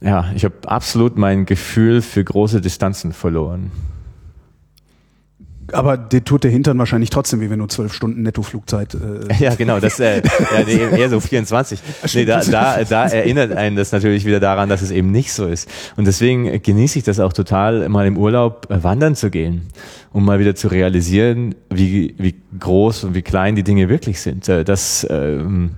ja, 0.00 0.30
ich 0.34 0.44
habe 0.44 0.54
absolut 0.66 1.16
mein 1.16 1.46
Gefühl 1.46 2.02
für 2.02 2.22
große 2.22 2.60
Distanzen 2.60 3.12
verloren. 3.12 3.70
Aber 5.74 5.96
der 5.96 6.24
tut 6.24 6.44
der 6.44 6.50
Hintern 6.50 6.78
wahrscheinlich 6.78 7.10
trotzdem, 7.10 7.40
wie 7.40 7.50
wenn 7.50 7.58
du 7.58 7.66
zwölf 7.66 7.92
Stunden 7.92 8.22
Nettoflugzeit. 8.22 8.94
Äh 8.94 9.34
ja, 9.44 9.54
genau, 9.54 9.80
das 9.80 9.98
äh, 10.00 10.18
ja, 10.18 10.64
nee, 10.66 10.98
eher 10.98 11.10
so 11.10 11.20
24. 11.20 11.80
Nee, 12.14 12.24
da, 12.24 12.40
da, 12.40 12.84
da 12.84 13.06
erinnert 13.06 13.52
einen 13.52 13.76
das 13.76 13.92
natürlich 13.92 14.24
wieder 14.24 14.40
daran, 14.40 14.68
dass 14.68 14.82
es 14.82 14.90
eben 14.90 15.10
nicht 15.10 15.32
so 15.32 15.46
ist. 15.46 15.68
Und 15.96 16.06
deswegen 16.06 16.62
genieße 16.62 16.98
ich 16.98 17.04
das 17.04 17.20
auch 17.20 17.32
total, 17.32 17.88
mal 17.88 18.06
im 18.06 18.16
Urlaub 18.16 18.68
äh, 18.70 18.82
wandern 18.84 19.16
zu 19.16 19.30
gehen, 19.30 19.62
um 20.12 20.24
mal 20.24 20.38
wieder 20.38 20.54
zu 20.54 20.68
realisieren, 20.68 21.54
wie, 21.70 22.14
wie 22.18 22.36
groß 22.58 23.04
und 23.04 23.14
wie 23.14 23.22
klein 23.22 23.56
die 23.56 23.64
Dinge 23.64 23.88
wirklich 23.88 24.20
sind. 24.20 24.48
Äh, 24.48 24.64
das 24.64 25.06
ähm, 25.10 25.72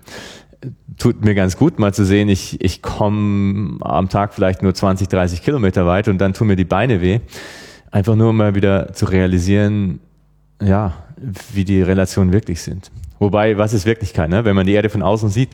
tut 0.98 1.24
mir 1.24 1.34
ganz 1.34 1.56
gut, 1.56 1.78
mal 1.78 1.94
zu 1.94 2.04
sehen, 2.04 2.28
ich, 2.28 2.60
ich 2.60 2.82
komme 2.82 3.78
am 3.80 4.08
Tag 4.08 4.34
vielleicht 4.34 4.62
nur 4.62 4.74
20, 4.74 5.08
30 5.08 5.42
Kilometer 5.42 5.86
weit 5.86 6.08
und 6.08 6.18
dann 6.18 6.32
tun 6.32 6.48
mir 6.48 6.56
die 6.56 6.64
Beine 6.64 7.00
weh. 7.00 7.20
Einfach 7.96 8.14
nur 8.14 8.34
mal 8.34 8.54
wieder 8.54 8.92
zu 8.92 9.06
realisieren, 9.06 10.00
ja, 10.62 10.92
wie 11.54 11.64
die 11.64 11.80
Relationen 11.80 12.30
wirklich 12.30 12.60
sind. 12.60 12.90
Wobei, 13.18 13.56
was 13.56 13.72
ist 13.72 13.86
Wirklichkeit? 13.86 14.28
Ne? 14.28 14.44
Wenn 14.44 14.54
man 14.54 14.66
die 14.66 14.74
Erde 14.74 14.90
von 14.90 15.00
außen 15.00 15.30
sieht, 15.30 15.48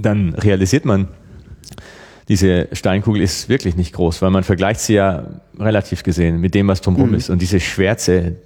dann 0.00 0.32
realisiert 0.32 0.86
man, 0.86 1.08
diese 2.30 2.68
Steinkugel 2.72 3.20
ist 3.20 3.50
wirklich 3.50 3.76
nicht 3.76 3.92
groß, 3.92 4.22
weil 4.22 4.30
man 4.30 4.42
vergleicht 4.42 4.80
sie 4.80 4.94
ja 4.94 5.26
relativ 5.58 6.02
gesehen 6.02 6.40
mit 6.40 6.54
dem, 6.54 6.66
was 6.66 6.80
drumherum 6.80 7.10
mhm. 7.10 7.16
ist. 7.16 7.28
Und 7.28 7.42
diese 7.42 7.60
Schwärze, 7.60 8.36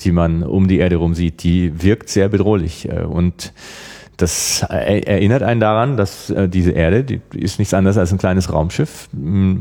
die 0.00 0.10
man 0.10 0.42
um 0.42 0.66
die 0.66 0.78
Erde 0.78 0.96
rum 0.96 1.14
sieht, 1.14 1.44
die 1.44 1.80
wirkt 1.80 2.08
sehr 2.08 2.28
bedrohlich. 2.28 2.88
Äh, 2.88 3.02
und 3.02 3.52
das 4.16 4.62
erinnert 4.62 5.44
einen 5.44 5.60
daran, 5.60 5.96
dass 5.96 6.28
äh, 6.30 6.48
diese 6.48 6.72
Erde, 6.72 7.04
die 7.04 7.20
ist 7.36 7.60
nichts 7.60 7.72
anderes 7.72 7.98
als 7.98 8.10
ein 8.10 8.18
kleines 8.18 8.52
Raumschiff, 8.52 9.08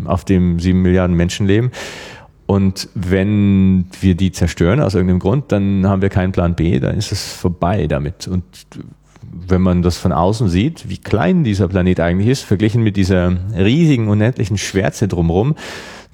auf 0.05 0.25
dem 0.25 0.59
sieben 0.59 0.81
Milliarden 0.81 1.15
Menschen 1.15 1.45
leben. 1.45 1.69
Und 2.47 2.89
wenn 2.93 3.85
wir 3.99 4.15
die 4.15 4.31
zerstören 4.31 4.79
aus 4.79 4.93
irgendeinem 4.93 5.19
Grund, 5.19 5.51
dann 5.51 5.87
haben 5.87 6.01
wir 6.01 6.09
keinen 6.09 6.31
Plan 6.31 6.55
B, 6.55 6.79
dann 6.79 6.95
ist 6.95 7.11
es 7.11 7.33
vorbei 7.33 7.87
damit. 7.87 8.27
Und 8.27 8.43
wenn 9.47 9.61
man 9.61 9.81
das 9.81 9.97
von 9.97 10.11
außen 10.11 10.47
sieht, 10.47 10.87
wie 10.87 10.97
klein 10.97 11.43
dieser 11.43 11.67
Planet 11.67 11.99
eigentlich 11.99 12.29
ist, 12.29 12.41
verglichen 12.43 12.83
mit 12.83 12.97
dieser 12.97 13.35
riesigen, 13.57 14.07
unendlichen 14.07 14.57
Schwärze 14.57 15.07
drumherum, 15.07 15.55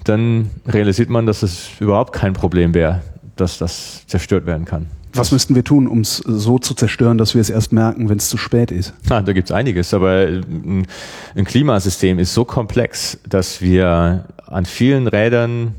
dann 0.04 0.50
realisiert 0.66 1.10
man, 1.10 1.26
dass 1.26 1.42
es 1.42 1.68
überhaupt 1.80 2.12
kein 2.12 2.32
Problem 2.32 2.74
wäre, 2.74 3.02
dass 3.36 3.58
das 3.58 4.06
zerstört 4.06 4.46
werden 4.46 4.64
kann. 4.64 4.86
Was 5.14 5.30
müssten 5.30 5.54
wir 5.54 5.62
tun, 5.62 5.86
um 5.86 6.00
es 6.00 6.16
so 6.16 6.58
zu 6.58 6.74
zerstören, 6.74 7.18
dass 7.18 7.34
wir 7.34 7.42
es 7.42 7.50
erst 7.50 7.72
merken, 7.72 8.08
wenn 8.08 8.16
es 8.16 8.30
zu 8.30 8.38
spät 8.38 8.70
ist? 8.70 8.94
Ah, 9.10 9.20
da 9.20 9.34
gibt's 9.34 9.52
einiges, 9.52 9.92
aber 9.92 10.26
ein, 10.26 10.86
ein 11.36 11.44
Klimasystem 11.44 12.18
ist 12.18 12.32
so 12.32 12.46
komplex, 12.46 13.18
dass 13.28 13.60
wir 13.60 14.24
an 14.46 14.64
vielen 14.64 15.06
Rädern 15.06 15.74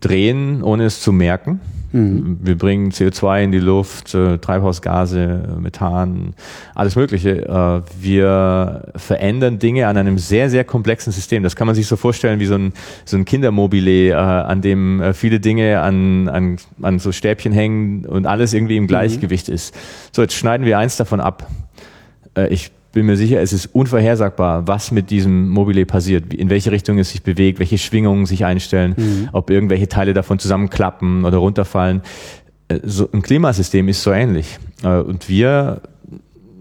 drehen, 0.00 0.62
ohne 0.62 0.84
es 0.84 1.00
zu 1.00 1.12
merken. 1.12 1.60
Mhm. 1.92 2.38
Wir 2.40 2.56
bringen 2.56 2.90
CO2 2.92 3.44
in 3.44 3.52
die 3.52 3.58
Luft, 3.58 4.14
äh, 4.14 4.38
Treibhausgase, 4.38 5.56
Methan, 5.60 6.34
alles 6.74 6.94
Mögliche. 6.94 7.46
Äh, 7.48 7.82
wir 8.00 8.92
verändern 8.94 9.58
Dinge 9.58 9.88
an 9.88 9.96
einem 9.96 10.18
sehr, 10.18 10.50
sehr 10.50 10.64
komplexen 10.64 11.12
System. 11.12 11.42
Das 11.42 11.56
kann 11.56 11.66
man 11.66 11.74
sich 11.74 11.86
so 11.86 11.96
vorstellen 11.96 12.38
wie 12.38 12.46
so 12.46 12.54
ein, 12.54 12.72
so 13.04 13.16
ein 13.16 13.24
Kindermobile, 13.24 14.10
äh, 14.10 14.14
an 14.14 14.62
dem 14.62 15.02
viele 15.14 15.40
Dinge 15.40 15.80
an, 15.80 16.28
an, 16.28 16.56
an 16.80 16.98
so 17.00 17.10
Stäbchen 17.10 17.52
hängen 17.52 18.06
und 18.06 18.26
alles 18.26 18.54
irgendwie 18.54 18.76
im 18.76 18.84
mhm. 18.84 18.88
Gleichgewicht 18.88 19.48
mhm. 19.48 19.54
ist. 19.54 19.74
So, 20.12 20.22
jetzt 20.22 20.34
schneiden 20.34 20.66
wir 20.66 20.78
eins 20.78 20.96
davon 20.96 21.20
ab. 21.20 21.48
Ich 22.48 22.70
bin 22.92 23.06
mir 23.06 23.16
sicher, 23.16 23.40
es 23.40 23.52
ist 23.52 23.66
unvorhersagbar, 23.66 24.66
was 24.66 24.90
mit 24.90 25.10
diesem 25.10 25.48
Mobile 25.48 25.86
passiert, 25.86 26.34
in 26.34 26.50
welche 26.50 26.72
Richtung 26.72 26.98
es 26.98 27.10
sich 27.10 27.22
bewegt, 27.22 27.58
welche 27.58 27.78
Schwingungen 27.78 28.26
sich 28.26 28.44
einstellen, 28.44 28.94
mhm. 28.96 29.28
ob 29.32 29.50
irgendwelche 29.50 29.88
Teile 29.88 30.12
davon 30.12 30.38
zusammenklappen 30.38 31.24
oder 31.24 31.38
runterfallen. 31.38 32.02
Äh, 32.68 32.80
so 32.84 33.08
ein 33.12 33.22
Klimasystem 33.22 33.88
ist 33.88 34.02
so 34.02 34.12
ähnlich. 34.12 34.58
Äh, 34.82 34.98
und 34.98 35.28
wir 35.28 35.82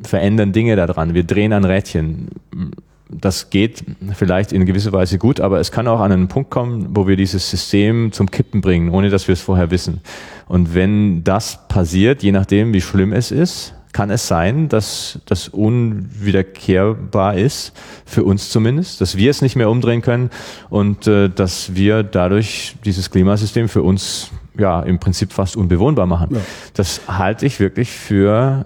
verändern 0.03 0.51
Dinge 0.51 0.75
daran. 0.75 1.13
Wir 1.13 1.23
drehen 1.23 1.53
an 1.53 1.65
Rädchen. 1.65 2.29
Das 3.09 3.49
geht 3.49 3.83
vielleicht 4.13 4.53
in 4.53 4.65
gewisser 4.65 4.93
Weise 4.93 5.17
gut, 5.17 5.39
aber 5.39 5.59
es 5.59 5.71
kann 5.71 5.87
auch 5.87 5.99
an 5.99 6.11
einen 6.11 6.27
Punkt 6.27 6.51
kommen, 6.51 6.89
wo 6.91 7.07
wir 7.07 7.15
dieses 7.15 7.49
System 7.49 8.11
zum 8.11 8.29
Kippen 8.29 8.61
bringen, 8.61 8.91
ohne 8.91 9.09
dass 9.09 9.27
wir 9.27 9.33
es 9.33 9.41
vorher 9.41 9.71
wissen. 9.71 10.01
Und 10.47 10.75
wenn 10.75 11.23
das 11.23 11.67
passiert, 11.67 12.21
je 12.21 12.31
nachdem, 12.31 12.71
wie 12.71 12.81
schlimm 12.81 13.11
es 13.11 13.31
ist, 13.31 13.73
kann 13.91 14.11
es 14.11 14.27
sein, 14.27 14.69
dass 14.69 15.19
das 15.25 15.47
unwiederkehrbar 15.47 17.37
ist, 17.37 17.73
für 18.05 18.23
uns 18.23 18.49
zumindest, 18.49 19.01
dass 19.01 19.17
wir 19.17 19.31
es 19.31 19.41
nicht 19.41 19.55
mehr 19.55 19.69
umdrehen 19.69 20.01
können 20.01 20.29
und 20.69 21.07
äh, 21.07 21.29
dass 21.29 21.75
wir 21.75 22.03
dadurch 22.03 22.75
dieses 22.85 23.09
Klimasystem 23.09 23.67
für 23.67 23.81
uns 23.81 24.29
ja 24.57 24.81
im 24.81 24.99
Prinzip 24.99 25.33
fast 25.33 25.55
unbewohnbar 25.55 26.05
machen. 26.05 26.35
Ja. 26.35 26.41
Das 26.73 27.01
halte 27.07 27.45
ich 27.45 27.59
wirklich 27.59 27.91
für 27.91 28.65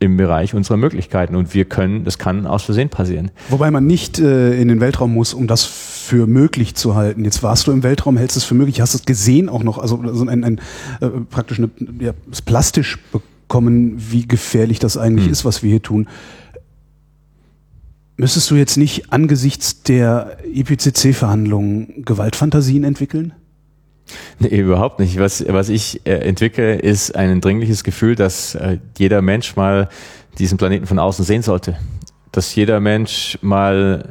im 0.00 0.16
Bereich 0.16 0.54
unserer 0.54 0.76
Möglichkeiten 0.76 1.34
und 1.34 1.54
wir 1.54 1.64
können, 1.64 2.04
das 2.04 2.18
kann 2.18 2.46
aus 2.46 2.62
Versehen 2.62 2.88
passieren. 2.88 3.32
Wobei 3.48 3.70
man 3.70 3.84
nicht 3.86 4.20
äh, 4.20 4.54
in 4.60 4.68
den 4.68 4.80
Weltraum 4.80 5.12
muss, 5.12 5.34
um 5.34 5.48
das 5.48 5.64
für 5.64 6.26
möglich 6.28 6.76
zu 6.76 6.94
halten. 6.94 7.24
Jetzt 7.24 7.42
warst 7.42 7.66
du 7.66 7.72
im 7.72 7.82
Weltraum, 7.82 8.16
hältst 8.16 8.36
es 8.36 8.44
für 8.44 8.54
möglich, 8.54 8.80
hast 8.80 8.94
es 8.94 9.04
gesehen 9.04 9.48
auch 9.48 9.64
noch, 9.64 9.78
also, 9.78 10.00
also 10.00 10.24
ein, 10.26 10.44
ein 10.44 10.60
äh, 11.00 11.08
praktisch 11.30 11.58
eine, 11.58 11.70
ja, 12.00 12.12
plastisch 12.44 12.98
bekommen 13.12 13.37
kommen, 13.48 13.94
wie 13.96 14.28
gefährlich 14.28 14.78
das 14.78 14.96
eigentlich 14.96 15.26
hm. 15.26 15.32
ist, 15.32 15.44
was 15.44 15.62
wir 15.62 15.70
hier 15.70 15.82
tun. 15.82 16.08
Müsstest 18.16 18.50
du 18.50 18.56
jetzt 18.56 18.76
nicht 18.76 19.12
angesichts 19.12 19.82
der 19.84 20.38
IPCC-Verhandlungen 20.52 22.04
Gewaltfantasien 22.04 22.82
entwickeln? 22.82 23.32
Nee, 24.38 24.58
überhaupt 24.58 24.98
nicht. 24.98 25.18
Was, 25.18 25.44
was 25.48 25.68
ich 25.68 26.04
äh, 26.04 26.14
entwickle, 26.14 26.76
ist 26.76 27.14
ein 27.14 27.40
dringliches 27.40 27.84
Gefühl, 27.84 28.16
dass 28.16 28.54
äh, 28.54 28.78
jeder 28.96 29.22
Mensch 29.22 29.54
mal 29.54 29.88
diesen 30.38 30.58
Planeten 30.58 30.86
von 30.86 30.98
außen 30.98 31.24
sehen 31.24 31.42
sollte. 31.42 31.76
Dass 32.32 32.54
jeder 32.54 32.80
Mensch 32.80 33.38
mal 33.40 34.04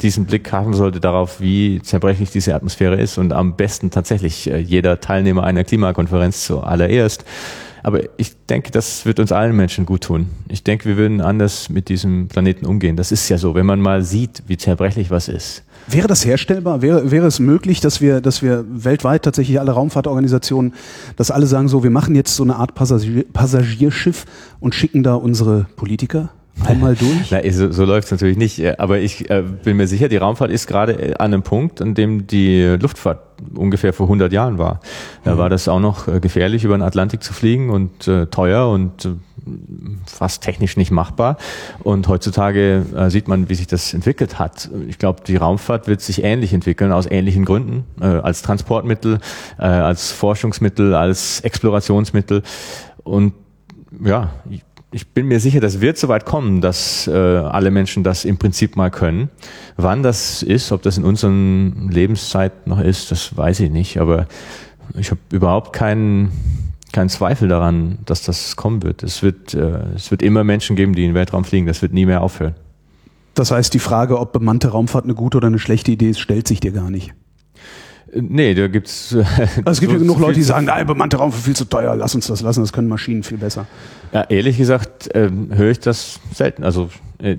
diesen 0.00 0.24
Blick 0.24 0.50
haben 0.52 0.72
sollte 0.72 1.00
darauf, 1.00 1.40
wie 1.40 1.82
zerbrechlich 1.82 2.30
diese 2.30 2.54
Atmosphäre 2.54 2.98
ist 2.98 3.18
und 3.18 3.32
am 3.32 3.56
besten 3.56 3.90
tatsächlich 3.90 4.50
äh, 4.50 4.58
jeder 4.58 5.00
Teilnehmer 5.00 5.44
einer 5.44 5.64
Klimakonferenz 5.64 6.46
zuallererst 6.46 7.24
aber 7.82 8.00
ich 8.18 8.34
denke, 8.46 8.70
das 8.70 9.06
wird 9.06 9.20
uns 9.20 9.32
allen 9.32 9.56
Menschen 9.56 9.86
gut 9.86 10.02
tun. 10.02 10.26
Ich 10.48 10.64
denke, 10.64 10.86
wir 10.86 10.96
würden 10.96 11.20
anders 11.20 11.68
mit 11.68 11.88
diesem 11.88 12.28
Planeten 12.28 12.66
umgehen. 12.66 12.96
Das 12.96 13.12
ist 13.12 13.28
ja 13.28 13.38
so, 13.38 13.54
wenn 13.54 13.66
man 13.66 13.80
mal 13.80 14.02
sieht, 14.02 14.42
wie 14.46 14.56
zerbrechlich 14.56 15.10
was 15.10 15.28
ist. 15.28 15.62
Wäre 15.86 16.06
das 16.06 16.24
herstellbar? 16.24 16.82
Wäre, 16.82 17.10
wäre 17.10 17.26
es 17.26 17.40
möglich, 17.40 17.80
dass 17.80 18.00
wir, 18.00 18.20
dass 18.20 18.42
wir 18.42 18.64
weltweit 18.68 19.22
tatsächlich 19.22 19.58
alle 19.60 19.72
Raumfahrtorganisationen, 19.72 20.74
dass 21.16 21.30
alle 21.30 21.46
sagen 21.46 21.68
so, 21.68 21.82
wir 21.82 21.90
machen 21.90 22.14
jetzt 22.14 22.36
so 22.36 22.42
eine 22.42 22.56
Art 22.56 22.74
Passagier, 22.74 23.24
Passagierschiff 23.32 24.26
und 24.60 24.74
schicken 24.74 25.02
da 25.02 25.14
unsere 25.14 25.66
Politiker? 25.76 26.30
Einmal 26.64 26.94
durch? 26.94 27.30
Na, 27.30 27.40
so, 27.50 27.70
so 27.70 27.84
läuft 27.84 28.06
es 28.06 28.10
natürlich 28.12 28.36
nicht. 28.36 28.78
Aber 28.80 28.98
ich 28.98 29.30
äh, 29.30 29.42
bin 29.42 29.76
mir 29.76 29.86
sicher, 29.86 30.08
die 30.08 30.16
Raumfahrt 30.16 30.50
ist 30.50 30.66
gerade 30.66 30.92
äh, 30.92 31.14
an 31.14 31.32
einem 31.32 31.42
Punkt, 31.42 31.80
an 31.80 31.94
dem 31.94 32.26
die 32.26 32.76
Luftfahrt 32.80 33.20
ungefähr 33.54 33.92
vor 33.92 34.06
100 34.06 34.32
Jahren 34.32 34.58
war. 34.58 34.80
Da 35.24 35.34
mhm. 35.34 35.38
war 35.38 35.48
das 35.48 35.68
auch 35.68 35.80
noch 35.80 36.08
äh, 36.08 36.20
gefährlich, 36.20 36.64
über 36.64 36.76
den 36.76 36.82
Atlantik 36.82 37.22
zu 37.22 37.32
fliegen 37.32 37.70
und 37.70 38.06
äh, 38.06 38.26
teuer 38.26 38.68
und 38.70 39.04
äh, 39.04 39.08
fast 40.06 40.42
technisch 40.42 40.76
nicht 40.76 40.90
machbar. 40.90 41.36
Und 41.82 42.08
heutzutage 42.08 42.84
äh, 42.94 43.10
sieht 43.10 43.28
man, 43.28 43.48
wie 43.48 43.54
sich 43.54 43.66
das 43.66 43.94
entwickelt 43.94 44.38
hat. 44.38 44.70
Ich 44.88 44.98
glaube, 44.98 45.22
die 45.26 45.36
Raumfahrt 45.36 45.86
wird 45.86 46.00
sich 46.00 46.22
ähnlich 46.22 46.52
entwickeln, 46.52 46.92
aus 46.92 47.06
ähnlichen 47.06 47.44
Gründen, 47.44 47.84
äh, 48.00 48.04
als 48.04 48.42
Transportmittel, 48.42 49.18
äh, 49.58 49.62
als 49.62 50.12
Forschungsmittel, 50.12 50.94
als 50.94 51.40
Explorationsmittel. 51.40 52.42
Und 53.02 53.32
ja, 54.04 54.30
ich 54.92 55.08
bin 55.08 55.26
mir 55.26 55.38
sicher, 55.38 55.60
das 55.60 55.80
wird 55.80 55.98
so 55.98 56.08
weit 56.08 56.26
kommen, 56.26 56.60
dass 56.60 57.06
äh, 57.06 57.12
alle 57.12 57.70
Menschen 57.70 58.02
das 58.02 58.24
im 58.24 58.38
Prinzip 58.38 58.76
mal 58.76 58.90
können. 58.90 59.30
Wann 59.76 60.02
das 60.02 60.42
ist, 60.42 60.72
ob 60.72 60.82
das 60.82 60.98
in 60.98 61.04
unserer 61.04 61.30
Lebenszeit 61.30 62.66
noch 62.66 62.80
ist, 62.80 63.10
das 63.10 63.36
weiß 63.36 63.60
ich 63.60 63.70
nicht. 63.70 63.98
Aber 64.00 64.26
ich 64.98 65.10
habe 65.10 65.20
überhaupt 65.30 65.72
keinen 65.72 66.30
keinen 66.92 67.08
Zweifel 67.08 67.46
daran, 67.46 67.98
dass 68.04 68.22
das 68.22 68.56
kommen 68.56 68.82
wird. 68.82 69.04
Es 69.04 69.22
wird, 69.22 69.54
äh, 69.54 69.94
es 69.94 70.10
wird 70.10 70.22
immer 70.22 70.42
Menschen 70.42 70.74
geben, 70.74 70.92
die 70.94 71.02
in 71.02 71.10
den 71.10 71.14
Weltraum 71.14 71.44
fliegen. 71.44 71.66
Das 71.66 71.82
wird 71.82 71.92
nie 71.92 72.04
mehr 72.04 72.20
aufhören. 72.20 72.54
Das 73.34 73.52
heißt, 73.52 73.72
die 73.72 73.78
Frage, 73.78 74.18
ob 74.18 74.32
bemannte 74.32 74.68
Raumfahrt 74.68 75.04
eine 75.04 75.14
gute 75.14 75.36
oder 75.36 75.46
eine 75.46 75.60
schlechte 75.60 75.92
Idee 75.92 76.10
ist, 76.10 76.18
stellt 76.18 76.48
sich 76.48 76.58
dir 76.58 76.72
gar 76.72 76.90
nicht. 76.90 77.14
Nee, 78.14 78.54
da 78.54 78.68
gibt's. 78.68 79.12
Äh, 79.12 79.18
also 79.64 79.70
es 79.70 79.80
gibt 79.80 79.92
so 79.92 79.96
ja 79.96 80.02
genug 80.02 80.18
Leute, 80.18 80.34
die 80.34 80.42
sagen, 80.42 80.66
nein, 80.66 80.86
bemannte 80.86 81.16
Raum 81.16 81.30
ist 81.30 81.44
viel 81.44 81.56
zu 81.56 81.64
teuer, 81.64 81.94
lass 81.96 82.14
uns 82.14 82.26
das 82.26 82.40
lassen, 82.40 82.60
das 82.60 82.72
können 82.72 82.88
Maschinen 82.88 83.22
viel 83.22 83.38
besser. 83.38 83.66
Ja, 84.12 84.22
ehrlich 84.22 84.58
gesagt 84.58 85.14
äh, 85.14 85.30
höre 85.50 85.70
ich 85.70 85.80
das 85.80 86.20
selten. 86.34 86.64
Also 86.64 86.90
äh, 87.18 87.36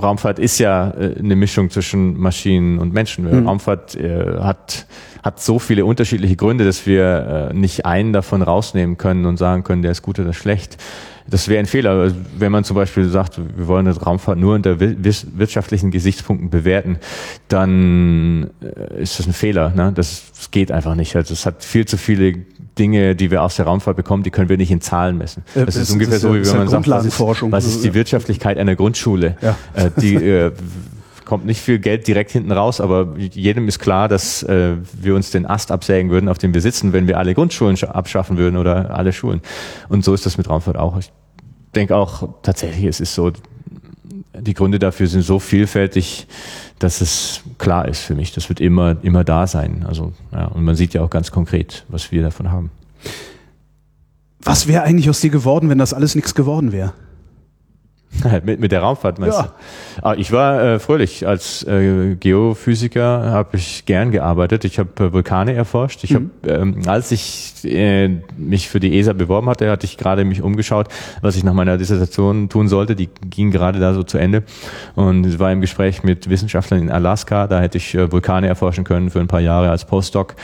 Raumfahrt 0.00 0.38
ist 0.38 0.58
ja 0.58 0.90
äh, 0.90 1.16
eine 1.18 1.36
Mischung 1.36 1.70
zwischen 1.70 2.18
Maschinen 2.18 2.78
und 2.78 2.92
Menschen. 2.92 3.24
Mhm. 3.24 3.46
Raumfahrt 3.46 3.94
äh, 3.96 4.38
hat, 4.38 4.86
hat 5.22 5.40
so 5.40 5.58
viele 5.58 5.84
unterschiedliche 5.84 6.36
Gründe, 6.36 6.64
dass 6.64 6.86
wir 6.86 7.50
äh, 7.50 7.54
nicht 7.54 7.84
einen 7.84 8.12
davon 8.12 8.42
rausnehmen 8.42 8.96
können 8.96 9.26
und 9.26 9.36
sagen 9.36 9.64
können, 9.64 9.82
der 9.82 9.90
ist 9.90 10.02
gut 10.02 10.18
oder 10.18 10.32
schlecht. 10.32 10.78
Das 11.28 11.48
wäre 11.48 11.60
ein 11.60 11.66
Fehler, 11.66 11.90
also, 11.90 12.16
wenn 12.38 12.52
man 12.52 12.64
zum 12.64 12.76
Beispiel 12.76 13.08
sagt, 13.08 13.38
wir 13.38 13.66
wollen 13.66 13.86
eine 13.86 13.96
Raumfahrt 13.96 14.38
nur 14.38 14.54
unter 14.54 14.78
wirtschaftlichen 14.80 15.90
Gesichtspunkten 15.90 16.50
bewerten, 16.50 16.98
dann 17.48 18.50
äh, 18.60 19.02
ist 19.02 19.18
das 19.18 19.26
ein 19.26 19.32
Fehler. 19.32 19.70
Ne? 19.70 19.92
Das, 19.94 20.32
das 20.36 20.50
geht 20.50 20.70
einfach 20.70 20.94
nicht. 20.94 21.16
Also 21.16 21.34
es 21.34 21.46
hat 21.46 21.64
viel 21.64 21.86
zu 21.86 21.96
viele 21.96 22.34
Dinge, 22.78 23.16
die 23.16 23.30
wir 23.30 23.42
aus 23.42 23.56
der 23.56 23.66
Raumfahrt 23.66 23.96
bekommen, 23.96 24.22
die 24.22 24.30
können 24.30 24.48
wir 24.48 24.56
nicht 24.56 24.70
in 24.70 24.80
Zahlen 24.80 25.18
messen. 25.18 25.42
Das, 25.54 25.66
das 25.66 25.76
ist 25.76 25.90
ungefähr 25.90 26.18
so, 26.18 26.34
wie 26.34 26.46
wenn 26.46 26.58
man 26.58 26.68
sagt, 26.68 26.88
was 26.88 27.06
ist, 27.06 27.20
was 27.20 27.64
ist 27.64 27.84
die 27.84 27.94
Wirtschaftlichkeit 27.94 28.58
einer 28.58 28.76
Grundschule? 28.76 29.36
Ja. 29.40 29.56
Äh, 29.74 29.90
die 30.00 30.14
äh, 30.14 30.52
kommt 31.26 31.44
nicht 31.44 31.60
viel 31.60 31.78
Geld 31.78 32.06
direkt 32.06 32.30
hinten 32.30 32.52
raus, 32.52 32.80
aber 32.80 33.14
jedem 33.18 33.68
ist 33.68 33.78
klar, 33.80 34.08
dass 34.08 34.42
äh, 34.44 34.76
wir 34.92 35.14
uns 35.14 35.30
den 35.30 35.44
Ast 35.44 35.70
absägen 35.70 36.10
würden, 36.10 36.30
auf 36.30 36.38
dem 36.38 36.54
wir 36.54 36.62
sitzen, 36.62 36.94
wenn 36.94 37.06
wir 37.06 37.18
alle 37.18 37.34
Grundschulen 37.34 37.76
abschaffen 37.84 38.38
würden 38.38 38.56
oder 38.56 38.94
alle 38.94 39.12
Schulen. 39.12 39.42
Und 39.88 40.04
so 40.04 40.14
ist 40.14 40.24
das 40.24 40.38
mit 40.38 40.48
Raumfahrt 40.48 40.78
auch. 40.78 40.96
Ich 40.98 41.12
denke 41.74 41.96
auch 41.96 42.28
tatsächlich, 42.42 42.86
es 42.86 43.00
ist 43.00 43.14
so, 43.14 43.32
die 44.40 44.54
Gründe 44.54 44.78
dafür 44.78 45.08
sind 45.08 45.22
so 45.22 45.38
vielfältig, 45.38 46.26
dass 46.78 47.00
es 47.00 47.42
klar 47.58 47.88
ist 47.88 48.00
für 48.00 48.14
mich. 48.14 48.32
Das 48.32 48.48
wird 48.48 48.60
immer, 48.60 48.96
immer 49.02 49.24
da 49.24 49.46
sein. 49.46 49.84
Also, 49.86 50.12
ja, 50.32 50.46
und 50.46 50.64
man 50.64 50.76
sieht 50.76 50.94
ja 50.94 51.02
auch 51.02 51.10
ganz 51.10 51.32
konkret, 51.32 51.84
was 51.88 52.12
wir 52.12 52.22
davon 52.22 52.52
haben. 52.52 52.70
Was 54.40 54.68
wäre 54.68 54.84
eigentlich 54.84 55.10
aus 55.10 55.20
dir 55.20 55.30
geworden, 55.30 55.68
wenn 55.68 55.78
das 55.78 55.92
alles 55.92 56.14
nichts 56.14 56.34
geworden 56.34 56.70
wäre? 56.70 56.92
mit, 58.44 58.60
mit 58.60 58.72
der 58.72 58.80
Raumfahrt 58.80 59.18
meinst 59.18 59.38
ja. 59.38 59.44
du? 59.44 60.06
Ah, 60.06 60.14
ich 60.16 60.32
war 60.32 60.62
äh, 60.62 60.78
fröhlich. 60.78 61.26
Als 61.26 61.62
äh, 61.64 62.14
Geophysiker 62.14 63.30
habe 63.30 63.56
ich 63.56 63.84
gern 63.84 64.10
gearbeitet. 64.10 64.64
Ich 64.64 64.78
habe 64.78 65.04
äh, 65.04 65.12
Vulkane 65.12 65.54
erforscht. 65.54 66.04
Ich 66.04 66.10
mhm. 66.10 66.30
hab, 66.42 66.50
ähm, 66.50 66.82
als 66.86 67.12
ich 67.12 67.64
äh, 67.64 68.08
mich 68.36 68.68
für 68.68 68.80
die 68.80 68.98
ESA 68.98 69.12
beworben 69.12 69.48
hatte, 69.48 69.70
hatte 69.70 69.86
ich 69.86 69.96
gerade 69.96 70.24
mich 70.24 70.42
umgeschaut, 70.42 70.88
was 71.20 71.36
ich 71.36 71.44
nach 71.44 71.52
meiner 71.52 71.78
Dissertation 71.78 72.48
tun 72.48 72.68
sollte. 72.68 72.96
Die 72.96 73.08
ging 73.28 73.50
gerade 73.50 73.80
da 73.80 73.94
so 73.94 74.02
zu 74.02 74.18
Ende. 74.18 74.44
Und 74.94 75.38
war 75.38 75.52
im 75.52 75.60
Gespräch 75.60 76.02
mit 76.02 76.30
Wissenschaftlern 76.30 76.80
in 76.80 76.90
Alaska. 76.90 77.46
Da 77.46 77.60
hätte 77.60 77.78
ich 77.78 77.94
äh, 77.94 78.10
Vulkane 78.10 78.46
erforschen 78.46 78.84
können 78.84 79.10
für 79.10 79.20
ein 79.20 79.28
paar 79.28 79.40
Jahre 79.40 79.70
als 79.70 79.84
Postdoc. 79.84 80.34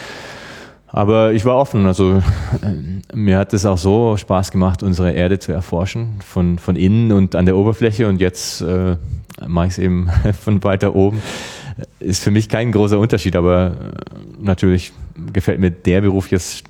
Aber 0.93 1.33
ich 1.33 1.45
war 1.47 1.57
offen. 1.57 1.87
Also 1.87 2.23
äh, 2.63 3.17
mir 3.17 3.39
hat 3.39 3.55
es 3.55 3.65
auch 3.65 3.79
so 3.79 4.17
Spaß 4.17 4.51
gemacht, 4.51 4.83
unsere 4.83 5.13
Erde 5.13 5.39
zu 5.39 5.51
erforschen, 5.51 6.21
von, 6.25 6.59
von 6.59 6.77
innen 6.77 7.13
und 7.13 7.35
an 7.35 7.47
der 7.47 7.57
Oberfläche. 7.57 8.07
Und 8.09 8.21
jetzt 8.21 8.61
äh, 8.61 8.97
mache 9.47 9.67
ich 9.67 9.73
es 9.73 9.79
eben 9.79 10.11
von 10.41 10.63
weiter 10.63 10.95
oben. 10.95 11.23
Ist 12.01 12.23
für 12.23 12.31
mich 12.31 12.49
kein 12.49 12.73
großer 12.73 12.99
Unterschied, 12.99 13.37
aber 13.37 13.67
äh, 13.67 13.73
natürlich 14.41 14.93
gefällt 15.33 15.61
mir 15.61 15.71
der 15.71 16.01
Beruf 16.01 16.31
jetzt 16.31 16.65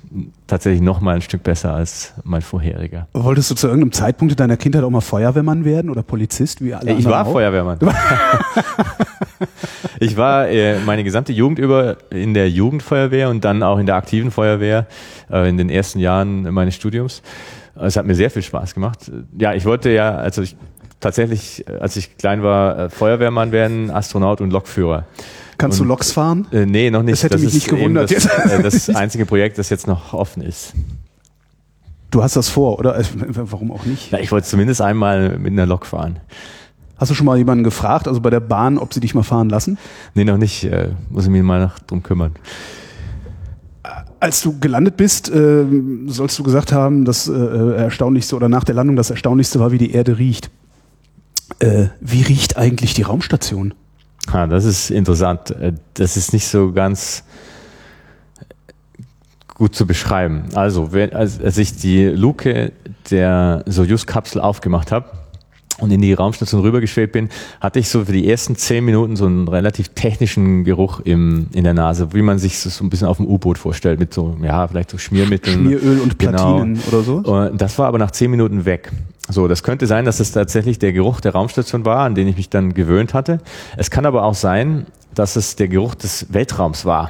tatsächlich 0.47 0.81
noch 0.81 1.01
mal 1.01 1.15
ein 1.15 1.21
Stück 1.21 1.43
besser 1.43 1.73
als 1.73 2.13
mein 2.23 2.41
vorheriger. 2.41 3.07
Wolltest 3.13 3.51
du 3.51 3.55
zu 3.55 3.67
irgendeinem 3.67 3.91
Zeitpunkt 3.91 4.33
in 4.33 4.37
deiner 4.37 4.57
Kindheit 4.57 4.83
auch 4.83 4.89
mal 4.89 5.01
Feuerwehrmann 5.01 5.65
werden 5.65 5.89
oder 5.89 6.03
Polizist 6.03 6.63
wie 6.63 6.73
alle 6.73 6.93
Ich 6.93 7.05
war 7.05 7.25
auch? 7.25 7.31
Feuerwehrmann. 7.31 7.79
ich 9.99 10.17
war 10.17 10.47
äh, 10.49 10.79
meine 10.79 11.03
gesamte 11.03 11.33
Jugend 11.33 11.59
über 11.59 11.97
in 12.09 12.33
der 12.33 12.49
Jugendfeuerwehr 12.49 13.29
und 13.29 13.43
dann 13.45 13.63
auch 13.63 13.79
in 13.79 13.85
der 13.85 13.95
aktiven 13.95 14.31
Feuerwehr 14.31 14.87
äh, 15.31 15.49
in 15.49 15.57
den 15.57 15.69
ersten 15.69 15.99
Jahren 15.99 16.43
meines 16.53 16.75
Studiums. 16.75 17.21
Es 17.75 17.95
hat 17.95 18.05
mir 18.05 18.13
sehr 18.15 18.29
viel 18.29 18.43
Spaß 18.43 18.75
gemacht. 18.75 19.11
Ja, 19.37 19.53
ich 19.53 19.65
wollte 19.65 19.89
ja, 19.89 20.15
also 20.15 20.43
ich 20.43 20.55
tatsächlich, 21.03 21.65
als 21.79 21.95
ich 21.95 22.17
klein 22.17 22.41
war, 22.41 22.79
äh, 22.79 22.89
Feuerwehrmann 22.89 23.51
werden, 23.51 23.91
Astronaut 23.91 24.41
und 24.41 24.51
Lokführer. 24.51 25.05
Kannst 25.57 25.79
und, 25.79 25.85
du 25.85 25.89
Loks 25.89 26.11
fahren? 26.11 26.47
Äh, 26.51 26.65
nee, 26.65 26.89
noch 26.89 27.03
nicht. 27.03 27.13
Das 27.13 27.23
hätte 27.23 27.35
das 27.35 27.43
mich 27.43 27.53
nicht 27.53 27.67
gewundert. 27.67 28.11
Das, 28.11 28.25
äh, 28.51 28.63
das 28.63 28.89
einzige 28.89 29.25
Projekt, 29.25 29.57
das 29.57 29.69
jetzt 29.69 29.87
noch 29.87 30.13
offen 30.13 30.41
ist. 30.41 30.73
Du 32.09 32.23
hast 32.23 32.35
das 32.35 32.49
vor, 32.49 32.79
oder? 32.79 33.01
Warum 33.27 33.71
auch 33.71 33.85
nicht? 33.85 34.11
Ja, 34.11 34.19
ich 34.19 34.31
wollte 34.31 34.47
zumindest 34.47 34.81
einmal 34.81 35.37
mit 35.37 35.51
einer 35.51 35.65
Lok 35.65 35.85
fahren. 35.85 36.19
Hast 36.97 37.09
du 37.09 37.15
schon 37.15 37.25
mal 37.25 37.37
jemanden 37.37 37.63
gefragt, 37.63 38.07
also 38.07 38.21
bei 38.21 38.29
der 38.29 38.39
Bahn, 38.39 38.77
ob 38.77 38.93
sie 38.93 38.99
dich 38.99 39.15
mal 39.15 39.23
fahren 39.23 39.49
lassen? 39.49 39.77
Nee, 40.13 40.23
noch 40.23 40.37
nicht. 40.37 40.63
Äh, 40.63 40.89
muss 41.09 41.25
ich 41.25 41.31
mich 41.31 41.43
mal 41.43 41.71
drum 41.87 42.03
kümmern. 42.03 42.33
Als 44.19 44.41
du 44.41 44.57
gelandet 44.59 44.95
bist, 44.95 45.29
äh, 45.29 45.65
sollst 46.07 46.39
du 46.39 46.43
gesagt 46.43 46.71
haben, 46.71 47.03
das 47.03 47.27
äh, 47.27 47.75
Erstaunlichste 47.75 48.35
oder 48.35 48.47
nach 48.47 48.63
der 48.63 48.75
Landung 48.75 48.95
das 48.95 49.09
Erstaunlichste 49.09 49.59
war, 49.59 49.71
wie 49.71 49.77
die 49.77 49.91
Erde 49.91 50.17
riecht. 50.17 50.49
Äh, 51.59 51.87
wie 51.99 52.21
riecht 52.21 52.57
eigentlich 52.57 52.93
die 52.93 53.03
Raumstation? 53.03 53.73
Ah, 54.31 54.47
das 54.47 54.65
ist 54.65 54.89
interessant. 54.89 55.51
Äh, 55.51 55.73
das 55.93 56.17
ist 56.17 56.33
nicht 56.33 56.47
so 56.47 56.71
ganz 56.71 57.23
gut 59.55 59.75
zu 59.75 59.85
beschreiben. 59.85 60.45
Also, 60.55 60.89
als 60.91 61.57
ich 61.57 61.75
die 61.75 62.05
Luke 62.05 62.71
der 63.11 63.63
Soyuz-Kapsel 63.67 64.41
aufgemacht 64.41 64.91
habe, 64.91 65.09
und 65.79 65.91
in 65.91 66.01
die 66.01 66.13
Raumstation 66.13 66.61
rübergeschwebt 66.61 67.13
bin, 67.13 67.29
hatte 67.59 67.79
ich 67.79 67.89
so 67.89 68.05
für 68.05 68.11
die 68.11 68.29
ersten 68.29 68.55
zehn 68.55 68.85
Minuten 68.85 69.15
so 69.15 69.25
einen 69.25 69.47
relativ 69.47 69.89
technischen 69.89 70.63
Geruch 70.63 70.99
im, 71.01 71.47
in 71.53 71.63
der 71.63 71.73
Nase, 71.73 72.13
wie 72.13 72.21
man 72.21 72.37
sich 72.39 72.61
das 72.63 72.77
so 72.77 72.83
ein 72.83 72.89
bisschen 72.89 73.07
auf 73.07 73.17
dem 73.17 73.27
U-Boot 73.27 73.57
vorstellt, 73.57 73.99
mit 73.99 74.13
so, 74.13 74.37
ja, 74.41 74.67
vielleicht 74.67 74.91
so 74.91 74.97
Schmiermitteln. 74.97 75.65
Schmieröl 75.65 75.99
und 75.99 76.19
genau. 76.19 76.31
Platinen 76.31 76.73
genau. 76.75 76.87
oder 76.87 77.03
so? 77.03 77.15
Und 77.15 77.61
das 77.61 77.77
war 77.79 77.87
aber 77.87 77.97
nach 77.97 78.11
zehn 78.11 78.29
Minuten 78.29 78.65
weg. 78.65 78.91
So, 79.29 79.47
das 79.47 79.63
könnte 79.63 79.87
sein, 79.87 80.05
dass 80.05 80.19
es 80.19 80.31
tatsächlich 80.31 80.79
der 80.79 80.93
Geruch 80.93 81.21
der 81.21 81.31
Raumstation 81.31 81.85
war, 81.85 81.99
an 81.99 82.13
den 82.13 82.27
ich 82.27 82.37
mich 82.37 82.49
dann 82.49 82.73
gewöhnt 82.73 83.13
hatte. 83.13 83.39
Es 83.77 83.89
kann 83.89 84.05
aber 84.05 84.23
auch 84.23 84.35
sein, 84.35 84.85
dass 85.15 85.35
es 85.35 85.55
der 85.55 85.69
Geruch 85.69 85.95
des 85.95 86.27
Weltraums 86.33 86.85
war. 86.85 87.09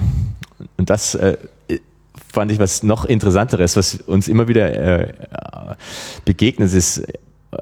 Und 0.77 0.89
das 0.89 1.15
äh, 1.15 1.37
fand 2.31 2.51
ich 2.51 2.59
was 2.59 2.83
noch 2.83 3.05
interessanteres, 3.05 3.75
was 3.75 3.95
uns 3.95 4.27
immer 4.27 4.47
wieder 4.47 4.73
äh, 4.73 5.13
begegnet 6.25 6.73
ist 6.73 7.03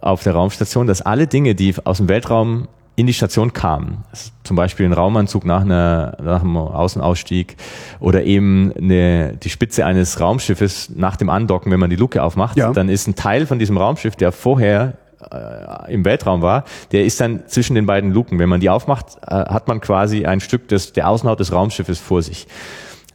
auf 0.02 0.24
der 0.24 0.34
Raumstation, 0.34 0.88
dass 0.88 1.02
alle 1.02 1.28
Dinge, 1.28 1.56
die 1.56 1.76
aus 1.84 1.98
dem 1.98 2.10
Weltraum 2.10 2.68
in 2.96 3.08
die 3.08 3.14
Station 3.14 3.54
kamen, 3.54 4.04
zum 4.44 4.56
Beispiel 4.56 4.86
ein 4.86 4.94
Raumanzug 4.94 5.46
nach, 5.46 5.62
einer, 5.62 6.18
nach 6.22 6.42
einem 6.42 6.58
Außenausstieg 6.58 7.56
oder 8.00 8.24
eben 8.24 8.74
eine, 8.78 9.38
die 9.38 9.50
Spitze 9.50 9.86
eines 9.86 10.20
Raumschiffes 10.20 10.92
nach 10.96 11.16
dem 11.16 11.30
Andocken, 11.30 11.72
wenn 11.72 11.80
man 11.80 11.90
die 11.90 11.96
Luke 11.96 12.22
aufmacht, 12.22 12.58
ja. 12.58 12.72
dann 12.74 12.90
ist 12.90 13.08
ein 13.08 13.16
Teil 13.16 13.46
von 13.46 13.60
diesem 13.60 13.78
Raumschiff, 13.78 14.16
der 14.16 14.32
vorher 14.32 14.98
äh, 15.32 15.94
im 15.94 16.04
Weltraum 16.06 16.42
war, 16.42 16.66
der 16.92 17.06
ist 17.06 17.20
dann 17.22 17.48
zwischen 17.48 17.76
den 17.76 17.86
beiden 17.86 18.12
Luken. 18.12 18.40
Wenn 18.40 18.50
man 18.50 18.60
die 18.60 18.70
aufmacht, 18.70 19.18
äh, 19.26 19.36
hat 19.36 19.68
man 19.68 19.82
quasi 19.82 20.26
ein 20.26 20.40
Stück 20.40 20.68
des, 20.68 20.94
der 20.94 21.08
Außenhaut 21.10 21.40
des 21.40 21.52
Raumschiffes 21.52 22.00
vor 22.00 22.22
sich. 22.22 22.48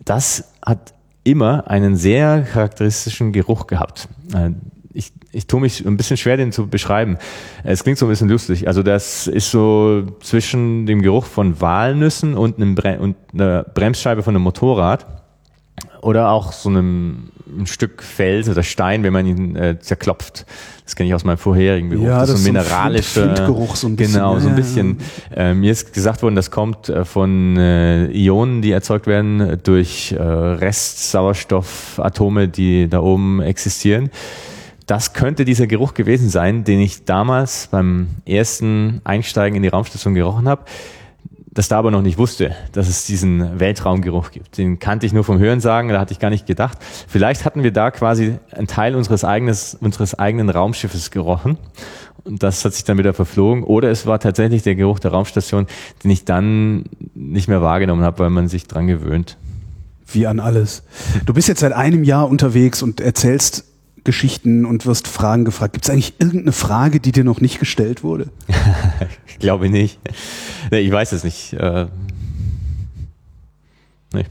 Das 0.04 0.52
hat 0.64 0.94
immer 1.24 1.68
einen 1.68 1.96
sehr 1.96 2.42
charakteristischen 2.42 3.32
Geruch 3.32 3.66
gehabt. 3.66 4.08
Äh, 4.32 4.50
ich, 4.96 5.12
ich 5.32 5.46
tue 5.46 5.60
mich 5.60 5.84
ein 5.84 5.96
bisschen 5.96 6.16
schwer, 6.16 6.36
den 6.36 6.52
zu 6.52 6.66
beschreiben. 6.66 7.18
Es 7.64 7.84
klingt 7.84 7.98
so 7.98 8.06
ein 8.06 8.08
bisschen 8.08 8.28
lustig. 8.28 8.66
Also 8.66 8.82
das 8.82 9.26
ist 9.26 9.50
so 9.50 10.04
zwischen 10.20 10.86
dem 10.86 11.02
Geruch 11.02 11.26
von 11.26 11.60
Walnüssen 11.60 12.36
und, 12.36 12.56
einem 12.56 12.74
Bre 12.74 12.98
und 12.98 13.16
einer 13.32 13.62
Bremsscheibe 13.62 14.22
von 14.22 14.34
einem 14.34 14.42
Motorrad 14.42 15.06
oder 16.00 16.30
auch 16.30 16.52
so 16.52 16.70
einem 16.70 17.30
ein 17.46 17.66
Stück 17.66 18.02
Fels 18.02 18.48
oder 18.48 18.64
Stein, 18.64 19.02
wenn 19.02 19.12
man 19.12 19.26
ihn 19.26 19.56
äh, 19.56 19.78
zerklopft. 19.78 20.46
Das 20.84 20.96
kenne 20.96 21.08
ich 21.08 21.14
aus 21.14 21.24
meinem 21.24 21.38
vorherigen 21.38 21.90
Beruf. 21.90 22.06
Ja, 22.06 22.20
das, 22.20 22.30
ist 22.30 22.42
so 22.42 22.48
ein 22.48 22.54
mineralischer 22.54 23.34
Geruch 23.34 23.76
so 23.76 23.86
ein 23.86 23.96
bisschen. 23.96 24.14
Genau, 24.14 24.38
so 24.38 24.48
ein 24.48 24.56
bisschen. 24.56 24.98
Äh, 25.34 25.52
mir 25.54 25.70
ist 25.70 25.92
gesagt 25.92 26.22
worden, 26.22 26.34
das 26.34 26.50
kommt 26.50 26.88
äh, 26.88 27.04
von 27.04 27.56
äh, 27.56 28.10
Ionen, 28.10 28.62
die 28.62 28.72
erzeugt 28.72 29.06
werden 29.06 29.60
durch 29.62 30.12
äh, 30.12 30.22
Restsauerstoffatome, 30.22 32.48
die 32.48 32.88
da 32.88 33.00
oben 33.00 33.42
existieren 33.42 34.10
das 34.86 35.12
könnte 35.12 35.44
dieser 35.44 35.66
Geruch 35.66 35.94
gewesen 35.94 36.28
sein, 36.28 36.64
den 36.64 36.80
ich 36.80 37.04
damals 37.04 37.68
beim 37.68 38.08
ersten 38.24 39.00
Einsteigen 39.04 39.56
in 39.56 39.62
die 39.62 39.68
Raumstation 39.68 40.14
gerochen 40.14 40.48
habe, 40.48 40.64
das 41.50 41.68
da 41.68 41.78
aber 41.78 41.90
noch 41.90 42.02
nicht 42.02 42.18
wusste, 42.18 42.54
dass 42.72 42.88
es 42.88 43.06
diesen 43.06 43.58
Weltraumgeruch 43.58 44.30
gibt. 44.30 44.58
Den 44.58 44.78
kannte 44.78 45.06
ich 45.06 45.12
nur 45.12 45.24
vom 45.24 45.38
Hören 45.38 45.60
sagen, 45.60 45.88
da 45.88 45.98
hatte 45.98 46.12
ich 46.12 46.18
gar 46.18 46.30
nicht 46.30 46.46
gedacht. 46.46 46.78
Vielleicht 47.08 47.44
hatten 47.44 47.62
wir 47.62 47.72
da 47.72 47.90
quasi 47.90 48.38
einen 48.52 48.66
Teil 48.66 48.94
unseres, 48.94 49.24
eigenes, 49.24 49.74
unseres 49.74 50.18
eigenen 50.18 50.50
Raumschiffes 50.50 51.10
gerochen 51.10 51.58
und 52.26 52.42
das 52.42 52.64
hat 52.64 52.74
sich 52.74 52.84
dann 52.84 52.98
wieder 52.98 53.14
verflogen. 53.14 53.62
Oder 53.62 53.90
es 53.90 54.06
war 54.06 54.18
tatsächlich 54.18 54.62
der 54.62 54.74
Geruch 54.74 54.98
der 54.98 55.12
Raumstation, 55.12 55.66
den 56.02 56.10
ich 56.10 56.24
dann 56.24 56.84
nicht 57.14 57.48
mehr 57.48 57.62
wahrgenommen 57.62 58.02
habe, 58.02 58.18
weil 58.18 58.30
man 58.30 58.48
sich 58.48 58.66
dran 58.66 58.86
gewöhnt. 58.86 59.36
Wie 60.06 60.26
an 60.26 60.40
alles. 60.40 60.82
Du 61.24 61.32
bist 61.32 61.48
jetzt 61.48 61.60
seit 61.60 61.72
einem 61.72 62.04
Jahr 62.04 62.28
unterwegs 62.28 62.82
und 62.82 63.00
erzählst 63.00 63.64
Geschichten 64.06 64.64
und 64.64 64.86
wirst 64.86 65.06
Fragen 65.06 65.44
gefragt. 65.44 65.74
Gibt 65.74 65.84
es 65.84 65.90
eigentlich 65.90 66.14
irgendeine 66.18 66.52
Frage, 66.52 67.00
die 67.00 67.12
dir 67.12 67.24
noch 67.24 67.42
nicht 67.42 67.58
gestellt 67.58 68.02
wurde? 68.02 68.30
ich 69.26 69.38
glaube 69.38 69.68
nicht. 69.68 69.98
Nee, 70.70 70.78
ich 70.78 70.90
weiß 70.90 71.12
es 71.12 71.24
nicht. 71.24 71.52
Äh, 71.52 71.88
nee. 74.14 74.24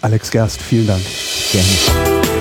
Alex 0.00 0.30
Gerst, 0.30 0.62
vielen 0.62 0.86
Dank. 0.86 1.02
Gerne. 1.52 2.33